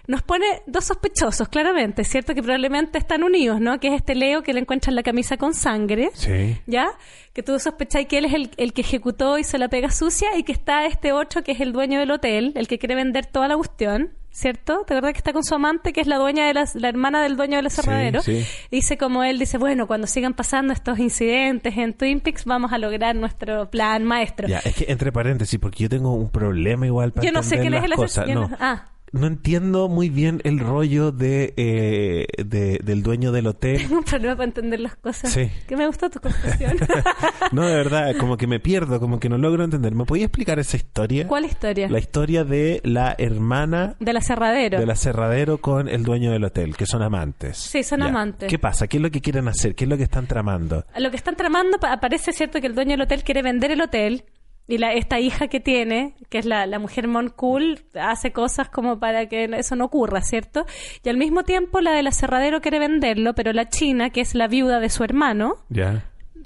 Nos 0.07 0.21
pone 0.21 0.45
dos 0.67 0.85
sospechosos, 0.85 1.49
claramente, 1.49 2.03
¿cierto? 2.03 2.33
Que 2.33 2.41
probablemente 2.41 2.97
están 2.97 3.23
unidos, 3.23 3.59
¿no? 3.59 3.79
Que 3.79 3.89
es 3.89 3.93
este 3.95 4.15
Leo 4.15 4.41
que 4.41 4.53
le 4.53 4.61
encuentra 4.61 4.91
en 4.91 4.95
la 4.95 5.03
camisa 5.03 5.37
con 5.37 5.53
sangre. 5.53 6.09
Sí. 6.13 6.57
¿Ya? 6.65 6.89
Que 7.33 7.43
tú 7.43 7.59
sospecháis 7.59 8.07
que 8.07 8.17
él 8.17 8.25
es 8.25 8.33
el, 8.33 8.51
el 8.57 8.73
que 8.73 8.81
ejecutó 8.81 9.37
y 9.37 9.43
se 9.43 9.57
la 9.57 9.67
pega 9.67 9.91
sucia 9.91 10.37
y 10.37 10.43
que 10.43 10.51
está 10.51 10.85
este 10.85 11.11
otro 11.11 11.43
que 11.43 11.51
es 11.51 11.59
el 11.59 11.73
dueño 11.73 11.99
del 11.99 12.11
hotel, 12.11 12.53
el 12.55 12.67
que 12.67 12.79
quiere 12.79 12.95
vender 12.95 13.25
toda 13.25 13.47
la 13.47 13.55
cuestión, 13.55 14.13
¿cierto? 14.31 14.83
¿Te 14.85 14.93
acuerdas 14.93 15.13
que 15.13 15.19
está 15.19 15.33
con 15.33 15.43
su 15.43 15.55
amante, 15.55 15.93
que 15.93 16.01
es 16.01 16.07
la 16.07 16.17
dueña 16.17 16.47
de 16.47 16.53
las, 16.53 16.75
la 16.75 16.89
hermana 16.89 17.21
del 17.21 17.35
dueño 17.35 17.57
del 17.57 17.67
aserradero? 17.67 18.21
sí. 18.21 18.45
Dice 18.71 18.97
como 18.97 19.23
él, 19.23 19.39
dice, 19.39 19.57
bueno, 19.57 19.87
cuando 19.87 20.07
sigan 20.07 20.33
pasando 20.33 20.73
estos 20.73 20.99
incidentes 20.99 21.77
en 21.77 21.93
Twin 21.93 22.19
Peaks 22.21 22.45
vamos 22.45 22.71
a 22.71 22.77
lograr 22.77 23.15
nuestro 23.15 23.69
plan 23.69 24.03
maestro. 24.03 24.47
Ya, 24.47 24.59
es 24.59 24.75
que 24.75 24.85
entre 24.89 25.11
paréntesis, 25.11 25.59
porque 25.59 25.83
yo 25.83 25.89
tengo 25.89 26.13
un 26.13 26.29
problema 26.29 26.85
igual 26.85 27.11
para 27.11 27.25
Yo 27.25 27.31
no 27.31 27.43
sé 27.43 27.59
quién 27.59 27.73
es 27.73 27.83
el 27.83 27.93
asesino. 27.93 28.47
No. 28.49 28.57
Ah. 28.59 28.85
No 29.11 29.27
entiendo 29.27 29.89
muy 29.89 30.09
bien 30.09 30.39
el 30.43 30.59
rollo 30.59 31.11
de, 31.11 31.53
eh, 31.57 32.27
de- 32.43 32.79
del 32.83 33.01
dueño 33.03 33.31
del 33.31 33.47
hotel. 33.47 33.77
Tengo 33.77 33.97
un 33.97 34.03
problema 34.03 34.35
para 34.35 34.45
entender 34.47 34.79
las 34.79 34.95
cosas. 34.95 35.31
Sí. 35.31 35.49
Que 35.67 35.75
me 35.75 35.87
gustó 35.87 36.09
tu 36.09 36.19
confesión. 36.19 36.77
No, 37.51 37.65
de 37.67 37.75
verdad, 37.75 38.15
como 38.17 38.37
que 38.37 38.45
me 38.45 38.59
pierdo, 38.59 38.99
como 38.99 39.19
que 39.19 39.27
no 39.29 39.37
logro 39.39 39.63
entender. 39.63 39.95
¿Me 39.95 40.05
podía 40.05 40.25
explicar 40.25 40.59
esa 40.59 40.77
historia? 40.77 41.27
¿Cuál 41.27 41.45
historia? 41.45 41.89
La 41.89 41.97
historia 41.97 42.43
de 42.43 42.79
la 42.83 43.15
hermana 43.17 43.95
Del 43.99 44.17
aserradero. 44.17 44.79
del 44.79 44.89
aserradero 44.91 45.57
con 45.57 45.87
el 45.89 46.03
dueño 46.03 46.31
del 46.31 46.43
hotel, 46.43 46.75
que 46.77 46.85
son 46.85 47.01
amantes. 47.01 47.57
Sí, 47.57 47.81
son 47.83 48.01
Ya. 48.01 48.05
amantes. 48.07 48.47
¿Qué 48.49 48.59
pasa? 48.59 48.87
¿Qué 48.87 48.97
es 48.97 49.03
lo 49.03 49.09
que 49.09 49.21
quieren 49.21 49.47
hacer? 49.47 49.73
¿Qué 49.73 49.85
es 49.85 49.89
lo 49.89 49.97
que 49.97 50.03
están 50.03 50.27
tramando? 50.27 50.85
lo 50.97 51.09
que 51.09 51.17
están 51.17 51.35
tramando 51.35 51.79
pa- 51.79 51.93
aparece 51.93 52.31
cierto 52.33 52.61
que 52.61 52.67
el 52.67 52.75
dueño 52.75 52.91
del 52.91 53.01
hotel 53.01 53.23
quiere 53.23 53.41
vender 53.41 53.71
el 53.71 53.81
hotel 53.81 54.23
y 54.69 54.77
la, 54.77 54.93
esta 54.93 55.19
hija 55.19 55.47
que 55.47 55.59
tiene, 55.59 56.13
que 56.29 56.37
es 56.37 56.45
la, 56.45 56.67
la 56.67 56.77
mujer 56.77 57.07
Mon 57.07 57.29
Cool, 57.29 57.81
hace 57.99 58.31
cosas 58.31 58.69
como 58.69 58.99
para 58.99 59.27
que 59.27 59.45
eso 59.57 59.75
no 59.75 59.85
ocurra, 59.85 60.21
¿cierto? 60.21 60.67
Y 61.03 61.09
al 61.09 61.17
mismo 61.17 61.43
tiempo 61.43 61.81
la 61.81 61.91
del 61.91 62.05
aserradero 62.05 62.61
quiere 62.61 62.77
venderlo, 62.77 63.33
pero 63.33 63.51
la 63.51 63.67
china, 63.67 64.11
que 64.11 64.21
es 64.21 64.35
la 64.35 64.47
viuda 64.47 64.79
de 64.79 64.89
su 64.89 65.03
hermano, 65.03 65.55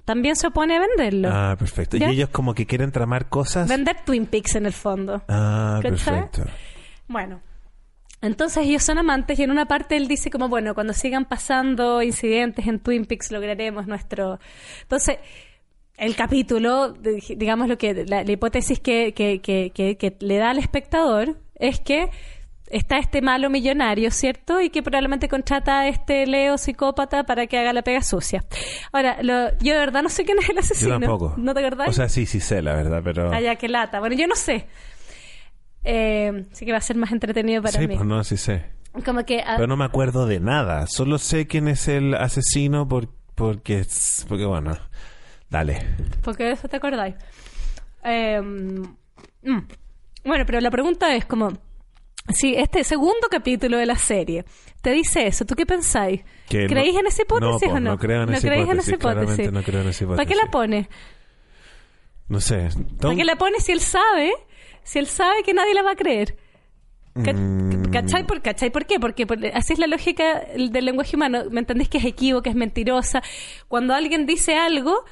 también 0.05 0.37
se 0.37 0.47
opone 0.47 0.77
a 0.77 0.79
venderlo. 0.79 1.29
Ah, 1.29 1.55
perfecto. 1.59 1.97
¿Ya? 1.97 2.09
Y 2.09 2.15
ellos 2.15 2.29
como 2.29 2.53
que 2.55 2.65
quieren 2.65 2.93
tramar 2.93 3.27
cosas. 3.27 3.67
Vender 3.67 3.97
Twin 4.05 4.25
Peaks 4.25 4.55
en 4.55 4.67
el 4.67 4.73
fondo. 4.73 5.21
Ah, 5.27 5.79
perfecto. 5.81 6.43
Bueno. 7.09 7.41
Entonces 8.21 8.65
ellos 8.65 8.83
son 8.83 8.97
amantes 8.97 9.37
y 9.37 9.43
en 9.43 9.51
una 9.51 9.65
parte 9.65 9.97
él 9.97 10.07
dice 10.07 10.29
como, 10.29 10.47
bueno, 10.47 10.73
cuando 10.73 10.93
sigan 10.93 11.25
pasando 11.25 12.01
incidentes 12.01 12.65
en 12.67 12.79
Twin 12.79 13.05
Peaks 13.05 13.33
lograremos 13.33 13.85
nuestro... 13.85 14.39
Entonces, 14.83 15.17
el 15.97 16.15
capítulo, 16.15 16.93
digamos 16.93 17.67
lo 17.67 17.77
que, 17.77 18.05
la, 18.05 18.23
la 18.23 18.31
hipótesis 18.31 18.79
que, 18.79 19.13
que, 19.13 19.41
que, 19.41 19.71
que, 19.73 19.97
que 19.97 20.15
le 20.19 20.37
da 20.37 20.49
al 20.51 20.57
espectador 20.57 21.37
es 21.55 21.79
que 21.79 22.09
está 22.67 22.97
este 22.97 23.21
malo 23.21 23.51
millonario, 23.51 24.09
¿cierto? 24.09 24.59
Y 24.59 24.69
que 24.71 24.81
probablemente 24.81 25.29
contrata 25.29 25.81
a 25.81 25.87
este 25.87 26.25
Leo 26.25 26.57
psicópata 26.57 27.23
para 27.23 27.45
que 27.45 27.59
haga 27.59 27.71
la 27.73 27.83
pega 27.83 28.01
sucia. 28.01 28.43
Ahora, 28.91 29.17
lo- 29.21 29.51
yo 29.59 29.73
de 29.73 29.79
verdad 29.79 30.01
no 30.01 30.09
sé 30.09 30.25
quién 30.25 30.39
es 30.39 30.49
el 30.49 30.55
Yo 30.55 30.61
asesino. 30.61 30.99
tampoco. 30.99 31.35
¿No 31.37 31.53
te 31.53 31.63
acordás? 31.65 31.87
O 31.89 31.93
sea, 31.93 32.09
sí, 32.09 32.25
sí 32.25 32.39
sé, 32.39 32.63
la 32.63 32.73
verdad, 32.73 33.01
pero... 33.03 33.31
Ah, 33.31 33.39
ya, 33.39 33.55
qué 33.57 33.67
lata. 33.69 33.99
Bueno, 33.99 34.15
yo 34.15 34.25
no 34.27 34.35
sé. 34.35 34.65
Eh, 35.83 36.45
así 36.51 36.65
que 36.65 36.71
va 36.71 36.77
a 36.77 36.81
ser 36.81 36.95
más 36.95 37.11
entretenido 37.11 37.61
para 37.61 37.73
sí, 37.79 37.87
mí. 37.87 37.95
pues 37.95 38.07
no, 38.07 38.23
sí 38.23 38.37
sé. 38.37 38.65
Como 39.05 39.23
que... 39.25 39.41
ah, 39.41 39.53
Pero 39.55 39.67
no 39.67 39.75
me 39.77 39.85
acuerdo 39.85 40.25
de 40.25 40.39
nada. 40.39 40.87
Solo 40.87 41.17
sé 41.17 41.45
quién 41.47 41.67
es 41.67 41.87
el 41.87 42.13
asesino 42.15 42.87
por, 42.87 43.09
porque, 43.35 43.85
porque, 44.27 44.45
bueno, 44.45 44.77
dale. 45.53 45.87
Porque 46.23 46.43
de 46.43 46.51
eso 46.51 46.67
te 46.67 46.75
acordáis. 46.77 47.15
Eh, 48.03 48.41
mm. 48.41 49.57
Bueno, 50.25 50.45
pero 50.45 50.59
la 50.59 50.71
pregunta 50.71 51.15
es 51.15 51.25
como... 51.25 51.51
Si 52.33 52.55
este 52.55 52.85
segundo 52.85 53.27
capítulo 53.29 53.77
de 53.77 53.85
la 53.85 53.97
serie 53.97 54.45
te 54.81 54.91
dice 54.91 55.27
eso, 55.27 55.43
¿tú 55.45 55.55
qué 55.55 55.65
pensáis? 55.65 56.21
Que 56.47 56.67
¿Creéis 56.67 56.93
no- 56.93 57.01
en 57.01 57.07
esa 57.07 57.21
hipótesis 57.23 57.51
no, 57.51 57.59
pues, 57.59 57.71
o 57.71 57.79
no? 57.81 57.91
no 57.91 57.97
creo 57.97 58.23
en 58.23 58.29
esa 58.33 58.47
creéis 58.47 58.63
en 58.63 58.69
hipótesis, 58.77 58.93
esa 58.93 59.11
hipótesis. 59.11 59.51
no 59.51 59.61
creo 59.63 59.81
en 59.81 59.87
esa 59.89 60.07
¿Para 60.07 60.25
qué 60.25 60.33
hipótesis. 60.33 60.45
la 60.45 60.51
pone? 60.51 60.89
No 62.29 62.39
sé. 62.39 62.69
¿Para 63.01 63.15
qué 63.15 63.25
la 63.25 63.35
pone 63.35 63.59
si 63.59 63.73
él 63.73 63.81
sabe? 63.81 64.31
Si 64.83 64.99
él 64.99 65.07
sabe 65.07 65.43
que 65.43 65.53
nadie 65.53 65.73
la 65.73 65.83
va 65.83 65.91
a 65.91 65.95
creer. 65.95 66.37
Mm. 67.15 67.91
¿Cachai? 67.91 68.25
¿Por, 68.25 68.41
¿Cachai? 68.41 68.71
¿Por 68.71 68.85
qué? 68.85 68.99
Porque 69.01 69.27
por- 69.27 69.45
así 69.53 69.73
es 69.73 69.79
la 69.79 69.87
lógica 69.87 70.45
del 70.55 70.85
lenguaje 70.85 71.17
humano. 71.17 71.43
¿Me 71.51 71.59
entendés 71.59 71.89
que 71.89 71.97
es 71.97 72.05
equívoca, 72.05 72.49
es 72.49 72.55
mentirosa? 72.55 73.21
Cuando 73.67 73.93
alguien 73.93 74.25
dice 74.25 74.55
algo, 74.55 75.03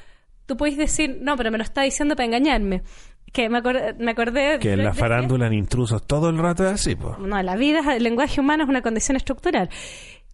tú 0.46 0.58
puedes 0.58 0.78
decir, 0.78 1.20
no, 1.22 1.36
pero 1.38 1.52
me 1.52 1.58
lo 1.58 1.64
está 1.64 1.82
diciendo 1.84 2.16
para 2.16 2.26
engañarme. 2.26 2.84
Que 3.32 3.48
me, 3.50 3.60
acor- 3.60 3.96
me 3.98 4.12
acordé... 4.12 4.60
Que 4.60 4.74
en 4.74 4.84
la 4.84 4.94
farándula 4.94 5.48
en 5.48 5.54
intrusos 5.54 6.06
todo 6.06 6.30
el 6.30 6.38
rato 6.38 6.66
es 6.66 6.74
así, 6.74 6.96
pues. 6.96 7.18
No, 7.20 7.42
la 7.42 7.56
vida, 7.56 7.96
el 7.96 8.04
lenguaje 8.04 8.42
humano 8.42 8.64
es 8.64 8.70
una 8.70 8.82
condición 8.82 9.16
estructural. 9.16 9.70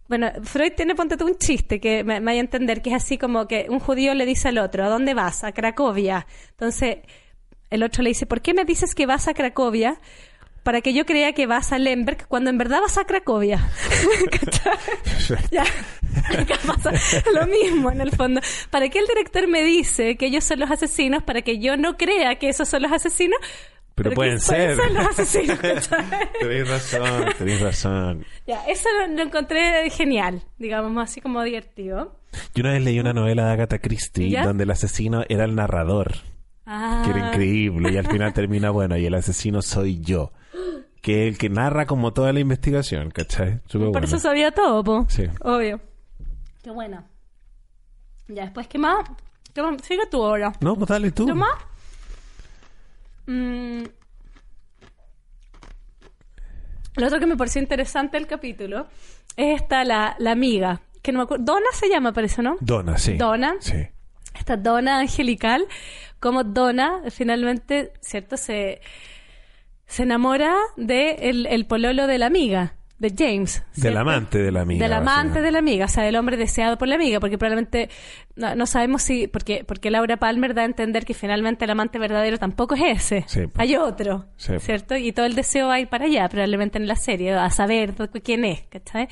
Bueno, 0.08 0.30
Freud 0.42 0.72
tiene, 0.76 0.94
ponte 0.96 1.16
tú, 1.16 1.26
un 1.26 1.36
chiste 1.36 1.80
que 1.80 2.02
me, 2.02 2.18
me 2.18 2.26
vaya 2.26 2.40
a 2.40 2.44
entender, 2.44 2.82
que 2.82 2.90
es 2.90 2.96
así 2.96 3.16
como 3.18 3.46
que 3.46 3.66
un 3.68 3.78
judío 3.78 4.14
le 4.14 4.26
dice 4.26 4.48
al 4.48 4.58
otro, 4.58 4.84
¿a 4.84 4.88
dónde 4.88 5.14
vas? 5.14 5.44
A 5.44 5.52
Cracovia. 5.52 6.26
Entonces, 6.50 6.98
el 7.70 7.82
otro 7.84 8.02
le 8.02 8.08
dice, 8.08 8.26
¿por 8.26 8.40
qué 8.40 8.52
me 8.54 8.64
dices 8.64 8.94
que 8.94 9.06
vas 9.06 9.28
a 9.28 9.34
Cracovia? 9.34 10.00
Para 10.68 10.82
que 10.82 10.92
yo 10.92 11.06
crea 11.06 11.32
que 11.32 11.46
vas 11.46 11.72
a 11.72 11.78
Lemberg 11.78 12.26
cuando 12.28 12.50
en 12.50 12.58
verdad 12.58 12.82
vas 12.82 12.98
a 12.98 13.06
Cracovia. 13.06 13.70
Ya. 15.50 15.62
Acá 15.62 16.58
pasa 16.66 16.92
lo 17.32 17.46
mismo 17.46 17.90
en 17.90 18.02
el 18.02 18.10
fondo. 18.10 18.42
¿Para 18.68 18.90
qué 18.90 18.98
el 18.98 19.06
director 19.06 19.48
me 19.48 19.62
dice 19.62 20.18
que 20.18 20.26
ellos 20.26 20.44
son 20.44 20.60
los 20.60 20.70
asesinos? 20.70 21.22
Para 21.22 21.40
que 21.40 21.58
yo 21.58 21.78
no 21.78 21.96
crea 21.96 22.34
que 22.38 22.50
esos 22.50 22.68
son 22.68 22.82
los 22.82 22.92
asesinos. 22.92 23.38
Pero, 23.94 24.10
pueden 24.10 24.40
ser. 24.40 24.76
los 24.92 25.06
asesinos. 25.06 25.58
tenéis 26.38 26.68
razón, 26.68 27.24
tenéis 27.38 27.60
razón. 27.62 28.26
ya, 28.46 28.62
eso 28.66 28.90
lo, 29.00 29.14
lo 29.14 29.22
encontré 29.22 29.88
genial, 29.88 30.42
digamos, 30.58 31.02
así 31.02 31.22
como 31.22 31.42
divertido. 31.44 32.14
Yo 32.54 32.60
una 32.60 32.74
vez 32.74 32.82
leí 32.82 33.00
una 33.00 33.14
novela 33.14 33.46
de 33.46 33.52
Agatha 33.52 33.78
Christie 33.78 34.28
¿Ya? 34.28 34.44
donde 34.44 34.64
el 34.64 34.70
asesino 34.70 35.24
era 35.30 35.46
el 35.46 35.54
narrador, 35.54 36.16
Ah, 36.70 37.00
que 37.02 37.10
era 37.12 37.28
increíble, 37.30 37.90
y 37.90 37.96
al 37.96 38.06
final 38.06 38.34
termina, 38.34 38.68
bueno, 38.68 38.94
y 38.98 39.06
el 39.06 39.14
asesino 39.14 39.62
soy 39.62 40.00
yo. 40.00 40.32
Que 41.00 41.26
es 41.26 41.32
el 41.32 41.38
que 41.38 41.48
narra 41.48 41.86
como 41.86 42.12
toda 42.12 42.30
la 42.34 42.40
investigación, 42.40 43.10
¿cachai? 43.10 43.60
Súper 43.66 43.86
Por 43.86 43.92
bueno. 43.92 44.06
eso 44.06 44.18
sabía 44.18 44.50
todo, 44.50 44.84
po. 44.84 45.06
Sí. 45.08 45.24
Obvio. 45.40 45.80
Qué 46.62 46.70
buena. 46.70 47.06
Ya, 48.26 48.42
después, 48.42 48.68
¿qué 48.68 48.76
más? 48.78 49.08
¿Qué 49.54 49.62
más? 49.62 49.80
Sigue 49.82 50.02
tú 50.10 50.22
ahora. 50.22 50.52
No, 50.60 50.76
pues 50.76 50.88
dale 50.88 51.10
tú. 51.10 51.24
¿Qué 51.24 51.32
más? 51.32 51.54
Mm. 53.26 53.84
Lo 56.96 57.06
otro 57.06 57.18
que 57.18 57.26
me 57.26 57.36
pareció 57.36 57.62
interesante 57.62 58.18
del 58.18 58.26
capítulo 58.26 58.88
es 59.36 59.62
esta, 59.62 59.84
la, 59.84 60.16
la 60.18 60.32
amiga, 60.32 60.82
que 61.00 61.12
no 61.12 61.20
me 61.20 61.22
acuerdo. 61.24 61.44
Donna 61.44 61.68
se 61.72 61.88
llama, 61.88 62.12
parece, 62.12 62.42
¿no? 62.42 62.56
Donna, 62.60 62.98
sí. 62.98 63.16
Donna. 63.16 63.54
Sí. 63.60 63.86
Esta 64.38 64.56
dona 64.56 65.00
angelical, 65.00 65.66
como 66.20 66.44
Donna 66.44 67.02
finalmente, 67.10 67.92
¿cierto? 68.00 68.36
Se, 68.36 68.80
se 69.86 70.02
enamora 70.02 70.54
de 70.76 71.12
el, 71.30 71.46
el 71.46 71.66
pololo 71.66 72.06
de 72.06 72.18
la 72.18 72.26
amiga, 72.26 72.74
de 72.98 73.14
James. 73.16 73.62
Del 73.76 73.96
amante 73.96 74.38
de 74.38 74.50
la 74.50 74.62
amiga. 74.62 74.82
Del 74.84 74.92
amante 74.92 75.40
de 75.40 75.52
la 75.52 75.60
amiga, 75.60 75.84
o 75.84 75.88
sea, 75.88 76.02
del 76.02 76.16
hombre 76.16 76.36
deseado 76.36 76.76
por 76.78 76.88
la 76.88 76.96
amiga, 76.96 77.20
porque 77.20 77.38
probablemente 77.38 77.88
no, 78.34 78.56
no 78.56 78.66
sabemos 78.66 79.02
si, 79.02 79.28
porque, 79.28 79.62
porque 79.64 79.92
Laura 79.92 80.16
Palmer 80.16 80.52
da 80.52 80.62
a 80.62 80.64
entender 80.64 81.04
que 81.04 81.14
finalmente 81.14 81.64
el 81.64 81.70
amante 81.70 82.00
verdadero 82.00 82.38
tampoco 82.38 82.74
es 82.74 82.82
ese, 83.12 83.24
Sí, 83.28 83.46
pues. 83.46 83.52
hay 83.58 83.76
otro, 83.76 84.26
Sí, 84.36 84.48
pues. 84.48 84.64
¿cierto? 84.64 84.96
Y 84.96 85.12
todo 85.12 85.26
el 85.26 85.36
deseo 85.36 85.68
va 85.68 85.74
a 85.74 85.80
ir 85.80 85.86
para 85.88 86.06
allá, 86.06 86.28
probablemente 86.28 86.76
en 86.78 86.88
la 86.88 86.96
serie, 86.96 87.34
a 87.34 87.48
saber 87.50 87.94
quién 88.24 88.44
es, 88.44 88.62
¿cachai? 88.62 89.06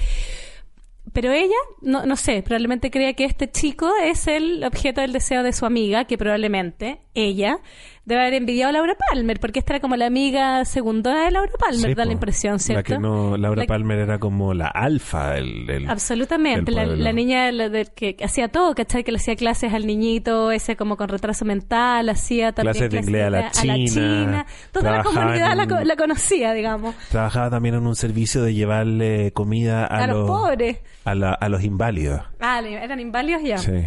Pero 1.12 1.32
ella, 1.32 1.54
no, 1.80 2.04
no 2.04 2.16
sé, 2.16 2.42
probablemente 2.42 2.90
crea 2.90 3.14
que 3.14 3.24
este 3.24 3.50
chico 3.50 3.90
es 4.02 4.26
el 4.26 4.64
objeto 4.64 5.00
del 5.00 5.12
deseo 5.12 5.42
de 5.42 5.52
su 5.52 5.64
amiga, 5.64 6.04
que 6.04 6.18
probablemente 6.18 7.00
ella 7.14 7.60
debe 8.06 8.20
haber 8.22 8.34
envidiado 8.34 8.70
a 8.70 8.72
Laura 8.72 8.94
Palmer, 9.10 9.38
porque 9.40 9.58
esta 9.58 9.74
era 9.74 9.80
como 9.80 9.96
la 9.96 10.06
amiga 10.06 10.64
segunda 10.64 11.24
de 11.24 11.30
Laura 11.32 11.52
Palmer, 11.58 11.90
Sí, 11.90 11.94
da 11.94 12.04
la 12.06 12.12
impresión, 12.12 12.58
¿cierto? 12.60 12.78
La 12.78 12.96
que 12.96 12.98
no, 13.02 13.36
Laura 13.36 13.62
La- 13.62 13.66
Palmer 13.66 13.98
era 13.98 14.18
como 14.18 14.54
la 14.54 14.68
alfa, 14.68 15.36
el, 15.36 15.68
el- 15.68 15.90
Absolutamente, 15.90 16.70
la, 16.72 16.86
la 16.86 17.12
niña 17.12 17.50
la 17.52 17.68
de- 17.68 17.86
que 17.86 18.16
hacía 18.24 18.48
todo, 18.48 18.74
¿cachai? 18.74 19.02
Que 19.04 19.10
le 19.12 19.18
hacía 19.18 19.34
clases 19.36 19.74
al 19.74 19.86
niñito, 19.86 20.52
ese 20.52 20.76
como 20.76 20.96
con 20.96 21.08
retraso 21.08 21.44
mental, 21.44 22.08
hacía 22.08 22.52
también 22.52 22.74
Clases 22.74 22.90
de 22.90 22.98
inglés 22.98 23.24
a 23.26 23.30
la 23.30 23.50
China, 23.50 23.74
China. 23.86 24.46
Toda 24.72 24.90
la 24.92 25.02
comunidad 25.02 25.56
la, 25.56 25.64
un- 25.64 25.86
la 25.88 25.96
conocía, 25.96 26.52
digamos. 26.52 26.94
Trabajaba 27.10 27.50
también 27.50 27.74
en 27.74 27.86
un 27.86 27.96
servicio 27.96 28.42
de 28.42 28.54
llevarle 28.54 29.32
comida 29.32 29.84
a, 29.84 30.04
A 30.04 30.06
los 30.06 30.28
pobres. 30.28 30.78
A, 31.04 31.14
la- 31.16 31.34
a 31.34 31.48
los 31.48 31.64
inválidos. 31.64 32.22
Ah, 32.40 32.60
eran 32.64 33.00
inválidos 33.00 33.42
ya. 33.42 33.58
Sí. 33.58 33.82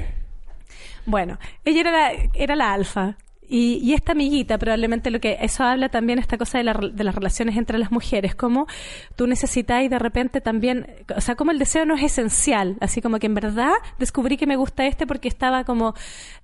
Bueno, 1.05 1.39
ella 1.65 1.79
era 1.81 1.91
la, 1.91 2.11
era 2.33 2.55
la 2.57 2.73
alfa. 2.73 3.15
Y, 3.51 3.79
y 3.81 3.93
esta 3.95 4.11
amiguita, 4.11 4.59
probablemente 4.59 5.09
lo 5.09 5.19
que 5.19 5.39
eso 5.41 5.63
habla 5.63 5.89
también 5.89 6.19
esta 6.19 6.37
cosa 6.37 6.59
de, 6.59 6.63
la 6.63 6.73
de 6.73 7.03
las 7.03 7.15
relaciones 7.15 7.57
entre 7.57 7.79
las 7.79 7.91
mujeres, 7.91 8.35
como 8.35 8.67
tú 9.15 9.25
necesitas 9.25 9.81
y 9.81 9.87
de 9.87 9.97
repente 9.97 10.39
también, 10.39 10.85
o 11.15 11.19
sea, 11.19 11.33
como 11.33 11.49
el 11.49 11.57
deseo 11.57 11.83
no 11.83 11.95
es 11.95 12.03
esencial, 12.03 12.77
así 12.79 13.01
como 13.01 13.17
que 13.17 13.25
en 13.25 13.33
verdad 13.33 13.73
descubrí 13.97 14.37
que 14.37 14.45
me 14.45 14.55
gusta 14.55 14.85
este 14.85 15.07
porque 15.07 15.27
estaba 15.27 15.63
como, 15.63 15.95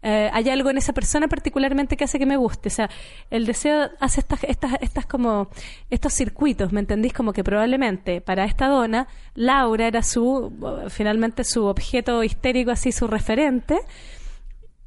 eh, 0.01 0.31
hay 0.33 0.49
algo 0.49 0.71
en 0.71 0.79
esa 0.79 0.93
persona 0.93 1.27
particularmente 1.27 1.95
que 1.95 2.05
hace 2.05 2.17
que 2.17 2.25
me 2.25 2.37
guste, 2.37 2.69
o 2.69 2.71
sea, 2.71 2.89
el 3.29 3.45
deseo 3.45 3.91
hace 3.99 4.21
estas, 4.21 4.43
estas, 4.43 4.73
estas 4.81 5.05
como, 5.05 5.49
estos 5.91 6.11
circuitos, 6.11 6.73
¿me 6.73 6.79
entendís? 6.79 7.13
Como 7.13 7.33
que 7.33 7.43
probablemente 7.43 8.19
para 8.19 8.45
esta 8.45 8.67
dona, 8.67 9.07
Laura 9.35 9.85
era 9.85 10.01
su, 10.01 10.51
finalmente 10.89 11.43
su 11.43 11.65
objeto 11.65 12.23
histérico, 12.23 12.71
así 12.71 12.91
su 12.91 13.05
referente, 13.05 13.77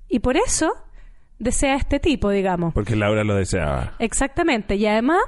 y 0.09 0.19
por 0.19 0.37
eso 0.37 0.73
desea 1.39 1.77
este 1.77 2.01
tipo, 2.01 2.31
digamos. 2.31 2.75
Porque 2.75 2.97
Laura 2.97 3.25
lo 3.25 3.35
deseaba. 3.35 3.95
Exactamente. 3.99 4.77
Y 4.77 4.87
además, 4.87 5.21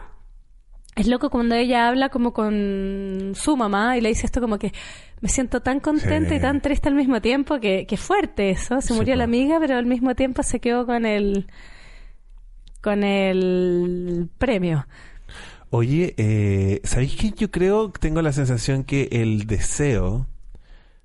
es 0.97 1.07
loco 1.07 1.31
cuando 1.31 1.55
ella 1.55 1.89
habla 1.89 2.09
como 2.09 2.33
con 2.33 3.33
su 3.35 3.57
mamá 3.57 3.97
y 3.97 4.01
le 4.01 4.09
dice 4.11 4.27
esto 4.27 4.41
como 4.41 4.59
que 4.59 4.73
me 5.21 5.29
siento 5.29 5.61
tan 5.61 5.81
contenta 5.81 6.31
Sí. 6.31 6.37
y 6.37 6.41
tan 6.41 6.61
triste 6.61 6.89
al 6.89 6.95
mismo 6.95 7.21
tiempo 7.21 7.61
que, 7.61 7.87
que 7.87 7.97
fuerte 7.97 8.51
eso. 8.51 8.81
Se 8.81 8.89
Sí, 8.89 8.95
murió 8.95 9.15
la 9.17 9.25
amiga, 9.25 9.59
pero 9.61 9.77
al 9.77 9.87
mismo 9.87 10.15
tiempo 10.15 10.43
se 10.43 10.61
quedó 10.61 10.87
con 10.87 11.05
el 11.07 11.47
con 12.81 13.05
el 13.05 14.31
premio. 14.39 14.87
Oye, 15.69 16.15
eh, 16.17 16.81
¿sabéis 16.83 17.15
que 17.15 17.31
yo 17.31 17.51
creo, 17.51 17.91
tengo 17.93 18.23
la 18.23 18.33
sensación 18.33 18.85
que 18.85 19.09
el 19.13 19.47
deseo 19.47 20.27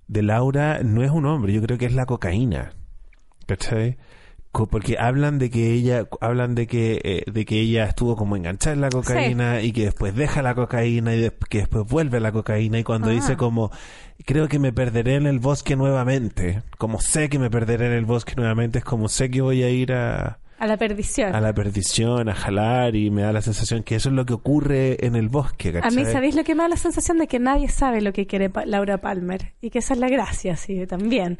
de 0.07 0.23
Laura 0.23 0.79
no 0.83 1.03
es 1.03 1.11
un 1.11 1.25
hombre, 1.25 1.53
yo 1.53 1.61
creo 1.61 1.77
que 1.77 1.85
es 1.85 1.93
la 1.93 2.05
cocaína. 2.05 2.73
¿Cachai? 3.45 3.97
Porque 4.69 4.97
hablan 4.97 5.37
de 5.37 5.49
que 5.49 5.71
ella, 5.73 6.07
hablan 6.21 6.55
de 6.55 6.65
que, 6.67 7.01
eh, 7.03 7.23
de 7.31 7.45
que 7.45 7.59
ella 7.59 7.83
estuvo 7.85 8.15
como 8.15 8.35
enganchada 8.37 8.73
en 8.73 8.81
la 8.81 8.89
cocaína 8.89 9.61
y 9.61 9.71
que 9.73 9.83
después 9.85 10.15
deja 10.15 10.41
la 10.41 10.55
cocaína 10.55 11.13
y 11.15 11.29
que 11.49 11.59
después 11.59 11.85
vuelve 11.85 12.17
a 12.17 12.21
la 12.21 12.31
cocaína 12.31 12.79
y 12.79 12.83
cuando 12.83 13.09
Ah. 13.09 13.13
dice 13.13 13.35
como, 13.37 13.71
creo 14.25 14.47
que 14.47 14.57
me 14.59 14.71
perderé 14.71 15.15
en 15.15 15.27
el 15.27 15.39
bosque 15.39 15.75
nuevamente, 15.75 16.61
como 16.77 17.01
sé 17.01 17.27
que 17.29 17.37
me 17.39 17.49
perderé 17.49 17.87
en 17.87 17.93
el 17.93 18.05
bosque 18.05 18.33
nuevamente, 18.37 18.79
es 18.79 18.85
como 18.85 19.09
sé 19.09 19.29
que 19.29 19.41
voy 19.41 19.61
a 19.63 19.69
ir 19.69 19.91
a, 19.93 20.39
A 20.57 20.67
la 20.67 20.77
perdición. 20.77 21.35
a 21.35 21.41
la 21.41 21.53
perdición, 21.53 22.29
a 22.29 22.33
jalar 22.33 22.95
y 22.95 23.11
me 23.11 23.23
da 23.23 23.33
la 23.33 23.41
sensación 23.41 23.83
que 23.83 23.95
eso 23.95 24.07
es 24.09 24.15
lo 24.15 24.25
que 24.25 24.33
ocurre 24.33 25.05
en 25.05 25.15
el 25.17 25.27
bosque, 25.27 25.77
A 25.83 25.89
mí, 25.91 26.05
¿sabéis 26.05 26.33
lo 26.35 26.45
que 26.45 26.55
me 26.55 26.63
da 26.63 26.69
la 26.69 26.77
sensación 26.77 27.17
de 27.17 27.27
que 27.27 27.39
nadie 27.39 27.67
sabe 27.67 27.99
lo 28.01 28.13
que 28.13 28.25
quiere 28.25 28.49
Pa- 28.49 28.65
Laura 28.65 28.99
Palmer? 28.99 29.51
Y 29.61 29.69
que 29.69 29.79
esa 29.79 29.93
es 29.95 29.99
la 29.99 30.07
gracia, 30.07 30.55
sí, 30.55 30.87
también. 30.87 31.39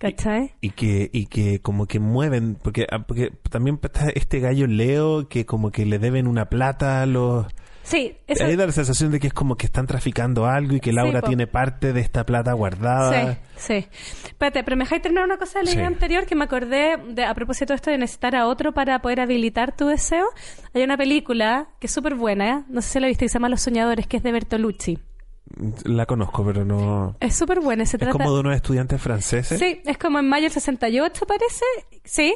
¿Cachai? 0.00 0.54
y 0.62 0.70
que 0.70 1.10
y 1.12 1.26
que 1.26 1.60
como 1.60 1.86
que 1.86 2.00
mueven 2.00 2.56
porque 2.60 2.86
ah, 2.90 3.00
porque 3.06 3.30
también 3.50 3.78
está 3.82 4.08
este 4.14 4.40
gallo 4.40 4.66
Leo 4.66 5.28
que 5.28 5.44
como 5.46 5.70
que 5.70 5.84
le 5.84 5.98
deben 5.98 6.26
una 6.26 6.46
plata 6.46 7.02
a 7.02 7.06
los 7.06 7.46
Sí, 7.82 8.14
eso, 8.26 8.44
ahí 8.44 8.56
da 8.56 8.66
la 8.66 8.72
sensación 8.72 9.10
de 9.10 9.18
que 9.18 9.26
es 9.26 9.32
como 9.32 9.56
que 9.56 9.66
están 9.66 9.86
traficando 9.86 10.46
algo 10.46 10.74
y 10.76 10.80
que 10.80 10.92
Laura 10.92 11.22
tiene 11.22 11.46
parte 11.46 11.92
de 11.92 12.00
esta 12.00 12.24
plata 12.24 12.52
guardada 12.52 13.34
Sí, 13.34 13.38
sí. 13.56 13.86
Espérate, 14.26 14.62
pero 14.64 14.76
me 14.76 14.84
dejáis 14.84 15.02
terminar 15.02 15.24
una 15.24 15.38
cosa 15.38 15.58
de 15.58 15.64
la 15.64 15.70
Sí. 15.70 15.76
idea 15.76 15.86
anterior 15.86 16.24
que 16.26 16.34
me 16.34 16.44
acordé 16.44 16.96
de, 16.98 17.24
a 17.24 17.34
propósito 17.34 17.72
de 17.72 17.76
esto 17.76 17.90
de 17.90 17.98
necesitar 17.98 18.36
a 18.36 18.46
otro 18.46 18.72
para 18.72 19.00
poder 19.02 19.20
habilitar 19.20 19.74
tu 19.76 19.86
deseo. 19.86 20.26
Hay 20.74 20.82
una 20.82 20.96
película 20.96 21.68
que 21.80 21.88
es 21.88 21.92
súper 21.92 22.14
buena, 22.14 22.48
¿eh? 22.50 22.62
no 22.68 22.80
sé 22.80 22.90
si 22.90 23.00
la 23.00 23.06
viste, 23.08 23.24
que 23.24 23.28
se 23.30 23.34
llama 23.34 23.48
Los 23.48 23.62
Soñadores, 23.62 24.06
que 24.06 24.18
es 24.18 24.22
de 24.22 24.32
Bertolucci. 24.32 24.98
La 25.84 26.06
conozco 26.06 26.44
pero 26.44 26.64
no 26.64 27.16
Es 27.20 27.36
súper 27.36 27.60
buena, 27.60 27.84
se 27.84 27.96
es 27.96 28.00
trata... 28.00 28.12
como 28.12 28.32
de 28.32 28.40
unos 28.40 28.54
estudiantes 28.54 29.00
franceses 29.00 29.58
Sí, 29.58 29.80
es 29.84 29.98
como 29.98 30.18
en 30.18 30.28
mayo 30.28 30.44
del 30.44 30.52
68, 30.52 31.26
parece. 31.26 31.64
Sí. 32.04 32.34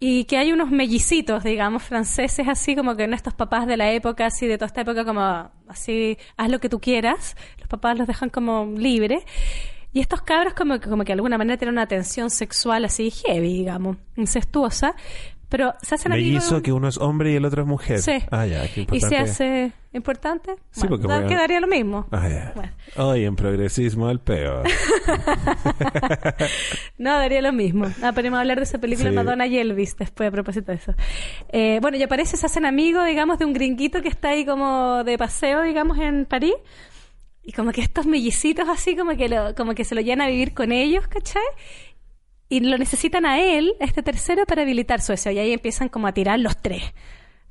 Y 0.00 0.24
que 0.24 0.36
hay 0.36 0.52
unos 0.52 0.70
mellicitos, 0.70 1.42
digamos, 1.42 1.82
franceses, 1.82 2.46
así 2.46 2.76
como 2.76 2.94
que 2.94 3.08
no 3.08 3.16
estos 3.16 3.34
papás 3.34 3.66
de 3.66 3.76
la 3.76 3.90
época, 3.90 4.26
así 4.26 4.46
de 4.46 4.56
toda 4.56 4.68
esta 4.68 4.82
época, 4.82 5.04
como 5.04 5.50
así, 5.66 6.16
haz 6.36 6.50
lo 6.50 6.60
que 6.60 6.68
tú 6.68 6.78
quieras. 6.78 7.36
Los 7.58 7.66
papás 7.66 7.98
los 7.98 8.06
dejan 8.06 8.30
como 8.30 8.64
libres. 8.76 9.24
Y 9.92 10.00
estos 10.00 10.22
cabros, 10.22 10.54
como 10.54 10.78
que, 10.78 10.88
como 10.88 11.02
que 11.02 11.08
de 11.08 11.14
alguna 11.14 11.36
manera 11.36 11.56
tienen 11.58 11.74
una 11.74 11.88
tensión 11.88 12.30
sexual 12.30 12.84
así 12.84 13.10
heavy, 13.10 13.54
digamos, 13.54 13.96
incestuosa. 14.16 14.94
Pero 15.48 15.74
se 15.80 15.94
hacen 15.94 16.12
amigos. 16.12 16.44
mellizo 16.44 16.62
que 16.62 16.72
uno 16.72 16.88
es 16.88 16.98
hombre 16.98 17.32
y 17.32 17.36
el 17.36 17.44
otro 17.46 17.62
es 17.62 17.68
mujer 17.68 18.00
Sí. 18.02 18.18
ah 18.30 18.44
ya 18.46 18.62
qué 18.72 18.82
Y 18.82 19.00
se 19.00 19.16
importante 19.16 19.16
hace 19.16 19.72
importante. 19.94 20.54
Sí, 20.70 20.80
Bueno, 20.82 20.96
porque 20.96 21.08
da- 21.08 21.24
a- 21.24 21.26
quedaría 21.26 21.60
lo 21.60 21.66
mismo. 21.66 22.06
ah 22.10 22.28
ya 22.28 22.52
Bueno. 22.54 22.70
hoy 22.96 23.24
en 23.24 23.34
progresismo 23.34 24.10
el 24.10 24.20
peo 24.20 24.62
No, 26.98 27.12
daría 27.14 27.40
lo 27.42 27.52
mismo. 27.52 27.86
Ah, 28.02 28.12
pero 28.14 28.34
a 28.34 28.40
hablar 28.40 28.58
de 28.58 28.64
esa 28.64 28.78
película 28.78 29.10
Sí. 29.10 29.16
Madonna 29.16 29.46
y 29.46 29.58
Elvis 29.58 29.96
después 29.96 30.28
a 30.28 30.32
propósito 30.32 30.72
de 30.72 30.78
eso. 30.78 30.94
Eh, 31.50 31.78
bueno, 31.80 31.96
y 31.96 32.02
aparece, 32.02 32.36
se 32.36 32.46
hacen 32.46 32.66
amigos, 32.66 33.06
digamos, 33.06 33.38
de 33.38 33.44
un 33.44 33.52
gringuito 33.52 34.02
que 34.02 34.08
está 34.08 34.30
ahí 34.30 34.44
como 34.44 35.02
de 35.04 35.16
paseo, 35.18 35.62
digamos, 35.62 35.98
en 35.98 36.26
París. 36.26 36.54
Y 37.42 37.52
como 37.52 37.72
que 37.72 37.80
estos 37.80 38.04
mellicitos 38.04 38.68
así, 38.68 38.94
como 38.94 39.16
que, 39.16 39.28
lo, 39.30 39.54
como 39.54 39.74
que 39.74 39.84
se 39.84 39.94
lo 39.94 40.02
llevan 40.02 40.20
a 40.20 40.26
vivir 40.26 40.52
con 40.52 40.70
ellos, 40.70 41.06
¿cachai? 41.08 41.40
Y 42.48 42.60
lo 42.60 42.78
necesitan 42.78 43.26
a 43.26 43.40
él, 43.40 43.74
a 43.80 43.84
este 43.84 44.02
tercero, 44.02 44.46
para 44.46 44.62
habilitar 44.62 45.00
su 45.02 45.12
deseo. 45.12 45.32
Y 45.32 45.38
ahí 45.38 45.52
empiezan 45.52 45.88
como 45.88 46.06
a 46.06 46.12
tirar 46.12 46.38
los 46.40 46.56
tres, 46.56 46.82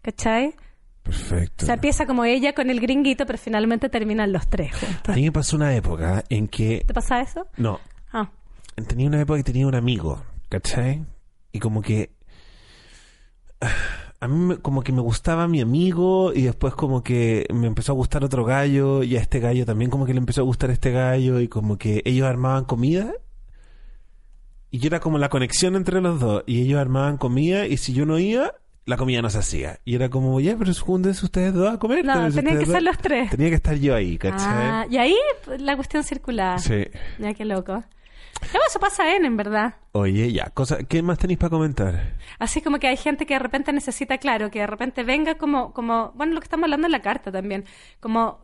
¿cachai? 0.02 0.56
perfecto 1.04 1.64
O 1.64 1.66
sea, 1.66 1.76
empieza 1.76 2.06
como 2.06 2.26
ella 2.26 2.54
con 2.54 2.70
el 2.70 2.82
gringuito, 2.82 3.26
pero 3.26 3.38
finalmente 3.38 3.88
terminan 3.90 4.34
los 4.34 4.48
tres 4.50 4.76
juntos. 4.76 5.08
a 5.08 5.14
mí 5.14 5.24
me 5.24 5.32
pasó 5.32 5.56
una 5.56 5.74
época 5.76 6.24
en 6.30 6.48
que 6.50 6.84
¿Te 6.86 6.94
pasa 6.94 7.22
eso? 7.22 7.48
no 7.58 7.80
Ah, 8.12 8.30
tenía 8.88 9.08
una 9.08 9.22
época 9.22 9.38
que 9.38 9.44
tenía 9.46 9.68
un 9.68 9.76
amigo, 9.76 10.22
¿cachai? 10.50 11.06
Y 11.54 11.60
como 11.60 11.82
que 11.82 12.12
a 14.20 14.28
mí 14.28 14.36
me- 14.36 14.58
como 14.58 14.82
que 14.82 14.92
me 14.92 15.02
gustaba 15.02 15.48
mi 15.48 15.62
amigo 15.62 16.34
y 16.34 16.42
después 16.44 16.74
como 16.74 17.04
que 17.04 17.46
me 17.54 17.68
empezó 17.68 17.92
a 17.92 17.96
gustar 17.96 18.24
otro 18.24 18.44
gallo 18.46 19.04
y 19.04 19.16
a 19.16 19.22
este 19.22 19.40
gallo 19.40 19.66
también 19.66 19.90
como 19.92 20.06
que 20.06 20.14
le 20.14 20.20
empezó 20.20 20.42
a 20.42 20.46
gustar 20.46 20.72
este 20.72 20.92
gallo 20.92 21.40
y 21.40 21.48
como 21.48 21.78
que 21.78 22.02
ellos 22.06 22.28
armaban 22.28 22.66
comida 22.66 23.14
y 24.72 24.80
yo 24.80 24.88
era 24.88 25.00
como 25.00 25.18
la 25.18 25.30
conexión 25.30 25.76
entre 25.76 26.02
los 26.02 26.20
dos 26.20 26.44
y 26.46 26.62
ellos 26.62 26.80
armaban 26.80 27.18
comida 27.18 27.66
y 27.66 27.78
si 27.78 27.94
yo 27.94 28.06
no 28.06 28.20
iba 28.20 28.54
la 28.88 28.96
comida 28.96 29.22
no 29.22 29.30
se 29.30 29.40
hacía. 29.40 29.80
Y 29.84 29.96
era 29.96 30.10
como, 30.10 30.40
ya, 30.40 30.56
pero 30.58 30.74
júntense 30.74 31.26
ustedes 31.26 31.54
dos 31.54 31.74
a 31.74 31.78
comer. 31.78 32.06
No, 32.06 32.14
tenían 32.14 32.32
que 32.32 32.40
ustedes 32.40 32.68
ser 32.68 32.76
dos. 32.76 32.84
los 32.84 32.98
tres. 32.98 33.30
Tenía 33.30 33.50
que 33.50 33.56
estar 33.56 33.76
yo 33.76 33.94
ahí, 33.94 34.18
¿cachai? 34.18 34.48
Ah, 34.48 34.88
y 34.90 34.96
ahí 34.96 35.18
pues, 35.44 35.62
la 35.62 35.76
cuestión 35.76 36.06
circular. 36.06 36.58
Sí. 36.62 36.86
Ya, 37.20 37.34
qué 37.34 37.44
loco. 37.44 37.84
Ya, 38.54 38.60
Eso 38.66 38.80
pasa 38.80 39.14
en, 39.14 39.26
en 39.26 39.36
verdad. 39.36 39.76
Oye, 39.92 40.32
ya, 40.32 40.52
cosa, 40.52 40.84
¿qué 40.84 41.02
más 41.02 41.18
tenéis 41.18 41.38
para 41.38 41.50
comentar? 41.50 42.14
Así 42.40 42.62
como 42.62 42.80
que 42.80 42.88
hay 42.88 42.96
gente 42.96 43.26
que 43.26 43.34
de 43.34 43.40
repente 43.40 43.74
necesita, 43.74 44.20
claro, 44.20 44.50
que 44.52 44.60
de 44.60 44.68
repente 44.68 45.04
venga 45.04 45.36
como, 45.36 45.74
como, 45.74 46.14
bueno, 46.16 46.34
lo 46.34 46.40
que 46.40 46.46
estamos 46.46 46.64
hablando 46.64 46.88
en 46.88 46.92
la 46.94 47.02
carta 47.02 47.30
también, 47.30 47.66
como 48.00 48.40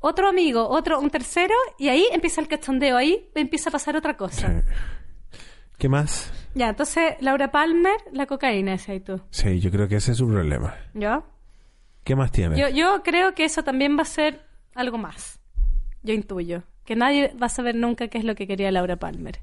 otro 0.00 0.28
amigo, 0.28 0.68
otro, 0.68 1.00
un 1.00 1.08
tercero, 1.08 1.54
y 1.78 1.88
ahí 1.88 2.06
empieza 2.12 2.42
el 2.42 2.48
cachondeo, 2.48 2.98
ahí 2.98 3.30
empieza 3.34 3.70
a 3.70 3.72
pasar 3.72 3.96
otra 3.96 4.14
cosa. 4.16 4.62
¿Qué 5.78 5.88
más? 5.88 6.32
Ya, 6.54 6.70
entonces, 6.70 7.14
Laura 7.20 7.50
Palmer, 7.50 7.96
la 8.12 8.26
cocaína, 8.26 8.74
ese 8.74 8.92
ahí 8.92 9.00
tú. 9.00 9.20
Sí, 9.30 9.60
yo 9.60 9.70
creo 9.70 9.88
que 9.88 9.96
ese 9.96 10.12
es 10.12 10.18
su 10.18 10.26
problema. 10.26 10.74
¿Yo? 10.94 11.24
¿Qué 12.02 12.16
más 12.16 12.32
tiene? 12.32 12.58
Yo, 12.58 12.68
yo 12.68 13.02
creo 13.02 13.34
que 13.34 13.44
eso 13.44 13.62
también 13.62 13.96
va 13.98 14.02
a 14.02 14.06
ser 14.06 14.46
algo 14.74 14.96
más. 14.96 15.40
Yo 16.02 16.14
intuyo. 16.14 16.62
Que 16.84 16.96
nadie 16.96 17.34
va 17.40 17.46
a 17.46 17.50
saber 17.50 17.74
nunca 17.74 18.08
qué 18.08 18.18
es 18.18 18.24
lo 18.24 18.34
que 18.34 18.46
quería 18.46 18.70
Laura 18.70 18.96
Palmer. 18.96 19.38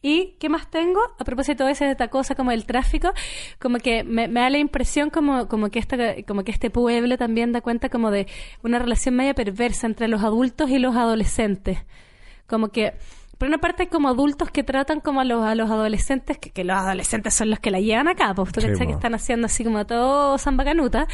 ¿Y 0.00 0.34
qué 0.40 0.48
más 0.48 0.68
tengo? 0.68 1.00
A 1.16 1.24
propósito 1.24 1.64
de 1.64 1.72
esta 1.72 2.08
cosa 2.08 2.34
como 2.34 2.50
el 2.50 2.66
tráfico, 2.66 3.12
como 3.60 3.78
que 3.78 4.02
me, 4.02 4.26
me 4.26 4.40
da 4.40 4.50
la 4.50 4.58
impresión 4.58 5.10
como, 5.10 5.46
como, 5.46 5.70
que 5.70 5.78
esta, 5.78 5.96
como 6.26 6.42
que 6.42 6.50
este 6.50 6.70
pueblo 6.70 7.16
también 7.16 7.52
da 7.52 7.60
cuenta 7.60 7.88
como 7.88 8.10
de 8.10 8.26
una 8.64 8.80
relación 8.80 9.14
media 9.14 9.34
perversa 9.34 9.86
entre 9.86 10.08
los 10.08 10.24
adultos 10.24 10.70
y 10.70 10.80
los 10.80 10.96
adolescentes. 10.96 11.78
Como 12.48 12.70
que, 12.70 12.94
por 13.42 13.48
una 13.48 13.58
parte 13.58 13.82
hay 13.82 13.88
como 13.88 14.08
adultos 14.08 14.52
que 14.52 14.62
tratan 14.62 15.00
como 15.00 15.20
a 15.20 15.24
los, 15.24 15.44
a 15.44 15.56
los 15.56 15.68
adolescentes, 15.68 16.38
que, 16.38 16.50
que 16.50 16.62
los 16.62 16.76
adolescentes 16.76 17.34
son 17.34 17.50
los 17.50 17.58
que 17.58 17.72
la 17.72 17.80
llevan 17.80 18.06
acá, 18.06 18.32
pues 18.36 18.52
tú 18.52 18.60
Sí, 18.60 18.68
que 18.68 18.92
están 18.92 19.16
haciendo 19.16 19.46
así 19.46 19.64
como 19.64 19.84
todo 19.84 20.38
zambacanuta, 20.38 21.08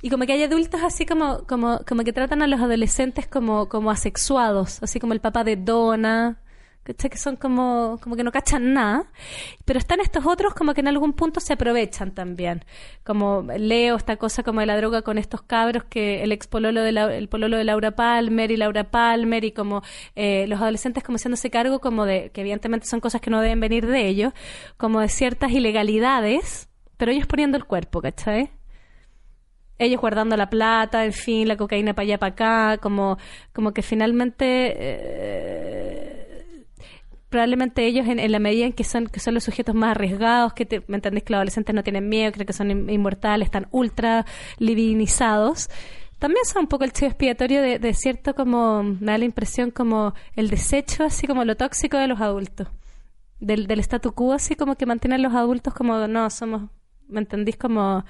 y 0.00 0.08
como 0.08 0.24
que 0.24 0.34
hay 0.34 0.44
adultos 0.44 0.80
así 0.84 1.06
como, 1.06 1.42
como, 1.48 1.80
como 1.84 2.04
que 2.04 2.12
tratan 2.12 2.40
a 2.40 2.46
los 2.46 2.60
adolescentes 2.60 3.26
como, 3.26 3.68
como 3.68 3.90
asexuados, 3.90 4.80
así 4.80 5.00
como 5.00 5.12
el 5.12 5.18
papá 5.18 5.42
de 5.42 5.56
Donna, 5.56 6.38
¿cachai? 6.82 7.10
que 7.10 7.16
son 7.18 7.36
como, 7.36 7.98
como 8.02 8.16
que 8.16 8.24
no 8.24 8.32
cachan 8.32 8.72
nada, 8.72 9.04
pero 9.64 9.78
están 9.78 10.00
estos 10.00 10.26
otros 10.26 10.54
como 10.54 10.74
que 10.74 10.80
en 10.80 10.88
algún 10.88 11.12
punto 11.12 11.40
se 11.40 11.52
aprovechan 11.52 12.12
también, 12.12 12.64
como 13.04 13.42
leo 13.56 13.96
esta 13.96 14.16
cosa 14.16 14.42
como 14.42 14.60
de 14.60 14.66
la 14.66 14.76
droga 14.76 15.02
con 15.02 15.18
estos 15.18 15.42
cabros 15.42 15.84
que 15.84 16.22
el 16.22 16.32
ex 16.32 16.46
pololo 16.46 16.82
de 16.82 16.92
la- 16.92 17.14
el 17.14 17.28
pololo 17.28 17.56
de 17.56 17.64
Laura 17.64 17.92
Palmer 17.92 18.50
y 18.50 18.56
Laura 18.56 18.90
Palmer 18.90 19.44
y 19.44 19.52
como 19.52 19.82
eh, 20.16 20.46
los 20.48 20.60
adolescentes 20.60 21.02
como 21.04 21.16
haciéndose 21.16 21.50
cargo 21.50 21.80
como 21.80 22.04
de, 22.04 22.30
que 22.32 22.40
evidentemente 22.40 22.86
son 22.86 23.00
cosas 23.00 23.20
que 23.20 23.30
no 23.30 23.40
deben 23.40 23.60
venir 23.60 23.86
de 23.86 24.06
ellos, 24.08 24.32
como 24.76 25.00
de 25.00 25.08
ciertas 25.08 25.52
ilegalidades, 25.52 26.68
pero 26.96 27.12
ellos 27.12 27.26
poniendo 27.26 27.56
el 27.56 27.64
cuerpo, 27.64 28.00
¿cachai? 28.00 28.50
ellos 29.78 30.00
guardando 30.00 30.36
la 30.36 30.48
plata, 30.48 31.04
en 31.04 31.12
fin, 31.12 31.48
la 31.48 31.56
cocaína 31.56 31.92
para 31.92 32.04
allá, 32.04 32.18
para 32.18 32.32
acá, 32.34 32.78
como, 32.80 33.18
como 33.52 33.72
que 33.72 33.82
finalmente 33.82 34.74
eh, 34.76 36.11
probablemente 37.32 37.84
ellos 37.84 38.06
en, 38.06 38.30
la 38.30 38.38
medida 38.38 38.66
en 38.66 38.72
que 38.72 38.84
son, 38.84 39.08
que 39.08 39.18
son 39.18 39.34
los 39.34 39.42
sujetos 39.42 39.74
más 39.74 39.90
arriesgados, 39.92 40.52
que 40.52 40.64
te- 40.66 40.84
me 40.86 40.96
entendés 40.96 41.24
que 41.24 41.32
los 41.32 41.38
adolescentes 41.38 41.74
no 41.74 41.82
tienen 41.82 42.08
miedo, 42.08 42.30
creen 42.30 42.46
que 42.46 42.52
son 42.52 42.70
in- 42.70 42.88
inmortales, 42.90 43.46
están 43.46 43.66
ultra 43.72 44.24
livinizados, 44.58 45.68
también 46.20 46.44
son 46.44 46.62
un 46.62 46.68
poco 46.68 46.84
el 46.84 46.92
chivo 46.92 47.08
expiatorio 47.08 47.60
de, 47.62 47.80
de 47.80 47.94
cierto 47.94 48.34
como, 48.34 48.84
me 48.84 49.06
da 49.12 49.18
la 49.18 49.24
impresión 49.24 49.72
como 49.72 50.14
el 50.36 50.48
desecho, 50.50 51.02
así 51.04 51.26
como 51.26 51.44
lo 51.44 51.56
tóxico 51.56 51.96
de 51.98 52.06
los 52.06 52.20
adultos. 52.20 52.68
Del, 53.40 53.66
del 53.66 53.80
statu 53.80 54.12
quo, 54.12 54.32
así 54.34 54.54
como 54.54 54.76
que 54.76 54.86
mantienen 54.86 55.20
los 55.20 55.34
adultos 55.34 55.74
como, 55.74 56.06
no, 56.06 56.30
somos, 56.30 56.70
¿me 57.08 57.18
entendís? 57.20 57.56
Como 57.56 58.04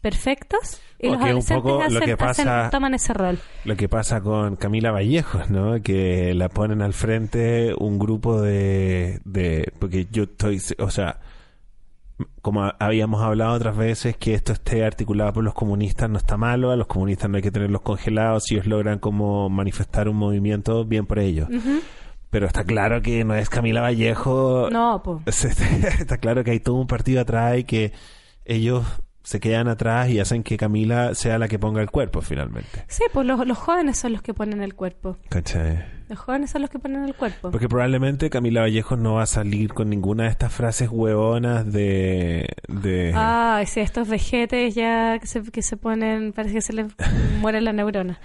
perfectos. 0.00 0.80
Y 1.00 1.06
los 1.08 1.16
adolescentes 1.18 1.56
poco 1.62 1.84
lo 1.88 2.00
que 2.00 2.16
pasa- 2.16 2.60
hacen- 2.66 2.70
toman 2.70 2.94
ese 2.94 3.12
rol. 3.14 3.38
Lo 3.64 3.76
que 3.76 3.88
pasa 3.88 4.20
con 4.20 4.56
Camila 4.56 4.90
Vallejos, 4.90 5.48
¿no? 5.48 5.80
Que 5.80 6.34
la 6.34 6.48
ponen 6.48 6.82
al 6.82 6.92
frente 6.92 7.72
un 7.78 7.98
grupo 8.00 8.40
de... 8.42 9.20
de 9.24 9.72
porque 9.78 10.08
yo 10.10 10.24
estoy... 10.24 10.60
O 10.78 10.90
sea, 10.90 11.20
como 12.42 12.64
ha- 12.64 12.76
habíamos 12.80 13.22
hablado 13.22 13.52
otras 13.52 13.76
veces, 13.76 14.16
que 14.16 14.34
esto 14.34 14.52
esté 14.52 14.84
articulado 14.84 15.34
por 15.34 15.44
los 15.44 15.54
comunistas 15.54 16.10
no 16.10 16.18
está 16.18 16.36
malo, 16.36 16.72
a 16.72 16.76
los 16.76 16.88
comunistas 16.88 17.30
no 17.30 17.36
hay 17.36 17.42
que 17.42 17.52
tenerlos 17.52 17.82
congelados, 17.82 18.42
si 18.46 18.54
ellos 18.56 18.66
logran 18.66 18.98
como 18.98 19.48
manifestar 19.48 20.08
un 20.08 20.16
movimiento, 20.16 20.84
bien 20.84 21.06
por 21.06 21.20
ellos. 21.20 21.48
Pero 22.30 22.46
está 22.46 22.64
claro 22.64 23.00
que 23.02 23.24
no 23.24 23.34
es 23.36 23.48
Camila 23.48 23.82
Vallejo. 23.82 24.68
No, 24.70 25.00
pues. 25.02 25.44
Está 26.00 26.18
claro 26.18 26.42
que 26.44 26.50
hay 26.50 26.60
todo 26.60 26.74
un 26.74 26.86
partido 26.88 27.20
atrás 27.22 27.56
y 27.58 27.64
que 27.64 27.92
ellos 28.44 28.84
se 29.28 29.40
quedan 29.40 29.68
atrás 29.68 30.08
y 30.08 30.20
hacen 30.20 30.42
que 30.42 30.56
Camila 30.56 31.14
sea 31.14 31.36
la 31.36 31.48
que 31.48 31.58
ponga 31.58 31.82
el 31.82 31.90
cuerpo 31.90 32.22
finalmente. 32.22 32.86
Sí, 32.88 33.02
pues 33.12 33.26
los, 33.26 33.46
los 33.46 33.58
jóvenes 33.58 33.98
son 33.98 34.14
los 34.14 34.22
que 34.22 34.32
ponen 34.32 34.62
el 34.62 34.74
cuerpo. 34.74 35.18
¿Cachai? 35.28 35.84
Los 36.08 36.18
jóvenes 36.18 36.50
son 36.50 36.62
los 36.62 36.70
que 36.70 36.78
ponen 36.78 37.04
el 37.04 37.14
cuerpo. 37.14 37.50
Porque 37.50 37.68
probablemente 37.68 38.30
Camila 38.30 38.62
Vallejo 38.62 38.96
no 38.96 39.16
va 39.16 39.24
a 39.24 39.26
salir 39.26 39.74
con 39.74 39.90
ninguna 39.90 40.22
de 40.22 40.30
estas 40.30 40.50
frases 40.50 40.88
huevonas 40.90 41.70
de... 41.70 42.48
de... 42.68 43.12
Ah, 43.14 43.62
sí, 43.66 43.80
estos 43.80 44.08
vejetes 44.08 44.74
ya 44.74 45.18
que 45.18 45.26
se, 45.26 45.42
que 45.42 45.60
se 45.60 45.76
ponen, 45.76 46.32
parece 46.32 46.54
que 46.54 46.62
se 46.62 46.72
les 46.72 46.86
muere 47.42 47.60
la 47.60 47.74
neurona. 47.74 48.18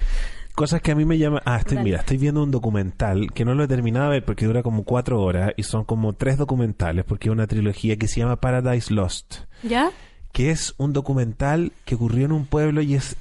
Cosas 0.56 0.82
que 0.82 0.94
a 0.94 0.96
mí 0.96 1.04
me 1.04 1.18
llaman... 1.18 1.42
Ah, 1.44 1.58
estoy, 1.58 1.76
Dale. 1.76 1.84
mira, 1.84 2.00
estoy 2.00 2.16
viendo 2.16 2.42
un 2.42 2.52
documental 2.52 3.34
que 3.34 3.44
no 3.44 3.56
lo 3.56 3.66
he 3.66 3.68
terminado 3.68 4.06
de 4.06 4.12
ver 4.12 4.24
porque 4.24 4.46
dura 4.46 4.64
como 4.64 4.86
cuatro 4.86 5.22
horas 5.22 5.52
y 5.58 5.64
son 5.64 5.84
como 5.84 6.14
tres 6.14 6.38
documentales 6.38 7.04
porque 7.04 7.28
es 7.28 7.34
una 7.34 7.48
trilogía 7.48 7.98
que 7.98 8.08
se 8.08 8.22
llama 8.22 8.40
Paradise 8.40 8.94
Lost. 8.94 9.40
¿Ya? 9.64 9.92
Que 10.34 10.52
es 10.52 10.74
un 10.78 10.92
documental 10.92 11.72
que 11.86 11.96
ocurrió 11.96 12.26
en 12.26 12.34
un 12.34 12.46
pueblo 12.46 12.82
y 12.82 12.96
es 12.96 13.16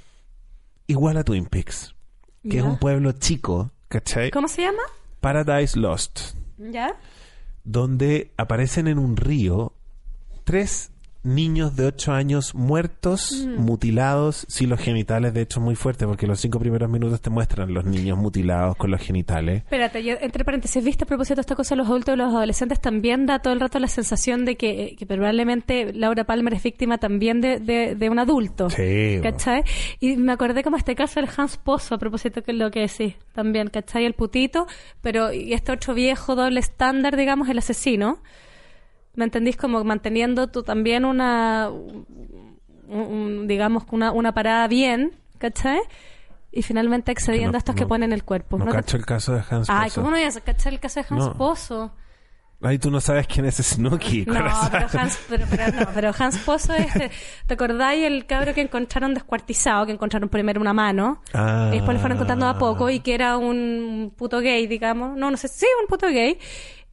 igual 0.87 1.19
a 1.19 1.25
Twin 1.25 1.47
Peaks, 1.47 1.95
que 2.43 2.59
es 2.59 2.65
un 2.65 2.79
pueblo 2.79 3.13
chico, 3.13 3.71
¿cachai? 3.89 4.31
¿Cómo 4.31 4.49
se 4.49 4.63
llama? 4.63 4.83
Paradise 5.21 5.79
Lost, 5.79 6.35
¿Ya? 6.59 6.97
donde 7.65 8.33
aparecen 8.37 8.89
en 8.89 8.99
un 8.99 9.17
río 9.17 9.75
tres 10.45 10.91
niños 11.25 11.77
de 11.77 11.87
8 11.87 12.13
años 12.13 12.55
muertos, 12.55 13.45
Mm. 13.47 13.61
mutilados, 13.61 14.45
sí, 14.49 14.67
los 14.67 14.81
genitales, 14.81 15.33
de 15.35 15.43
hecho, 15.43 15.61
muy 15.61 15.77
fuerte, 15.77 16.07
porque 16.07 16.27
los 16.27 16.41
cinco 16.41 16.59
primeros 16.59 16.91
minutos 16.91 17.21
te 17.21 17.31
muestran 17.31 17.73
los 17.73 17.85
niños 17.85 18.19
mutilados 18.19 18.77
con 18.77 18.91
los 18.91 19.01
genitales. 19.01 19.63
Espérate, 19.63 20.03
yo, 20.03 20.15
entre 20.21 20.45
paréntesis, 20.45 20.83
viste 20.85 21.05
a 21.05 21.07
propósito 21.07 21.37
de 21.37 21.43
esta 21.43 21.55
cosa 21.55 21.75
de 21.75 21.79
los 21.79 21.87
adultos 21.89 22.15
y 22.15 22.19
los 22.19 22.35
adolescentes, 22.35 22.81
también 22.81 23.27
da 23.27 23.39
todo 23.39 23.53
el 23.53 23.61
rato 23.61 23.79
la 23.79 23.89
sensación 23.89 24.45
de 24.45 24.57
que, 24.57 24.97
que 24.99 25.07
probablemente 25.07 25.93
Laura 25.93 26.25
Palmer 26.25 26.55
es 26.55 26.63
víctima 26.63 26.99
también 26.99 27.41
de, 27.41 27.61
de, 27.61 27.95
de 27.95 28.11
un 28.11 28.19
adulto. 28.19 28.69
Sí. 28.71 29.21
¿Cachai? 29.23 29.63
Y 30.01 30.17
me 30.17 30.33
acordé 30.33 30.63
como 30.65 30.77
este 30.77 30.95
caso 30.95 31.21
del 31.21 31.29
Hans 31.37 31.57
Pozo, 31.57 31.95
a 31.95 31.99
propósito 31.99 32.43
que 32.43 32.51
es 32.53 32.59
lo 32.59 32.71
que 32.71 32.81
decís 32.81 33.15
también, 33.33 33.69
¿cachai? 33.69 34.05
El 34.05 34.15
putito, 34.15 34.67
pero 35.01 35.33
y 35.33 35.53
este 35.53 35.73
otro 35.73 35.95
viejo 35.95 36.35
doble 36.35 36.59
estándar, 36.61 37.17
digamos, 37.17 37.49
el 37.49 37.59
asesino. 37.59 38.19
¿Me 39.15 39.25
entendís? 39.25 39.57
Como 39.57 39.83
manteniendo 39.85 40.49
tú 40.49 40.63
también 40.63 41.05
una, 41.05 41.69
un- 41.71 42.59
un- 42.89 43.47
digamos, 43.49 43.85
una, 43.91 44.11
una 44.13 44.33
parada 44.33 44.67
bien, 44.69 45.13
¿cachai? 45.39 45.81
Y 46.51 46.63
finalmente 46.63 47.11
accediendo 47.11 47.53
no- 47.53 47.57
a 47.57 47.59
estos 47.59 47.75
que 47.75 47.87
ponen 47.87 48.13
el 48.13 48.25
cuerpo. 48.25 48.59
No 48.59 48.67
¿No 48.67 48.73
cacho 48.73 48.97
el 48.97 49.07
caso 49.07 49.33
de 49.35 49.43
Hans 49.51 49.69
Ay, 49.71 49.89
Pozo. 49.91 50.01
¿cómo 50.01 50.11
no 50.11 50.19
ibas 50.21 50.37
a 50.37 50.41
cachar 50.41 50.73
el 50.73 50.81
caso 50.81 51.01
de 51.01 51.07
Hans. 51.09 51.29
Pozo? 51.37 51.93
Ay, 52.65 52.79
tú 52.79 52.93
no 52.93 53.01
sabes 53.01 53.27
quién 53.27 53.45
es 53.47 53.57
Snooki. 53.57 54.25
No, 54.27 54.35
pero 54.71 54.87
Hans, 54.93 55.19
pero, 55.29 55.47
pero 55.51 55.65
no, 55.73 55.89
pero 55.95 56.13
Hans 56.17 56.39
Pozo 56.39 56.73
es, 56.75 56.95
eh, 56.95 57.11
¿te 57.47 57.55
acordáis 57.55 58.05
el 58.05 58.25
cabro 58.27 58.55
que 58.55 58.61
encontraron 58.61 59.15
descuartizado, 59.15 59.85
que 59.85 59.93
encontraron 59.93 60.29
primero 60.29 60.61
una 60.61 60.73
mano, 60.73 61.21
Ah. 61.35 61.71
y 61.73 61.77
después 61.77 61.97
le 61.97 62.01
fueron 62.01 62.19
contando 62.19 62.47
a 62.47 62.59
poco, 62.59 62.89
y 62.89 63.01
que 63.01 63.15
era 63.15 63.37
un 63.37 64.13
puto 64.17 64.39
gay, 64.41 64.67
digamos, 64.69 65.17
no, 65.17 65.29
no 65.31 65.37
sé, 65.37 65.49
sí, 65.49 65.67
un 65.81 65.89
puto 65.89 66.07
gay, 66.07 66.39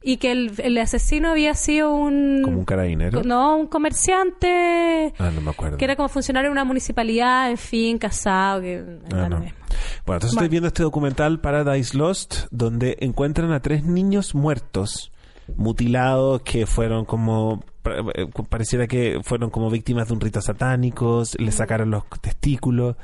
y 0.02 0.16
que 0.16 0.32
el, 0.32 0.52
el 0.58 0.78
asesino 0.78 1.30
había 1.30 1.54
sido 1.54 1.92
un... 1.94 2.40
Como 2.42 2.58
un 2.60 2.64
carabinero. 2.64 3.22
No, 3.22 3.56
un 3.56 3.66
comerciante, 3.66 5.12
Ah, 5.18 5.30
no 5.34 5.40
me 5.42 5.50
acuerdo. 5.50 5.76
que 5.76 5.84
era 5.84 5.96
como 5.96 6.08
funcionario 6.08 6.48
de 6.48 6.52
una 6.52 6.64
municipalidad, 6.64 7.50
en 7.50 7.58
fin, 7.58 7.98
casado, 7.98 8.60
que... 8.62 8.82
Ah, 9.12 9.28
no. 9.28 9.40
mismo. 9.40 9.58
Bueno, 10.06 10.16
entonces 10.16 10.32
estoy 10.32 10.48
viendo 10.48 10.68
este 10.68 10.82
documental 10.82 11.40
Paradise 11.40 11.96
Lost, 11.96 12.46
donde 12.50 12.96
encuentran 13.00 13.52
a 13.52 13.60
tres 13.60 13.84
niños 13.84 14.34
muertos, 14.34 15.12
mutilados, 15.56 16.42
que 16.42 16.64
fueron 16.66 17.04
como, 17.04 17.62
eh, 17.84 18.26
pareciera 18.48 18.86
que 18.86 19.20
fueron 19.22 19.50
como 19.50 19.68
víctimas 19.70 20.08
de 20.08 20.14
un 20.14 20.20
rito 20.20 20.40
satánico, 20.40 21.22
le 21.38 21.52
sacaron 21.52 21.90
los 21.90 22.04
testículos, 22.22 22.96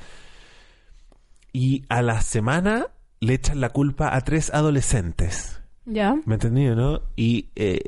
y 1.52 1.84
a 1.88 2.02
la 2.02 2.20
semana 2.22 2.88
le 3.20 3.34
echan 3.34 3.60
la 3.60 3.70
culpa 3.70 4.14
a 4.14 4.20
tres 4.22 4.52
adolescentes. 4.52 5.55
¿Ya? 5.86 6.16
¿Me 6.24 6.34
entendí, 6.34 6.64
no? 6.66 7.00
Y 7.16 7.48
eh, 7.56 7.80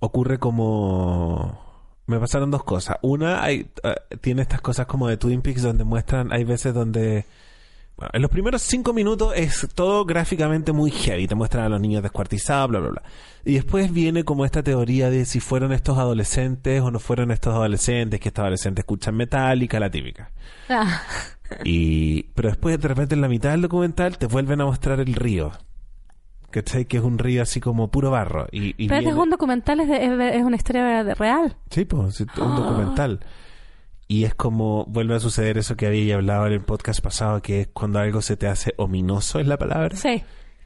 ocurre 0.00 0.38
como... 0.38 1.62
Me 2.06 2.18
pasaron 2.20 2.50
dos 2.50 2.64
cosas. 2.64 2.98
Una, 3.02 3.42
hay, 3.42 3.70
eh, 3.82 3.94
tiene 4.20 4.42
estas 4.42 4.60
cosas 4.60 4.86
como 4.86 5.08
de 5.08 5.16
Twin 5.16 5.40
Peaks 5.40 5.62
donde 5.62 5.84
muestran, 5.84 6.32
hay 6.34 6.44
veces 6.44 6.74
donde 6.74 7.24
Bueno, 7.96 8.10
en 8.12 8.22
los 8.22 8.30
primeros 8.30 8.62
cinco 8.62 8.92
minutos 8.92 9.32
es 9.36 9.66
todo 9.74 10.04
gráficamente 10.04 10.72
muy 10.72 10.90
heavy. 10.90 11.26
Te 11.28 11.34
muestran 11.34 11.64
a 11.64 11.68
los 11.70 11.80
niños 11.80 12.02
descuartizados, 12.02 12.68
bla, 12.70 12.80
bla, 12.80 12.90
bla. 12.90 13.02
Y 13.44 13.54
después 13.54 13.92
viene 13.92 14.24
como 14.24 14.44
esta 14.44 14.62
teoría 14.62 15.10
de 15.10 15.24
si 15.24 15.40
fueron 15.40 15.72
estos 15.72 15.98
adolescentes 15.98 16.82
o 16.82 16.90
no 16.90 16.98
fueron 16.98 17.30
estos 17.30 17.54
adolescentes, 17.54 18.20
que 18.20 18.28
estos 18.28 18.42
adolescentes 18.42 18.82
escuchan 18.82 19.16
metálica, 19.16 19.80
la 19.80 19.90
típica. 19.90 20.32
Ah, 20.68 21.02
Y, 21.62 22.24
pero 22.34 22.48
después 22.50 22.78
de 22.80 22.88
repente 22.88 23.14
en 23.14 23.20
la 23.22 23.28
mitad 23.28 23.50
del 23.52 23.62
documental 23.62 24.18
te 24.18 24.26
vuelven 24.26 24.60
a 24.60 24.66
mostrar 24.66 25.00
el 25.00 25.14
río. 25.14 25.52
¿Cachai? 26.54 26.84
Que 26.84 26.98
es 26.98 27.02
un 27.02 27.18
río 27.18 27.42
así 27.42 27.60
como 27.60 27.88
puro 27.90 28.12
barro. 28.12 28.46
Y, 28.52 28.68
y 28.82 28.86
pero 28.88 28.98
este 28.98 29.06
viene- 29.06 29.10
es 29.10 29.16
un 29.24 29.30
documental, 29.30 29.80
es, 29.80 29.88
de- 29.88 30.36
es- 30.36 30.42
una 30.44 30.54
historia 30.56 31.02
de- 31.02 31.14
real. 31.14 31.56
Sí, 31.70 31.84
pues, 31.84 32.20
es 32.20 32.26
un 32.38 32.54
documental. 32.56 33.20
Y 34.06 34.22
es 34.24 34.34
como 34.36 34.84
vuelve 34.86 35.16
a 35.16 35.20
suceder 35.20 35.58
eso 35.58 35.76
que 35.76 35.86
había 35.88 36.14
hablado 36.14 36.46
en 36.46 36.52
el 36.52 36.60
podcast 36.60 37.00
pasado, 37.00 37.42
que 37.42 37.62
es 37.62 37.68
cuando 37.72 37.98
algo 37.98 38.22
se 38.22 38.36
te 38.36 38.46
hace 38.46 38.72
ominoso, 38.76 39.40
es 39.40 39.46
la 39.48 39.56
palabra. 39.58 39.96
Sí, 39.96 40.22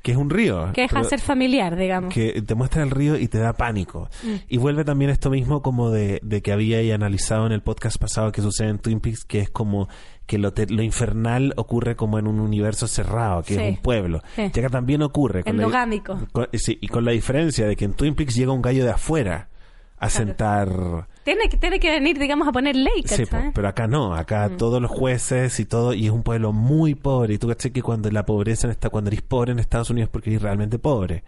Que 0.09 0.12
es 0.12 0.16
un 0.18 0.30
río. 0.30 0.72
que 0.72 0.80
deja 0.80 1.04
ser 1.04 1.20
familiar, 1.20 1.76
digamos. 1.76 2.14
que 2.14 2.40
te 2.40 2.54
muestra 2.54 2.82
el 2.82 2.90
río 2.90 3.18
y 3.18 3.28
te 3.28 3.36
da 3.36 3.52
pánico. 3.52 4.09
Mm. 4.22 4.28
Y 4.48 4.56
vuelve 4.56 4.82
también 4.82 5.11
esto 5.11 5.28
mismo 5.28 5.61
como 5.61 5.90
de, 5.90 6.18
de 6.22 6.40
que 6.40 6.50
había 6.50 6.78
ahí 6.78 6.90
analizado 6.92 7.44
en 7.44 7.52
el 7.52 7.61
podcast 7.61 7.98
pasado 7.98 8.32
que 8.32 8.40
sucede 8.40 8.68
en 8.70 8.78
Twin 8.78 9.00
Peaks, 9.00 9.26
que 9.26 9.40
es 9.40 9.50
como 9.50 9.86
que 10.24 10.38
lo, 10.38 10.54
te- 10.54 10.66
lo 10.72 10.82
infernal 10.82 11.52
ocurre 11.59 11.94
como 11.94 12.18
en 12.18 12.26
un 12.26 12.40
universo 12.40 12.86
cerrado, 12.86 13.42
que 13.42 13.54
Sí. 13.54 13.61
es 13.61 13.70
un 13.76 13.82
pueblo. 13.82 14.22
Sí. 14.34 14.50
Y 14.54 14.59
acá 14.61 14.70
también 14.70 15.02
ocurre. 15.02 15.44
con 15.44 15.56
la- 15.59 15.64
Endogámico. 15.64 16.18
con- 16.32 16.48
sí, 16.54 16.78
y 16.80 16.88
con 16.88 17.04
la 17.04 17.12
diferencia 17.12 17.66
de 17.66 17.76
que 17.76 17.84
en 17.84 17.92
Twin 17.92 18.14
Peaks 18.14 18.34
llega 18.34 18.52
un 18.52 18.62
gallo 18.62 18.84
de 18.84 18.90
afuera 18.92 19.50
a 19.98 20.09
sentar... 20.09 21.06
Tiene 21.29 21.49
que, 21.51 21.57
tiene 21.59 21.79
que 21.79 21.91
venir, 21.91 22.18
digamos, 22.18 22.49
a 22.49 22.53
poner 22.53 22.74
ley, 22.74 23.03
Sí, 23.05 23.24
¿cachai? 23.26 23.26
po, 23.26 23.51
pero 23.55 23.68
acá 23.68 23.87
no, 23.87 24.14
acá 24.14 24.49
Mm. 24.49 24.57
todos 24.57 24.81
los 24.81 24.91
jueces 24.91 25.61
y 25.61 25.66
todo, 25.66 25.93
y 25.93 26.07
es 26.07 26.11
un 26.11 26.22
pueblo 26.22 26.55
muy 26.55 26.95
pobre. 26.95 27.35
Y 27.35 27.39
tú 27.39 27.49
caché 27.49 27.70
que 27.70 27.83
cuando 27.83 28.11
la 28.11 28.24
pobreza 28.24 28.66
en 28.66 28.70
esta, 28.70 28.89
cuando 28.89 29.09
eres 29.11 29.20
pobre 29.20 29.53
en 29.53 29.59
Estados 29.59 29.91
Unidos 29.91 30.07
es 30.09 30.11
porque 30.12 30.31
eres 30.31 30.41
realmente 30.41 30.79
pobre. 30.79 31.24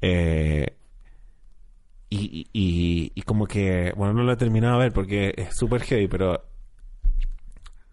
Eh, 0.00 0.74
y, 2.08 2.48
y, 2.54 3.12
y- 3.14 3.22
como 3.22 3.46
que, 3.46 3.92
bueno, 3.94 4.14
no 4.14 4.22
lo 4.22 4.32
he 4.32 4.36
terminado 4.36 4.78
de 4.78 4.84
ver 4.86 4.92
porque 4.94 5.34
es 5.36 5.54
súper 5.54 5.82
heavy, 5.82 6.08
pero 6.08 6.42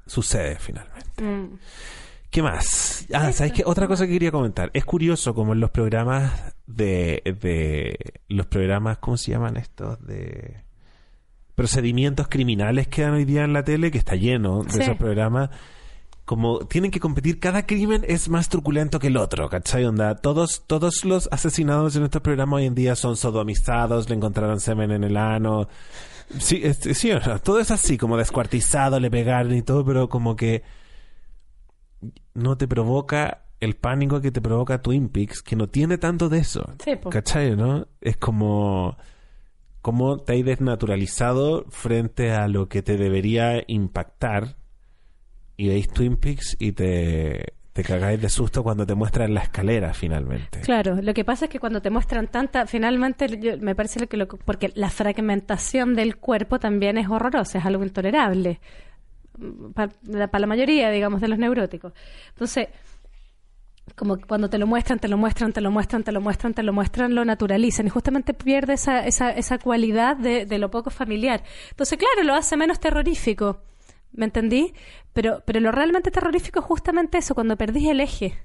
sucede 0.06 0.58
finalmente. 0.60 1.22
Mm. 1.22 1.58
¿Qué 2.30 2.41
más? 2.41 3.06
Ah, 3.14 3.32
¿sabes 3.34 3.52
qué? 3.54 3.64
Otra 3.66 3.88
cosa 3.88 4.06
que 4.06 4.14
quería 4.14 4.32
comentar. 4.32 4.70
Es 4.74 4.86
curioso 4.86 5.34
como 5.36 5.52
en 5.54 5.60
los 5.60 5.72
programas 5.72 6.56
de, 6.68 7.22
de 7.41 7.98
los 8.30 8.46
programas, 8.46 8.98
¿cómo 9.00 9.18
se 9.18 9.32
llaman 9.32 9.58
estos? 9.58 10.00
De 10.06 10.64
procedimientos 11.56 12.28
criminales 12.28 12.88
que 12.88 13.01
dan 13.03 13.14
hoy 13.14 13.26
día 13.26 13.43
en 13.43 13.53
la 13.53 13.64
tele, 13.64 13.89
que 13.91 13.97
está 13.97 14.16
lleno 14.16 14.64
de 14.64 14.72
Sí. 14.72 14.82
esos 14.82 14.97
programas. 14.97 15.49
Como 16.26 16.60
tienen 16.66 16.89
que 16.91 16.99
competir, 16.99 17.39
cada 17.39 17.66
crimen 17.68 18.03
es 18.08 18.30
más 18.30 18.49
truculento 18.49 18.97
que 18.99 19.08
el 19.08 19.18
otro, 19.18 19.47
¿cachai? 19.47 19.86
Onda, 19.86 20.16
todos, 20.16 20.64
todos 20.66 21.06
los 21.06 21.30
asesinados 21.32 21.95
en 21.95 22.03
estos 22.03 22.22
programas 22.22 22.58
hoy 22.58 22.66
en 22.66 22.74
día 22.76 22.95
son 22.95 23.16
sodomizados, 23.16 24.10
le 24.10 24.16
encontraron 24.16 24.60
semen 24.60 24.91
en 24.91 25.03
el 25.03 25.18
ano. 25.18 25.68
Sí, 26.39 26.60
es- 26.64 26.80
sí 26.97 27.12
o 27.12 27.20
no, 27.20 27.38
todo 27.39 27.60
es 27.60 27.70
así, 27.70 27.97
como 27.99 28.18
descuartizado, 28.18 28.99
le 28.99 29.12
pegaron 29.12 29.53
y 29.53 29.62
todo, 29.62 29.86
pero 29.86 30.10
como 30.10 30.36
que 30.36 30.64
no 32.34 32.58
te 32.58 32.68
provoca 32.68 33.43
el 33.60 33.76
pánico 33.76 34.20
que 34.22 34.32
te 34.32 34.41
provoca 34.41 34.82
Twin 34.82 35.10
Peaks, 35.10 35.41
que 35.41 35.56
no 35.56 35.68
tiene 35.68 35.97
tanto 35.97 36.28
de 36.30 36.39
eso. 36.39 36.68
Sí. 36.84 36.93
¿Cachai, 37.10 37.56
no? 37.56 37.88
Es 38.01 38.18
como... 38.18 38.97
Como 39.86 40.17
te 40.17 40.33
hay 40.33 40.41
desnaturalizado 40.41 41.65
frente 41.69 42.31
a 42.31 42.47
lo 42.47 42.67
que 42.67 42.81
te 42.81 42.97
debería 42.97 43.63
impactar 43.67 44.55
y 45.57 45.67
veis 45.67 45.89
Twin 45.89 46.17
Peaks 46.17 46.57
y 46.57 46.71
te, 46.71 47.53
te 47.71 47.83
cagáis 47.83 48.19
de 48.19 48.29
susto 48.29 48.63
cuando 48.63 48.88
te 48.88 48.95
muestran 48.95 49.36
la 49.36 49.41
escalera 49.41 49.93
finalmente. 49.93 50.61
Claro, 50.61 50.99
lo 51.03 51.13
que 51.13 51.23
pasa 51.23 51.45
es 51.45 51.51
que 51.51 51.59
cuando 51.59 51.83
te 51.83 51.91
muestran 51.91 52.29
tanta, 52.29 52.65
finalmente 52.65 53.59
me 53.61 53.75
parece 53.75 53.99
lo 53.99 54.07
que 54.07 54.17
lo, 54.17 54.27
porque 54.27 54.71
la 54.73 54.89
fragmentación 54.89 55.93
del 55.93 56.17
cuerpo 56.17 56.57
también 56.57 56.97
es 56.97 57.07
horrorosa, 57.07 57.59
es 57.59 57.65
algo 57.67 57.83
intolerable 57.83 58.59
para 59.75 60.39
la 60.39 60.47
mayoría, 60.47 60.89
digamos, 60.89 61.21
de 61.21 61.27
los 61.27 61.38
neuróticos. 61.38 61.93
Entonces, 62.29 62.69
como 63.95 64.17
cuando 64.19 64.49
te 64.49 64.57
lo 64.57 64.67
muestran, 64.67 64.99
te 64.99 65.07
lo 65.07 65.17
muestran, 65.17 65.53
te 65.53 65.61
lo 65.61 65.71
muestran, 65.71 66.03
te 66.03 66.11
lo 66.11 66.21
muestran, 66.21 66.53
te 66.53 66.63
lo 66.63 66.73
muestran, 66.73 67.15
lo 67.15 67.23
naturalizan 67.23 67.88
y 67.88 67.89
justamente 67.89 68.33
pierde 68.33 68.73
esa, 68.73 69.05
esa, 69.05 69.29
esa 69.31 69.59
cualidad 69.59 70.17
de, 70.17 70.45
de 70.45 70.57
lo 70.57 70.71
poco 70.71 70.89
familiar. 70.89 71.43
Entonces, 71.69 71.97
claro, 71.97 72.23
lo 72.23 72.33
hace 72.33 72.57
menos 72.57 72.79
terrorífico, 72.79 73.61
¿me 74.11 74.25
entendí? 74.25 74.73
Pero, 75.13 75.43
pero 75.45 75.59
lo 75.59 75.71
realmente 75.71 76.11
terrorífico 76.11 76.59
es 76.59 76.65
justamente 76.65 77.19
eso, 77.19 77.36
cuando 77.36 77.55
perdís 77.57 77.88
el 77.89 78.01
eje. 78.01 78.38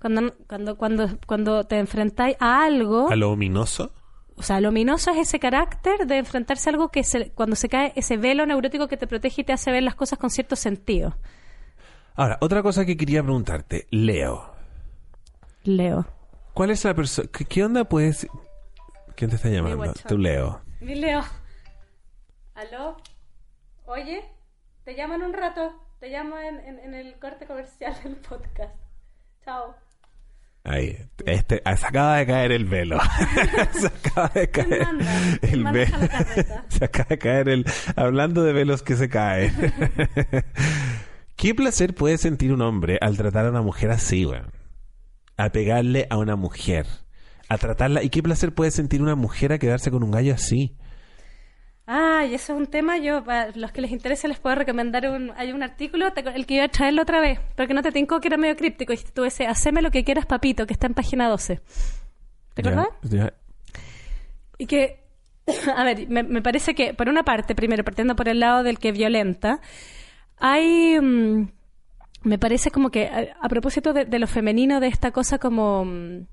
Cuando, 0.00 0.34
cuando, 0.48 0.76
cuando, 0.78 1.08
cuando 1.26 1.64
te 1.64 1.78
enfrentáis 1.78 2.36
a 2.40 2.64
algo, 2.64 3.10
A 3.10 3.16
lo 3.16 3.30
ominoso. 3.30 3.92
o 4.34 4.42
sea, 4.42 4.60
lo 4.62 4.70
ominoso 4.70 5.10
es 5.10 5.18
ese 5.18 5.38
carácter 5.38 6.06
de 6.06 6.16
enfrentarse 6.16 6.70
a 6.70 6.72
algo 6.72 6.88
que 6.88 7.04
se, 7.04 7.30
cuando 7.32 7.54
se 7.54 7.68
cae 7.68 7.92
ese 7.96 8.16
velo 8.16 8.46
neurótico 8.46 8.88
que 8.88 8.96
te 8.96 9.06
protege 9.06 9.42
y 9.42 9.44
te 9.44 9.52
hace 9.52 9.70
ver 9.70 9.82
las 9.82 9.94
cosas 9.94 10.18
con 10.18 10.30
cierto 10.30 10.56
sentido. 10.56 11.18
Ahora, 12.16 12.38
otra 12.40 12.62
cosa 12.62 12.84
que 12.86 12.96
quería 12.96 13.22
preguntarte. 13.22 13.86
Leo. 13.90 14.49
Leo. 15.64 16.06
¿Cuál 16.54 16.70
es 16.70 16.84
la 16.84 16.94
persona... 16.94 17.28
¿Qué, 17.32 17.44
qué 17.44 17.64
onda 17.64 17.84
puedes... 17.84 18.26
¿Quién 19.16 19.30
te 19.30 19.36
está 19.36 19.48
llamando? 19.48 19.92
Tu 20.08 20.16
Leo. 20.18 20.60
Mi 20.80 20.94
Leo. 20.94 21.22
¿Aló? 22.54 22.96
Oye, 23.86 24.22
te 24.84 24.94
llamo 24.94 25.14
en 25.14 25.22
un 25.22 25.32
rato. 25.32 25.72
Te 26.00 26.08
llamo 26.08 26.38
en, 26.38 26.58
en- 26.60 26.78
en 26.78 26.94
el 26.94 27.18
corte 27.18 27.46
comercial 27.46 27.94
del 28.02 28.16
podcast. 28.16 28.74
Chao. 29.44 29.74
Ahí, 30.64 30.96
este, 31.24 31.62
se 31.76 31.86
acaba 31.86 32.16
de 32.18 32.26
caer 32.26 32.52
el 32.52 32.64
velo. 32.66 32.98
se 33.72 33.86
acaba 33.86 34.28
de 34.28 34.50
¿Quién 34.50 34.68
caer 34.68 34.88
el 34.88 35.38
¿Quién 35.40 35.62
maneja 35.62 35.98
velo. 35.98 36.54
se 36.68 36.84
acaba 36.84 37.06
de 37.10 37.18
caer 37.18 37.48
el. 37.48 37.64
Hablando 37.96 38.42
de 38.42 38.52
velos 38.52 38.82
que 38.82 38.96
se 38.96 39.08
caen. 39.08 39.54
¿Qué 41.36 41.54
placer 41.54 41.94
puede 41.94 42.18
sentir 42.18 42.52
un 42.52 42.60
hombre 42.62 42.98
al 43.00 43.16
tratar 43.16 43.46
a 43.46 43.50
una 43.50 43.62
mujer 43.62 43.90
así, 43.90 44.26
weón? 44.26 44.50
A 45.42 45.50
pegarle 45.50 46.06
a 46.10 46.18
una 46.18 46.36
mujer. 46.36 46.86
A 47.48 47.56
tratarla. 47.58 48.02
¿Y 48.02 48.10
qué 48.10 48.22
placer 48.22 48.54
puede 48.54 48.70
sentir 48.70 49.00
una 49.02 49.14
mujer 49.14 49.52
a 49.52 49.58
quedarse 49.58 49.90
con 49.90 50.02
un 50.02 50.10
gallo 50.10 50.34
así? 50.34 50.76
Ah, 51.86 52.24
y 52.24 52.34
eso 52.34 52.52
es 52.52 52.58
un 52.58 52.66
tema. 52.66 52.98
Yo, 52.98 53.24
para 53.24 53.50
los 53.56 53.72
que 53.72 53.80
les 53.80 53.90
interese, 53.90 54.28
les 54.28 54.38
puedo 54.38 54.54
recomendar 54.54 55.08
un. 55.10 55.32
Hay 55.36 55.50
un 55.52 55.62
artículo, 55.62 56.12
te- 56.12 56.20
el 56.20 56.46
que 56.46 56.54
iba 56.54 56.64
a 56.64 56.68
traerlo 56.68 57.02
otra 57.02 57.20
vez, 57.20 57.40
porque 57.56 57.74
no 57.74 57.82
te 57.82 57.90
tincó 57.90 58.20
que 58.20 58.28
era 58.28 58.36
medio 58.36 58.54
críptico. 58.54 58.92
Y 58.92 58.98
tú 58.98 59.24
ese, 59.24 59.46
haceme 59.46 59.82
lo 59.82 59.90
que 59.90 60.04
quieras, 60.04 60.26
papito, 60.26 60.66
que 60.66 60.74
está 60.74 60.86
en 60.86 60.94
página 60.94 61.28
12. 61.28 61.60
¿Te 62.54 62.62
ya. 62.62 63.32
Y 64.58 64.66
que, 64.66 65.02
a 65.76 65.84
ver, 65.84 66.08
me, 66.08 66.22
me 66.22 66.42
parece 66.42 66.74
que, 66.74 66.94
por 66.94 67.08
una 67.08 67.24
parte, 67.24 67.54
primero, 67.54 67.82
partiendo 67.82 68.14
por 68.14 68.28
el 68.28 68.40
lado 68.40 68.62
del 68.62 68.78
que 68.78 68.92
violenta, 68.92 69.60
hay, 70.36 71.00
mm, 71.00 71.48
me 72.22 72.38
parece 72.38 72.70
como 72.70 72.90
que, 72.90 73.06
a, 73.06 73.36
a 73.40 73.48
propósito 73.48 73.92
de, 73.92 74.04
de 74.04 74.18
lo 74.18 74.26
femenino, 74.26 74.80
de 74.80 74.88
esta 74.88 75.10
cosa 75.10 75.38
como, 75.38 75.84
mm, 75.84 76.26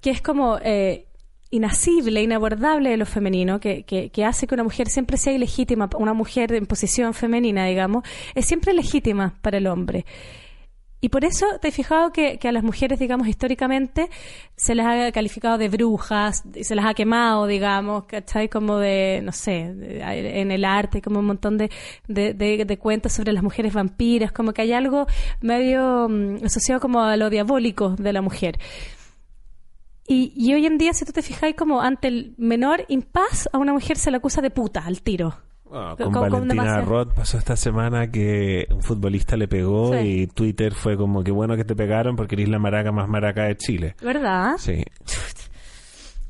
que 0.00 0.10
es 0.10 0.20
como 0.20 0.58
eh, 0.62 1.06
inasible, 1.50 2.22
inabordable 2.22 2.90
de 2.90 2.96
lo 2.96 3.06
femenino, 3.06 3.60
que, 3.60 3.84
que, 3.84 4.10
que 4.10 4.24
hace 4.24 4.46
que 4.46 4.54
una 4.54 4.64
mujer 4.64 4.88
siempre 4.88 5.16
sea 5.16 5.32
ilegítima, 5.32 5.88
una 5.98 6.14
mujer 6.14 6.52
en 6.54 6.66
posición 6.66 7.14
femenina, 7.14 7.66
digamos, 7.66 8.04
es 8.34 8.46
siempre 8.46 8.72
legítima 8.74 9.34
para 9.42 9.58
el 9.58 9.66
hombre. 9.66 10.04
Y 11.04 11.08
por 11.08 11.24
eso 11.24 11.46
te 11.60 11.66
he 11.66 11.72
fijado 11.72 12.12
que, 12.12 12.38
a 12.40 12.52
las 12.52 12.62
mujeres, 12.62 13.00
digamos, 13.00 13.26
históricamente 13.26 14.08
se 14.54 14.76
las 14.76 14.86
ha 14.86 15.10
calificado 15.10 15.58
de 15.58 15.68
brujas, 15.68 16.44
se 16.60 16.76
las 16.76 16.86
ha 16.86 16.94
quemado, 16.94 17.48
digamos, 17.48 18.04
¿cachai? 18.04 18.48
Como 18.48 18.78
de, 18.78 19.20
no 19.20 19.32
sé, 19.32 19.62
en 19.62 20.52
el 20.52 20.64
arte, 20.64 21.02
como 21.02 21.18
un 21.18 21.26
montón 21.26 21.58
de, 21.58 21.70
de, 22.06 22.78
cuentos 22.78 23.14
sobre 23.14 23.32
las 23.32 23.42
mujeres 23.42 23.74
vampiras, 23.74 24.30
como 24.30 24.52
que 24.52 24.62
hay 24.62 24.72
algo 24.74 25.08
medio 25.40 26.08
mm, 26.08 26.44
asociado 26.44 26.80
como 26.80 27.02
a 27.02 27.16
lo 27.16 27.30
diabólico 27.30 27.96
de 27.96 28.12
la 28.12 28.22
mujer. 28.22 28.60
Y, 30.06 30.32
y 30.36 30.54
hoy 30.54 30.66
en 30.66 30.78
día, 30.78 30.92
si 30.92 31.04
tú 31.04 31.10
te 31.10 31.22
fijáis, 31.22 31.56
como 31.56 31.82
ante 31.82 32.06
el 32.06 32.36
menor 32.38 32.84
impas, 32.86 33.48
a 33.52 33.58
una 33.58 33.72
mujer 33.72 33.96
se 33.96 34.12
le 34.12 34.18
acusa 34.18 34.40
de 34.40 34.50
puta 34.50 34.84
al 34.86 35.02
tiro. 35.02 35.34
Ah, 35.74 35.94
Con- 35.96 36.12
con 36.12 36.12
con 36.12 36.30
Valentina 36.32 36.62
demasiado- 36.64 36.86
Roth 36.86 37.14
pasó 37.14 37.38
esta 37.38 37.56
semana 37.56 38.10
que 38.10 38.66
un 38.70 38.82
futbolista 38.82 39.36
le 39.36 39.48
pegó 39.48 39.92
Sí. 39.94 39.98
y 40.22 40.26
Twitter 40.26 40.74
fue 40.74 40.96
como 40.98 41.24
que 41.24 41.30
bueno 41.30 41.56
que 41.56 41.64
te 41.64 41.74
pegaron 41.74 42.14
porque 42.14 42.34
eres 42.34 42.48
la 42.50 42.58
maraca 42.58 42.92
más 42.92 43.08
maraca 43.08 43.44
de 43.44 43.56
Chile. 43.56 43.94
¿Verdad? 44.02 44.54
Sí. 44.58 44.84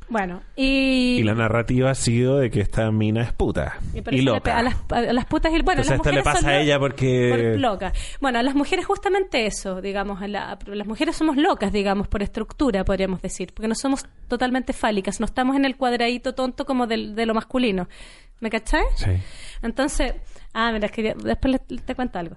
Bueno, 0.09 0.41
y... 0.55 1.15
Y 1.19 1.23
la 1.23 1.33
narrativa 1.33 1.89
ha 1.89 1.95
sido 1.95 2.37
de 2.37 2.51
que 2.51 2.59
esta 2.59 2.91
mina 2.91 3.23
es 3.23 3.31
puta. 3.33 3.77
Y 3.95 4.17
Y, 4.17 4.21
loca. 4.21 4.59
a, 4.59 4.61
las, 4.61 4.75
a 4.91 5.01
las 5.13 5.25
putas 5.25 5.51
y 5.51 5.61
bueno, 5.63 5.81
Entonces 5.81 5.89
las 5.91 5.97
esto 6.05 6.11
le 6.11 6.21
pasa 6.23 6.49
a 6.49 6.59
ella 6.61 6.77
porque... 6.77 7.29
por 7.31 7.59
loca. 7.59 7.93
Bueno, 8.21 8.37
a 8.37 8.43
las 8.43 8.53
mujeres 8.53 8.85
justamente 8.85 9.47
eso, 9.47 9.81
digamos, 9.81 10.21
a 10.21 10.27
la- 10.27 10.59
las 10.67 10.85
mujeres 10.87 11.15
somos 11.15 11.37
locas, 11.37 11.71
digamos, 11.71 12.09
por 12.09 12.21
estructura, 12.21 12.83
podríamos 12.83 13.21
decir, 13.23 13.53
porque 13.55 13.67
no 13.67 13.73
somos 13.75 14.05
totalmente 14.27 14.73
fálicas, 14.73 15.19
no 15.19 15.25
estamos 15.25 15.55
en 15.55 15.65
el 15.65 15.77
cuadradito 15.77 16.35
tonto 16.35 16.65
como 16.65 16.85
del- 16.85 17.15
de 17.15 17.25
lo 17.25 17.33
masculino. 17.33 17.87
¿Me 18.43 18.49
cachai? 18.49 18.83
Sí. 18.97 19.11
Entonces, 19.61 20.13
ah, 20.53 20.73
mira, 20.73 20.89
después 21.23 21.61
te 21.85 21.95
cuento 21.95 22.19
algo. 22.19 22.35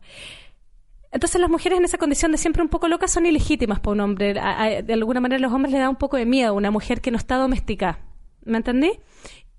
Entonces 1.10 1.40
las 1.40 1.50
mujeres 1.50 1.78
en 1.78 1.84
esa 1.84 1.98
condición 1.98 2.30
de 2.30 2.38
siempre 2.38 2.62
un 2.62 2.68
poco 2.68 2.86
locas 2.86 3.10
son 3.10 3.26
ilegítimas 3.26 3.80
para 3.80 3.92
un 3.94 4.00
hombre. 4.00 4.38
A- 4.38 4.62
a- 4.62 4.82
de 4.82 4.92
alguna 4.92 5.20
manera 5.20 5.40
los 5.40 5.52
hombres 5.52 5.72
le 5.72 5.80
da 5.80 5.88
un 5.90 5.96
poco 5.96 6.16
de 6.16 6.24
miedo 6.24 6.50
a 6.50 6.52
una 6.52 6.70
mujer 6.70 7.00
que 7.00 7.10
no 7.10 7.16
está 7.18 7.36
doméstica. 7.38 7.98
¿Me 8.44 8.56
entendí? 8.58 8.92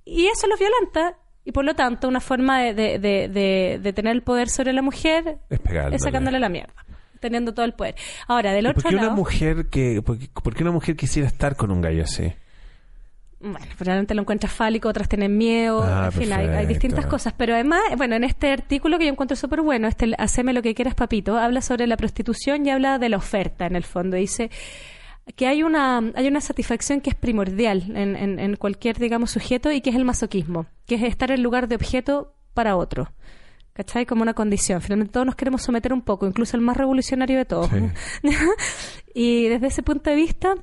Y 0.06 0.28
eso 0.28 0.48
los 0.48 0.58
violenta. 0.58 1.18
Y 1.44 1.52
por 1.52 1.66
lo 1.66 1.76
tanto, 1.76 2.08
una 2.08 2.22
forma 2.22 2.62
de, 2.62 2.74
de- 2.74 3.00
de- 3.28 3.80
de- 3.82 3.94
tener 3.94 4.14
el 4.14 4.22
poder 4.24 4.48
sobre 4.50 4.72
la 4.72 4.82
mujer 4.82 5.40
Es 5.50 5.60
es 5.92 6.02
sacándole 6.02 6.40
la 6.40 6.48
mierda. 6.48 6.74
Teniendo 7.20 7.54
todo 7.54 7.66
el 7.66 7.74
poder. 7.74 7.96
Ahora, 8.30 8.54
del 8.54 8.66
¿Y 8.66 8.70
otro 8.70 8.84
¿Por 8.84 8.90
qué 8.92 8.96
lado... 8.96 9.08
una 9.10 9.16
mujer 9.18 9.68
que, 9.70 10.02
por 10.02 10.18
qué, 10.18 10.30
por 10.30 10.56
qué 10.56 10.64
una 10.64 10.72
mujer 10.72 10.96
quisiera 10.96 11.28
estar 11.28 11.58
con 11.58 11.72
un 11.72 11.82
gallo 11.82 12.04
así? 12.04 12.32
Bueno, 13.40 13.60
probablemente 13.78 14.16
lo 14.16 14.22
encuentras 14.22 14.52
fálico, 14.52 14.90
otras 14.90 15.08
tienen 15.08 15.38
miedo, 15.38 15.84
Ah, 15.86 16.06
en 16.08 16.12
fin, 16.12 16.34
hay, 16.34 16.66
distintas 16.66 17.06
cosas. 17.06 17.34
Pero 17.38 17.54
además, 17.54 17.82
bueno, 17.96 18.16
en 18.16 18.24
este 18.24 18.52
artículo 18.52 18.98
que 18.98 19.06
yo 19.06 19.12
encuentro 19.12 19.36
súper 19.38 19.62
bueno, 19.62 19.88
este 19.88 20.14
Haceme 20.18 20.54
lo 20.54 20.62
que 20.64 20.74
quieras, 20.74 20.96
papito, 20.96 21.38
habla 21.38 21.62
sobre 21.62 21.86
la 21.86 21.98
prostitución 21.98 22.66
y 22.66 22.72
habla 22.72 22.98
de 22.98 23.10
la 23.10 23.18
oferta, 23.18 23.68
en 23.68 23.76
el 23.76 23.84
fondo. 23.84 24.18
Dice 24.18 24.50
que 25.36 25.46
hay 25.46 25.62
una, 25.62 25.98
hay 26.16 26.28
una 26.28 26.42
satisfacción 26.42 27.00
que 27.02 27.10
es 27.12 27.16
primordial 27.16 27.84
en, 27.96 28.16
en- 28.16 28.40
en 28.40 28.56
cualquier, 28.56 28.98
digamos, 28.98 29.30
sujeto 29.32 29.72
y 29.72 29.82
que 29.82 29.92
es 29.92 29.96
el 29.96 30.06
masoquismo, 30.06 30.66
que 30.88 30.96
es 30.96 31.04
estar 31.04 31.30
en 31.32 31.44
lugar 31.44 31.68
de 31.68 31.76
objeto 31.76 32.34
para 32.56 32.76
otro. 32.76 33.12
¿Cachai? 33.74 34.08
Como 34.08 34.24
una 34.24 34.34
condición. 34.34 34.82
Finalmente 34.82 35.14
todos 35.14 35.28
nos 35.28 35.36
queremos 35.36 35.62
someter 35.62 35.94
un 35.94 36.02
poco, 36.02 36.26
incluso 36.26 36.58
el 36.58 36.64
más 36.64 36.76
revolucionario 36.76 37.38
de 37.38 37.46
todos. 37.46 37.70
Sí. 37.70 38.30
y 39.14 39.48
desde 39.48 39.68
ese 39.68 39.84
punto 39.84 40.10
de 40.10 40.16
vista, 40.16 40.56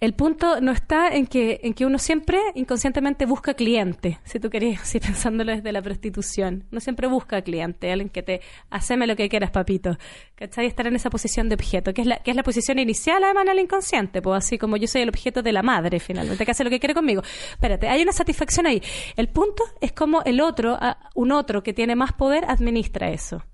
el 0.00 0.14
punto 0.14 0.60
no 0.60 0.72
está 0.72 1.08
en 1.08 1.26
que, 1.26 1.60
en 1.62 1.74
que 1.74 1.86
uno 1.86 1.98
siempre 1.98 2.38
inconscientemente 2.54 3.26
busca 3.26 3.54
cliente, 3.54 4.18
si 4.24 4.40
tú 4.40 4.50
querés, 4.50 4.80
así 4.80 5.00
pensándolo 5.00 5.52
desde 5.52 5.72
la 5.72 5.82
prostitución. 5.82 6.64
Uno 6.70 6.80
siempre 6.80 7.06
busca 7.06 7.42
cliente, 7.42 7.90
alguien 7.90 8.08
que 8.08 8.22
te 8.22 8.40
haceme 8.70 9.06
lo 9.06 9.16
que 9.16 9.28
quieras, 9.28 9.50
papito. 9.50 9.96
¿Cachai? 10.34 10.66
Estar 10.66 10.86
en 10.86 10.96
esa 10.96 11.10
posición 11.10 11.48
de 11.48 11.54
objeto, 11.54 11.94
que 11.94 12.02
es 12.02 12.06
la, 12.06 12.16
que 12.18 12.30
es 12.30 12.36
la 12.36 12.42
posición 12.42 12.78
inicial 12.78 13.22
además 13.24 13.44
en 13.44 13.52
el 13.52 13.58
inconsciente, 13.60 14.22
pues 14.22 14.38
así 14.38 14.58
como 14.58 14.76
yo 14.76 14.86
soy 14.86 15.02
el 15.02 15.08
objeto 15.08 15.42
de 15.42 15.52
la 15.52 15.62
madre 15.62 16.00
finalmente, 16.00 16.44
que 16.44 16.50
hace 16.50 16.64
lo 16.64 16.70
que 16.70 16.80
quiere 16.80 16.94
conmigo. 16.94 17.22
Espérate, 17.52 17.88
hay 17.88 18.02
una 18.02 18.12
satisfacción 18.12 18.66
ahí. 18.66 18.82
El 19.16 19.28
punto 19.28 19.64
es 19.80 19.92
como 19.92 20.22
el 20.22 20.40
otro, 20.40 20.78
un 21.14 21.32
otro 21.32 21.62
que 21.62 21.72
tiene 21.72 21.96
más 21.96 22.12
poder, 22.12 22.44
administra 22.46 23.10
eso. 23.10 23.44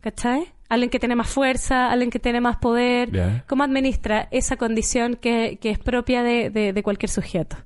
¿Cachai? 0.00 0.52
Alguien 0.70 0.88
que 0.88 0.98
tiene 0.98 1.16
más 1.16 1.28
fuerza, 1.28 1.90
alguien 1.90 2.08
que 2.10 2.18
tiene 2.18 2.40
más 2.40 2.56
poder. 2.56 3.10
¿Cómo 3.46 3.62
administra 3.64 4.28
esa 4.30 4.56
condición 4.56 5.16
que, 5.16 5.58
que 5.60 5.68
es 5.70 5.78
propia 5.78 6.22
de, 6.22 6.48
de- 6.48 6.72
de 6.72 6.82
cualquier 6.82 7.10
sujeto? 7.10 7.56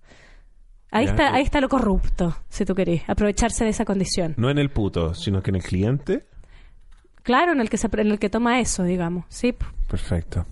Ahí 0.90 1.04
está, 1.06 1.34
ahí 1.34 1.42
está 1.42 1.60
lo 1.60 1.68
corrupto, 1.68 2.36
si 2.48 2.64
tú 2.64 2.74
querés, 2.74 3.02
aprovecharse 3.08 3.64
de 3.64 3.70
esa 3.70 3.84
condición. 3.84 4.34
No 4.36 4.48
en 4.50 4.58
el 4.58 4.70
puto, 4.70 5.12
sino 5.14 5.42
que 5.42 5.50
en 5.50 5.56
el 5.56 5.62
cliente. 5.62 6.26
Claro, 7.22 7.52
en 7.52 7.60
el 7.60 7.68
que 7.70 7.76
se, 7.78 7.88
en 7.92 8.10
el 8.12 8.18
que 8.18 8.28
toma 8.30 8.60
eso, 8.60 8.84
digamos. 8.84 9.24
Sí. 9.28 9.54
Perfecto. 9.88 10.46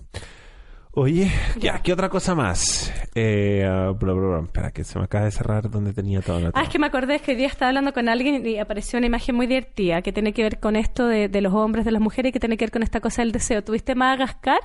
Oye, 0.95 1.31
ya, 1.59 1.81
¿qué 1.81 1.91
otra 1.91 2.07
cosa 2.07 2.35
más? 2.35 2.93
Eh, 3.15 3.65
ah, 3.67 3.93
bla, 3.99 4.13
bla, 4.13 4.27
bla. 4.27 4.39
Espera, 4.43 4.71
que 4.71 4.83
se 4.83 4.99
me 4.99 5.05
acaba 5.05 5.25
de 5.25 5.31
cerrar 5.31 5.71
donde 5.71 5.91
tenía 5.91 6.21
todo 6.21 6.39
la 6.39 6.51
Ah, 6.53 6.61
es 6.61 6.69
que 6.69 6.77
me 6.77 6.85
acordé 6.85 7.15
es 7.15 7.23
que 7.23 7.31
hoy 7.31 7.37
día 7.37 7.47
estaba 7.47 7.69
hablando 7.69 7.93
con 7.93 8.09
alguien 8.09 8.45
y 8.45 8.59
apareció 8.59 8.97
una 8.99 9.07
imagen 9.07 9.35
muy 9.35 9.47
divertida 9.47 10.03
que 10.03 10.13
tiene 10.13 10.33
que 10.33 10.43
ver 10.43 10.59
con 10.59 10.75
esto 10.75 11.07
de, 11.07 11.29
de 11.29 11.41
los 11.41 11.51
hombres, 11.53 11.83
de 11.83 11.91
las 11.91 12.01
mujeres 12.01 12.29
y 12.29 12.33
que 12.33 12.39
tiene 12.39 12.57
que 12.57 12.65
ver 12.65 12.71
con 12.71 12.83
esta 12.83 12.99
cosa 12.99 13.23
del 13.23 13.31
deseo. 13.31 13.63
¿Tuviste 13.63 13.95
Madagascar? 13.95 14.59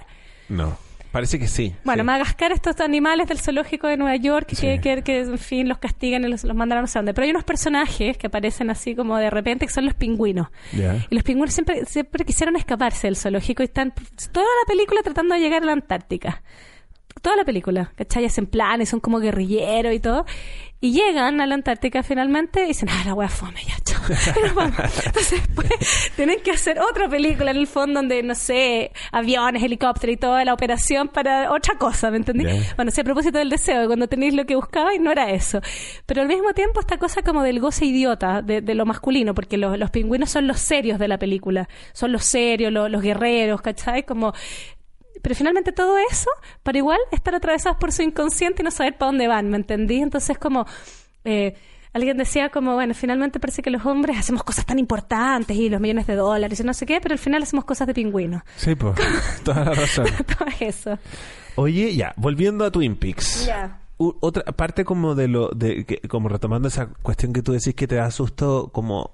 No, 0.51 0.76
parece 1.12 1.38
que 1.38 1.46
sí. 1.48 1.74
Bueno, 1.84 2.02
sí. 2.02 2.06
Madagascar, 2.06 2.52
estos 2.52 2.80
animales 2.80 3.26
del 3.28 3.38
zoológico 3.40 3.86
de 3.86 3.96
Nueva 3.96 4.16
York, 4.16 4.48
Sí. 4.52 4.62
que, 4.62 4.80
que, 4.80 5.02
que, 5.02 5.18
en 5.20 5.38
fin, 5.38 5.68
los 5.68 5.78
castigan 5.78 6.24
y 6.24 6.28
los, 6.28 6.44
los 6.44 6.56
mandan 6.56 6.78
a 6.78 6.80
no 6.82 6.86
sé 6.86 6.98
dónde. 6.98 7.14
Pero 7.14 7.24
hay 7.24 7.30
unos 7.30 7.44
personajes 7.44 8.16
que 8.16 8.26
aparecen 8.28 8.70
así 8.70 8.94
como 8.94 9.16
de 9.18 9.30
repente, 9.30 9.66
que 9.66 9.72
son 9.72 9.84
los 9.84 9.94
pingüinos. 9.94 10.48
Y 10.72 11.14
los 11.14 11.24
pingüinos 11.24 11.54
siempre, 11.54 11.84
siempre 11.86 12.24
quisieron 12.24 12.56
escaparse 12.56 13.06
del 13.06 13.16
zoológico 13.16 13.62
y 13.62 13.66
están 13.66 13.92
toda 14.32 14.46
la 14.46 14.66
película 14.66 15.00
tratando 15.02 15.34
de 15.34 15.40
llegar 15.40 15.62
a 15.62 15.66
la 15.66 15.72
Antártica. 15.72 16.42
Toda 17.29 17.37
la 17.37 17.45
película, 17.45 17.93
¿cachai? 17.95 18.24
Hacen 18.24 18.47
planes, 18.47 18.89
son 18.89 19.01
como 19.01 19.20
guerrilleros 19.20 19.93
y 19.93 20.01
todo. 20.01 20.24
Y 20.81 20.93
llegan 20.93 21.43
a 21.43 21.47
la 21.47 21.57
Antártica 21.57 22.03
finalmente 22.03 22.64
y 22.64 22.68
dicen, 22.68 22.89
ah, 22.89 23.03
la 23.05 23.12
wea 23.12 23.29
fome, 23.29 23.61
ya, 23.66 23.74
chao. 23.85 24.01
Entonces 25.05 25.43
después 25.47 25.68
tienen 26.16 26.41
que 26.41 26.53
hacer 26.53 26.81
otra 26.81 27.07
película 27.07 27.51
en 27.51 27.59
el 27.59 27.66
fondo 27.66 28.01
donde, 28.01 28.22
no 28.22 28.35
sé, 28.35 28.93
aviones, 29.12 29.62
helicópteros 29.62 30.14
y 30.14 30.16
toda 30.16 30.43
la 30.47 30.55
operación 30.55 31.09
para 31.09 31.53
otra 31.53 31.76
cosa, 31.76 32.11
¿me 32.11 32.16
entendí? 32.16 32.47
Bueno, 32.76 32.91
sí, 32.93 33.03
a 33.03 33.05
propósito 33.05 33.37
del 33.37 33.51
deseo, 33.51 33.83
de 33.83 33.87
cuando 33.89 34.09
tenéis 34.09 34.33
lo 34.33 34.47
que 34.47 34.57
buscabais, 34.57 34.99
no 34.99 35.12
era 35.12 35.31
eso. 35.31 35.61
Pero 36.07 36.22
al 36.22 36.29
mismo 36.29 36.55
tiempo 36.55 36.81
esta 36.81 36.97
cosa 36.97 37.20
como 37.20 37.43
del 37.43 37.61
goce 37.61 37.85
idiota, 37.85 38.41
de, 38.41 38.62
de 38.62 38.74
lo 38.74 38.87
masculino, 38.87 39.35
porque 39.35 39.59
los, 39.59 39.79
los 39.79 39.91
pingüinos 39.91 40.31
son 40.31 40.47
los 40.47 40.61
serios 40.61 40.99
de 40.99 41.09
la 41.09 41.18
película, 41.18 41.68
son 41.93 42.11
los 42.11 42.24
serios, 42.24 42.72
los, 42.72 42.91
los 42.91 43.03
guerreros, 43.03 43.61
¿cachai? 43.61 44.05
Como... 44.05 44.33
Pero 45.22 45.34
finalmente 45.34 45.72
todo 45.72 45.96
eso, 46.10 46.30
para 46.62 46.78
igual 46.78 46.98
estar 47.12 47.34
atravesados 47.34 47.78
por 47.78 47.92
su 47.92 48.02
inconsciente 48.02 48.62
y 48.62 48.64
no 48.64 48.70
saber 48.70 48.96
para 48.96 49.10
dónde 49.10 49.28
van, 49.28 49.48
¿me 49.50 49.56
entendí? 49.56 49.96
Entonces 50.00 50.38
como... 50.38 50.66
eh, 51.24 51.54
Alguien 51.94 52.18
decía 52.18 52.50
como, 52.50 52.74
bueno, 52.74 52.92
finalmente 52.92 53.40
parece 53.40 53.62
que 53.62 53.70
los 53.70 53.84
hombres 53.86 54.18
hacemos 54.18 54.44
cosas 54.44 54.66
tan 54.66 54.78
importantes 54.78 55.56
y 55.56 55.70
los 55.70 55.80
millones 55.80 56.06
de 56.06 56.16
dólares 56.16 56.60
y 56.60 56.62
no 56.62 56.74
sé 56.74 56.84
qué, 56.84 57.00
pero 57.00 57.14
al 57.14 57.18
final 57.18 57.42
hacemos 57.42 57.64
cosas 57.64 57.86
de 57.86 57.94
pingüino. 57.94 58.44
Sí, 58.56 58.74
pues, 58.74 58.94
toda 59.42 59.64
la 59.64 59.72
razón. 59.72 60.04
Todo 60.38 60.48
eso. 60.60 60.98
Oye, 61.56 61.96
ya, 61.96 62.12
volviendo 62.18 62.66
a 62.66 62.70
Twin 62.70 62.94
Peaks. 62.94 63.46
Ya. 63.46 63.80
U- 63.96 64.14
otra 64.20 64.44
parte 64.52 64.84
como 64.84 65.14
de 65.14 65.28
lo 65.28 65.48
de 65.48 65.86
que- 65.86 66.00
como 66.08 66.28
retomando 66.28 66.68
esa 66.68 66.88
cuestión 67.02 67.32
que 67.32 67.42
tú 67.42 67.52
decís 67.52 67.74
que 67.74 67.88
te 67.88 67.94
da 67.96 68.10
susto 68.10 68.68
como 68.70 69.12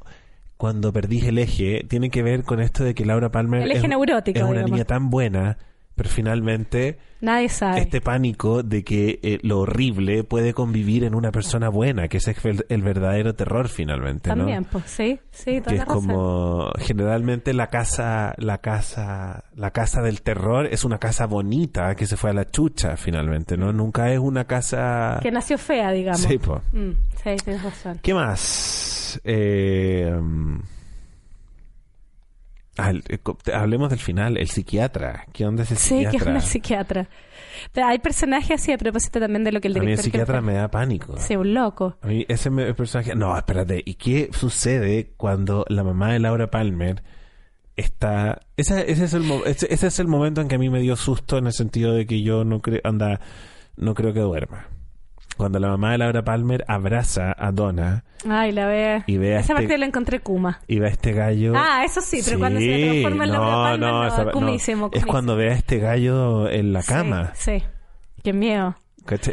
cuando 0.57 0.92
perdís 0.92 1.24
el 1.24 1.38
eje 1.38 1.86
tiene 1.88 2.11
que 2.11 2.24
ver 2.24 2.42
con 2.42 2.61
esto 2.61 2.82
de 2.82 2.92
que 2.94 3.07
Laura 3.07 3.30
Palmer 3.30 3.62
El 3.62 3.70
eje 3.70 3.82
es, 3.84 3.88
neurótico, 3.88 4.36
es 4.36 4.42
una 4.44 4.52
digamos. 4.52 4.70
niña 4.72 4.84
tan 4.84 5.11
buena 5.11 5.59
pero 5.95 6.09
finalmente 6.09 6.99
Nadie 7.20 7.49
sabe. 7.49 7.80
este 7.80 8.01
pánico 8.01 8.62
de 8.62 8.82
que 8.84 9.20
eh, 9.22 9.38
lo 9.42 9.61
horrible 9.61 10.24
puede 10.24 10.53
convivir 10.53 11.05
en 11.05 11.14
una 11.14 11.30
persona 11.30 11.68
buena 11.68 12.09
que 12.09 12.16
ese 12.18 12.32
es 12.32 12.45
el, 12.45 12.66
el 12.68 12.82
verdadero 12.82 13.34
terror 13.34 13.68
finalmente 13.68 14.28
¿no? 14.30 14.36
También, 14.38 14.64
pues 14.64 14.84
sí, 14.86 15.20
sí, 15.30 15.61
toda 15.61 15.70
que 15.70 15.74
es 15.82 15.86
razón. 15.86 15.95
como 16.07 16.70
generalmente 16.78 17.55
la 17.55 17.68
casa 17.68 18.34
la 18.38 18.59
casa 18.59 19.45
la 19.55 19.70
casa 19.70 20.03
del 20.03 20.20
terror 20.22 20.66
es 20.66 20.84
una 20.84 20.99
casa 20.99 21.26
bonita 21.26 21.95
que 21.95 22.07
se 22.07 22.16
fue 22.16 22.30
a 22.30 22.34
la 22.34 22.51
chucha 22.51 22.97
finalmente 22.97 23.57
no 23.57 23.72
nunca 23.72 24.12
es 24.12 24.18
una 24.18 24.45
casa 24.47 25.18
Que 25.22 25.30
nació 25.30 25.57
fea, 25.59 25.92
digamos. 25.92 26.20
sí. 26.20 26.38
Mm, 26.72 26.90
sí, 27.22 27.30
tienes 27.45 27.62
razón. 27.62 28.01
qué 28.03 28.12
más 28.14 29.20
eh, 29.24 30.12
el- 32.77 33.05
eh, 33.09 33.18
hablemos 33.53 33.91
del 33.91 33.99
final 33.99 34.37
el 34.37 34.49
psiquiatra 34.49 35.27
qué 35.33 35.47
onda 35.47 35.62
ese 35.62 35.77
Sí, 35.77 35.89
que 35.97 36.03
es 36.03 36.11
psiquiatra 36.11 36.31
una 36.31 36.41
psiquiatra. 36.41 37.09
Pero 37.72 37.87
hay 37.87 37.99
personajes 38.01 38.61
así 38.61 38.72
a 38.72 38.79
propósito 38.79 39.20
también 39.20 39.45
de 39.45 39.53
lo 39.53 39.61
que 39.61 39.68
el 39.68 39.77
a 39.77 39.81
mí 39.81 39.87
director... 39.87 40.05
el 40.07 40.11
psiquiatra 40.12 40.41
me 40.41 40.55
da 40.55 40.68
pánico 40.70 41.16
Sí, 41.18 41.37
un 41.37 41.55
loco. 41.55 41.97
A 42.03 42.07
mí 42.09 42.27
ese 42.29 42.51
me- 42.51 42.75
personaje... 42.75 43.14
No, 43.14 43.37
espérate. 43.37 43.81
¿Y 43.85 43.95
qué 43.95 44.29
sucede 44.33 45.12
cuando 45.16 45.64
la 45.68 45.85
mamá 45.85 46.12
de 46.12 46.18
Laura 46.18 46.51
Palmer 46.51 47.03
está... 47.77 48.41
Ese, 48.57 48.91
ese, 48.91 49.05
es 49.05 49.14
el, 49.14 49.25
ese, 49.47 49.72
ese 49.72 49.87
es 49.87 49.99
el 50.01 50.09
momento 50.09 50.41
en 50.41 50.49
que 50.49 50.57
a 50.57 50.59
mí 50.59 50.68
me 50.68 50.81
dio 50.81 50.97
susto 50.97 51.39
en 51.39 51.47
el 51.47 51.53
sentido 51.53 51.93
de 51.93 52.07
que 52.07 52.22
yo 52.22 52.45
no 52.45 52.61
creo... 52.61 52.81
Anda, 52.85 53.20
no 53.77 53.95
creo 53.95 54.12
que 54.12 54.20
duerma. 54.20 54.66
Cuando 55.37 55.59
la 55.59 55.68
mamá 55.68 55.93
de 55.93 55.99
Laura 55.99 56.22
Palmer 56.22 56.64
abraza 56.68 57.35
a 57.37 57.51
Donna 57.51 58.05
Ay, 58.28 58.53
la 58.53 58.66
ve. 58.66 59.03
Y 59.07 59.16
ve 59.18 59.37
a 59.37 59.41
Esa 59.41 59.53
este- 59.53 59.55
parte 59.55 59.78
la 59.78 59.87
encontré 59.87 60.20
Kuma. 60.20 60.61
y 60.68 60.78
ve 60.78 60.87
a 60.87 60.91
este 60.91 61.12
gallo... 61.12 61.53
Ah, 61.57 61.82
eso 61.85 62.01
sí, 62.01 62.20
pero 62.24 62.39
cuando 62.39 62.61
se 62.61 62.66
transforma 62.78 63.24
en 63.24 63.30
no, 63.32 63.37
Laura 63.39 63.57
Palmer, 63.70 63.80
no, 63.91 64.07
esa- 64.07 64.24
no. 64.24 64.30
cumísimo, 64.32 64.91
Es 64.93 65.05
cuando 65.05 65.37
ve 65.37 65.51
a 65.51 65.55
este 65.55 65.78
gallo 65.78 66.49
en 66.49 66.72
la 66.72 66.82
cama. 66.82 67.32
Sí, 67.35 67.59
sí. 67.61 67.64
Qué 68.22 68.32
miedo. 68.32 68.76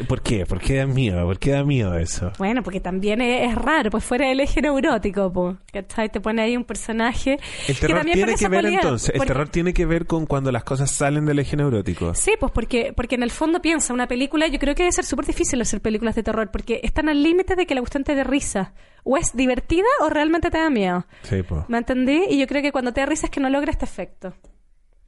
¿Por 0.08 0.22
qué? 0.22 0.46
¿Por 0.46 0.60
qué 0.60 0.76
da 0.76 0.86
miedo? 0.86 1.26
¿Por 1.26 1.40
qué 1.40 1.52
da 1.52 1.64
miedo 1.64 1.98
eso? 1.98 2.32
Bueno, 2.38 2.62
porque 2.62 2.82
también 2.82 3.22
es, 3.22 3.50
es 3.50 3.56
raro, 3.56 3.90
pues 3.90 4.04
fuera 4.04 4.28
del 4.28 4.42
eje 4.42 4.62
neurótico, 4.62 5.32
pues. 5.32 5.56
¿Cachai? 5.72 6.10
Te 6.10 6.20
pone 6.20 6.42
ahí 6.42 6.58
un 6.58 6.66
personaje. 6.66 7.40
El 7.68 7.80
terror 7.80 8.00
también 8.00 8.18
tiene 8.18 8.36
que 8.36 8.48
ver 8.50 8.66
entonces, 8.66 9.16
el 9.16 9.22
terror 9.26 9.50
tiene 9.50 9.74
que 9.74 9.86
ver 9.86 10.06
con 10.06 10.26
cuando 10.26 10.52
las 10.52 10.64
cosas 10.64 10.92
salen 10.92 11.26
del 11.26 11.40
eje 11.40 11.56
neurótico. 11.56 12.14
Sí, 12.16 12.34
pues 12.40 12.52
porque, 12.52 12.94
porque 12.96 13.16
en 13.16 13.24
el 13.24 13.32
fondo 13.32 13.62
piensa, 13.62 13.94
una 13.94 14.08
película, 14.08 14.48
yo 14.48 14.60
creo 14.60 14.76
que 14.76 14.84
debe 14.84 14.92
ser 14.92 15.06
súper 15.06 15.26
difícil 15.26 15.62
hacer 15.62 15.82
películas 15.82 16.16
de 16.16 16.24
terror, 16.24 16.52
porque 16.52 16.82
están 16.84 17.08
al 17.08 17.24
límite 17.24 17.56
de 17.56 17.66
que 17.66 17.74
la 17.74 17.82
cuestión 17.82 18.04
te 18.04 18.14
dé 18.16 18.24
risa. 18.24 18.74
O 19.04 19.18
es 19.18 19.36
divertida 19.36 19.88
o 20.02 20.10
realmente 20.10 20.52
te 20.52 20.60
da 20.60 20.70
miedo. 20.70 21.06
Sí, 21.24 21.42
po. 21.42 21.66
¿Me 21.68 21.80
entendí? 21.80 22.26
Y 22.30 22.38
yo 22.38 22.46
creo 22.46 22.62
que 22.62 22.72
cuando 22.72 22.94
te 22.94 23.02
da 23.02 23.08
risa 23.08 23.28
es 23.28 23.32
que 23.32 23.40
no 23.40 23.50
logra 23.50 23.72
este 23.72 23.86
efecto. 23.86 24.34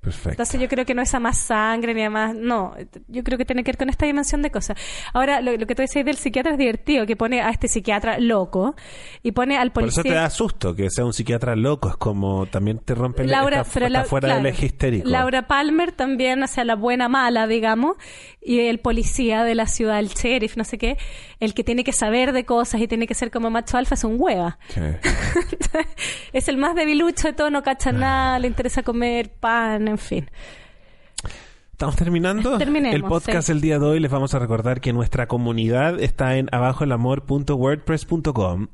Perfecto. 0.03 0.31
Entonces 0.31 0.59
yo 0.59 0.67
creo 0.67 0.85
que 0.85 0.93
no 0.93 1.01
es 1.01 1.13
a 1.15 1.19
más 1.21 1.37
sangre 1.37 1.93
ni 1.93 2.03
a 2.03 2.09
más... 2.09 2.35
No, 2.35 2.75
yo 3.07 3.23
creo 3.23 3.37
que 3.37 3.45
tiene 3.45 3.63
que 3.63 3.71
ver 3.71 3.77
con 3.77 3.87
esta 3.89 4.05
dimensión 4.05 4.41
de 4.41 4.51
cosas. 4.51 4.77
Ahora, 5.13 5.39
lo, 5.39 5.55
lo 5.55 5.65
que 5.65 5.75
tú 5.75 5.81
decías 5.81 6.03
del 6.03 6.17
psiquiatra 6.17 6.51
es 6.51 6.57
divertido, 6.57 7.05
que 7.05 7.15
pone 7.15 7.41
a 7.41 7.49
este 7.49 7.69
psiquiatra 7.69 8.19
loco 8.19 8.75
y 9.21 9.31
pone 9.31 9.57
al 9.57 9.71
Por 9.71 9.83
eso 9.85 10.01
policía... 10.01 10.11
te 10.11 10.19
da 10.19 10.29
susto 10.29 10.75
que 10.75 10.89
sea 10.89 11.05
un 11.05 11.13
psiquiatra 11.13 11.55
loco. 11.55 11.87
Es 11.87 11.95
como 11.95 12.45
también 12.47 12.79
te 12.79 12.95
rompe 12.95 13.21
el 13.23 13.31
Laura, 13.31 13.61
está, 13.61 13.73
pero 13.73 13.85
está 13.85 13.99
la- 13.99 14.05
fuera 14.05 14.27
claro, 14.27 14.43
del 14.43 14.53
eje 14.53 14.65
histérico. 14.65 15.07
Laura 15.07 15.47
Palmer 15.47 15.93
también, 15.93 16.43
o 16.43 16.47
sea, 16.47 16.65
la 16.65 16.75
buena 16.75 17.07
mala, 17.07 17.47
digamos, 17.47 17.95
y 18.41 18.59
el 18.59 18.79
policía 18.81 19.45
de 19.45 19.55
la 19.55 19.67
ciudad, 19.67 19.99
el 19.99 20.09
sheriff, 20.09 20.57
no 20.57 20.65
sé 20.65 20.77
qué, 20.77 20.97
el 21.39 21.53
que 21.53 21.63
tiene 21.63 21.85
que 21.85 21.93
saber 21.93 22.33
de 22.33 22.43
cosas 22.43 22.81
y 22.81 22.89
tiene 22.89 23.07
que 23.07 23.13
ser 23.13 23.31
como 23.31 23.49
macho 23.49 23.77
alfa 23.77 23.95
es 23.95 24.03
un 24.03 24.17
hueva. 24.19 24.59
Sí. 24.67 24.81
es 26.33 26.47
el 26.47 26.57
más 26.57 26.75
debilucho 26.75 27.27
de 27.29 27.33
todo, 27.33 27.49
no 27.49 27.63
cacha 27.63 27.91
nada, 27.91 28.39
le 28.39 28.47
interesa 28.47 28.83
comer 28.83 29.29
pan, 29.31 29.92
en 29.93 29.99
fin. 29.99 30.29
¿Estamos 31.71 31.95
terminando? 31.95 32.57
Terminemos, 32.59 32.95
el 32.95 33.03
podcast 33.03 33.47
sí. 33.47 33.51
el 33.51 33.61
día 33.61 33.79
de 33.79 33.85
hoy 33.85 33.99
les 33.99 34.11
vamos 34.11 34.33
a 34.33 34.39
recordar 34.39 34.79
que 34.79 34.93
nuestra 34.93 35.27
comunidad 35.27 35.99
está 35.99 36.37
en 36.37 36.47
abajoelamor.wordpress.com. 36.51 38.67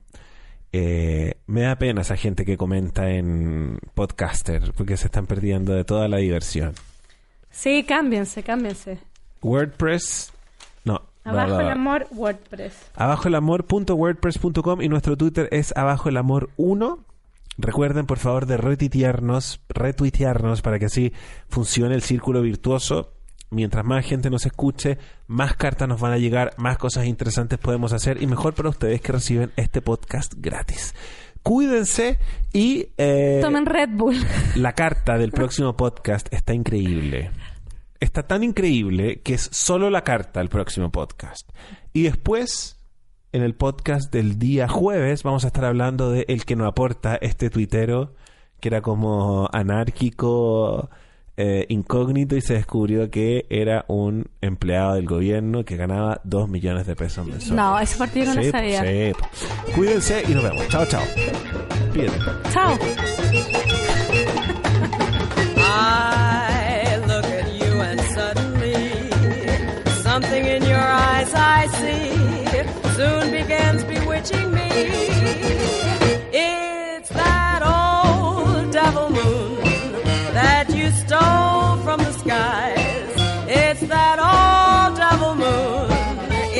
Eh, 0.71 1.33
me 1.47 1.61
da 1.61 1.77
pena 1.77 2.01
esa 2.01 2.15
gente 2.15 2.45
que 2.45 2.55
comenta 2.57 3.09
en 3.09 3.79
Podcaster 3.95 4.71
porque 4.73 4.97
se 4.97 5.07
están 5.07 5.25
perdiendo 5.25 5.73
de 5.73 5.85
toda 5.85 6.07
la 6.07 6.17
diversión. 6.17 6.75
Sí, 7.49 7.83
cámbiense, 7.83 8.43
cámbiense. 8.43 8.99
WordPress, 9.41 10.31
no. 10.83 11.01
Abajo 11.23 11.55
bla, 11.55 11.63
el 11.63 11.69
amor, 11.69 12.05
WordPress. 12.11 12.91
abajoelamor.wordpress.com 12.95 14.81
y 14.81 14.89
nuestro 14.89 15.17
Twitter 15.17 15.49
es 15.51 15.73
abajoelamor1. 15.73 16.99
Recuerden, 17.61 18.05
por 18.05 18.19
favor, 18.19 18.45
de 18.45 18.55
retuitearnos, 18.55 19.59
retuitearnos 19.67 20.61
para 20.61 20.79
que 20.79 20.85
así 20.85 21.11
funcione 21.49 21.93
el 21.93 22.01
círculo 22.01 22.41
virtuoso. 22.41 23.11
Mientras 23.51 23.83
más 23.83 24.05
gente 24.05 24.29
nos 24.29 24.45
escuche, 24.45 24.97
más 25.27 25.55
cartas 25.55 25.89
nos 25.89 25.99
van 25.99 26.13
a 26.13 26.17
llegar, 26.17 26.53
más 26.57 26.77
cosas 26.77 27.05
interesantes 27.05 27.59
podemos 27.59 27.91
hacer 27.91 28.21
y 28.21 28.27
mejor 28.27 28.53
para 28.53 28.69
ustedes 28.69 29.01
que 29.01 29.11
reciben 29.11 29.51
este 29.57 29.81
podcast 29.81 30.33
gratis. 30.37 30.93
Cuídense 31.43 32.17
y 32.53 32.89
eh, 32.97 33.39
Tomen 33.41 33.65
Red 33.65 33.89
Bull. 33.91 34.15
la 34.55 34.73
carta 34.73 35.17
del 35.17 35.31
próximo 35.31 35.75
podcast 35.75 36.31
está 36.33 36.53
increíble. 36.53 37.31
Está 37.99 38.23
tan 38.23 38.43
increíble 38.43 39.19
que 39.21 39.33
es 39.33 39.49
solo 39.51 39.89
la 39.89 40.05
carta 40.05 40.39
del 40.39 40.47
próximo 40.47 40.91
podcast. 40.91 41.49
Y 41.91 42.03
después, 42.03 42.78
en 43.31 43.43
el 43.43 43.53
podcast 43.55 44.11
del 44.11 44.39
día 44.39 44.67
jueves, 44.67 45.23
vamos 45.23 45.43
a 45.43 45.47
estar 45.47 45.65
hablando 45.65 46.11
de 46.11 46.25
el 46.27 46.45
que 46.45 46.55
nos 46.55 46.67
aporta 46.67 47.15
este 47.21 47.49
tuitero, 47.49 48.13
que 48.59 48.69
era 48.69 48.81
como 48.81 49.47
anárquico, 49.53 50.89
eh, 51.37 51.65
incógnito, 51.69 52.35
y 52.35 52.41
se 52.41 52.55
descubrió 52.55 53.09
que 53.11 53.45
era 53.49 53.85
un 53.87 54.25
empleado 54.41 54.95
del 54.95 55.05
gobierno 55.05 55.63
que 55.63 55.77
ganaba 55.77 56.21
2 56.23 56.49
millones 56.49 56.87
de 56.87 56.95
pesos 56.95 57.25
mensuales. 57.25 57.51
No, 57.55 57.79
ese 57.79 57.97
partido 57.97 58.25
no 58.27 58.35
lo 58.35 58.43
Sí, 58.43 58.51
sabía. 58.51 58.81
sí. 58.83 59.11
Cuídense 59.75 60.23
y 60.27 60.33
nos 60.33 60.43
vemos. 60.43 60.67
Chao, 60.69 60.85
chao. 60.87 61.03
Pídete. 61.93 62.17
Chao. 62.51 62.77
I 65.57 66.97
look 67.07 67.25
at 67.25 67.47
you 67.53 67.79
and 67.81 68.01
suddenly 68.01 69.91
something 70.03 70.45
in 70.45 70.63
your 70.63 70.79
eyes 70.79 71.31
I 71.35 71.67
see 71.67 72.18
soon 72.99 73.31
begins 73.31 73.81
bewitching 73.85 74.51
me. 74.51 74.67
It's 76.33 77.07
that 77.21 77.61
old 77.63 78.73
devil 78.73 79.09
moon 79.09 79.61
that 80.33 80.67
you 80.75 80.91
stole 81.03 81.77
from 81.85 81.99
the 81.99 82.11
skies. 82.11 83.09
It's 83.47 83.79
that 83.95 84.17
old 84.19 84.97
devil 84.97 85.33
moon 85.45 85.89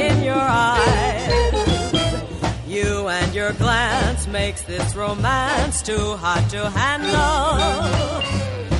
in 0.06 0.24
your 0.24 0.46
eyes. 0.72 1.54
You 2.66 3.10
and 3.10 3.36
your 3.36 3.52
glance 3.64 4.26
makes 4.28 4.62
this 4.62 4.96
romance 4.96 5.82
too 5.82 6.16
hot 6.24 6.50
to 6.52 6.70
handle. 6.70 7.60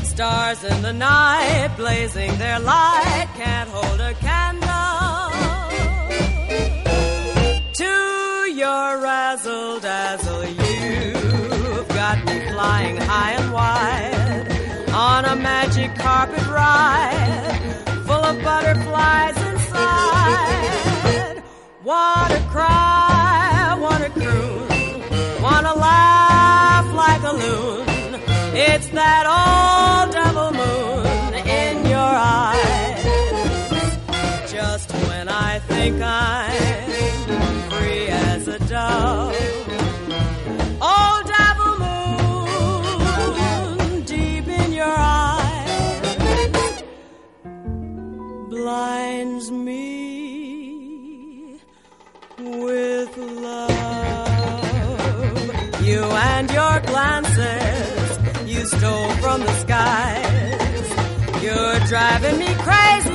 Stars 0.06 0.64
in 0.64 0.82
the 0.82 0.94
night 0.94 1.74
blazing 1.76 2.38
their 2.38 2.62
light 2.62 3.28
can't 3.36 3.70
hold 3.70 4.00
a 4.00 4.14
candle 4.14 5.59
to 7.80 8.52
your 8.54 8.98
razzle 9.00 9.80
dazzle. 9.80 10.44
You've 10.44 11.88
got 11.88 12.18
me 12.26 12.38
flying 12.52 12.98
high 12.98 13.32
and 13.40 13.54
wide 13.54 14.48
on 14.92 15.24
a 15.24 15.36
magic 15.38 15.96
carpet 15.96 16.46
ride 16.48 17.62
full 18.06 18.24
of 18.32 18.44
butterflies 18.44 19.38
inside. 19.52 21.42
Wanna 21.86 22.42
cry, 22.52 23.78
wanna 23.80 24.10
croon, 24.10 25.02
wanna 25.42 25.74
laugh 25.74 26.88
like 27.04 27.24
a 27.32 27.34
loon. 27.44 27.88
It's 28.56 28.90
that 28.90 29.26
old 29.26 29.69
from 59.40 59.48
the 59.48 59.60
skies. 59.60 61.44
You're 61.44 61.80
driving 61.88 62.38
me 62.40 62.54
crazy, 62.60 63.09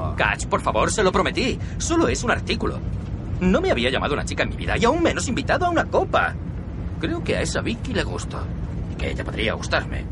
No. 0.00 0.16
Catch, 0.16 0.46
por 0.46 0.60
favor, 0.60 0.90
se 0.90 1.02
lo 1.02 1.12
prometí. 1.12 1.58
Solo 1.78 2.08
es 2.08 2.22
un 2.24 2.30
artículo. 2.30 2.78
No 3.40 3.60
me 3.60 3.70
había 3.70 3.90
llamado 3.90 4.14
una 4.14 4.24
chica 4.24 4.42
en 4.42 4.50
mi 4.50 4.56
vida 4.56 4.76
y 4.76 4.84
aún 4.84 5.02
menos 5.02 5.28
invitado 5.28 5.66
a 5.66 5.70
una 5.70 5.84
copa. 5.84 6.34
Creo 7.00 7.22
que 7.22 7.36
a 7.36 7.42
esa 7.42 7.60
Vicky 7.60 7.94
le 7.94 8.02
gusto. 8.02 8.38
Y 8.92 8.96
que 8.96 9.10
ella 9.10 9.24
podría 9.24 9.52
gustarme. 9.54 10.04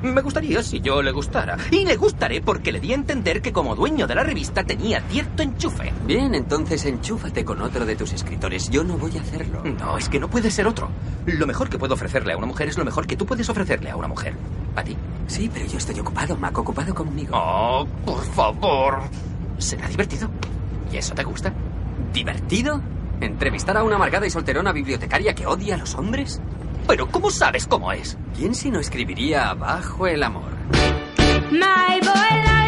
Me 0.00 0.20
gustaría 0.20 0.62
si 0.62 0.80
yo 0.80 1.02
le 1.02 1.10
gustara. 1.10 1.56
Y 1.72 1.84
le 1.84 1.96
gustaré 1.96 2.40
porque 2.40 2.70
le 2.70 2.78
di 2.78 2.92
a 2.92 2.94
entender 2.94 3.42
que 3.42 3.52
como 3.52 3.74
dueño 3.74 4.06
de 4.06 4.14
la 4.14 4.22
revista 4.22 4.62
tenía 4.62 5.00
cierto 5.00 5.42
enchufe. 5.42 5.92
Bien, 6.06 6.36
entonces 6.36 6.84
enchúfate 6.86 7.44
con 7.44 7.60
otro 7.60 7.84
de 7.84 7.96
tus 7.96 8.12
escritores. 8.12 8.70
Yo 8.70 8.84
no 8.84 8.96
voy 8.96 9.18
a 9.18 9.20
hacerlo. 9.22 9.60
No, 9.64 9.98
es 9.98 10.08
que 10.08 10.20
no 10.20 10.30
puede 10.30 10.52
ser 10.52 10.68
otro. 10.68 10.88
Lo 11.26 11.48
mejor 11.48 11.68
que 11.68 11.78
puedo 11.78 11.94
ofrecerle 11.94 12.32
a 12.32 12.36
una 12.36 12.46
mujer 12.46 12.68
es 12.68 12.78
lo 12.78 12.84
mejor 12.84 13.08
que 13.08 13.16
tú 13.16 13.26
puedes 13.26 13.48
ofrecerle 13.48 13.90
a 13.90 13.96
una 13.96 14.06
mujer. 14.06 14.34
¿A 14.76 14.84
ti? 14.84 14.96
Sí, 15.26 15.50
pero 15.52 15.66
yo 15.66 15.78
estoy 15.78 15.98
ocupado, 15.98 16.36
Mac, 16.36 16.56
ocupado 16.56 16.94
conmigo. 16.94 17.36
Oh, 17.36 17.84
por 18.06 18.24
favor. 18.24 19.00
¿Será 19.58 19.88
divertido? 19.88 20.30
¿Y 20.92 20.96
eso 20.96 21.14
te 21.14 21.24
gusta? 21.24 21.52
¿Divertido? 22.12 22.80
¿Entrevistar 23.20 23.76
a 23.76 23.82
una 23.82 23.96
amargada 23.96 24.26
y 24.26 24.30
solterona 24.30 24.72
bibliotecaria 24.72 25.34
que 25.34 25.46
odia 25.46 25.74
a 25.74 25.78
los 25.78 25.94
hombres? 25.96 26.40
Pero 26.86 27.08
¿cómo 27.08 27.30
sabes 27.30 27.66
cómo 27.66 27.92
es? 27.92 28.16
¿Quién 28.36 28.54
si 28.54 28.70
no 28.70 28.80
escribiría 28.80 29.52
Bajo 29.54 30.06
el 30.06 30.22
amor? 30.22 30.52
My 31.50 32.00
boy 32.00 32.67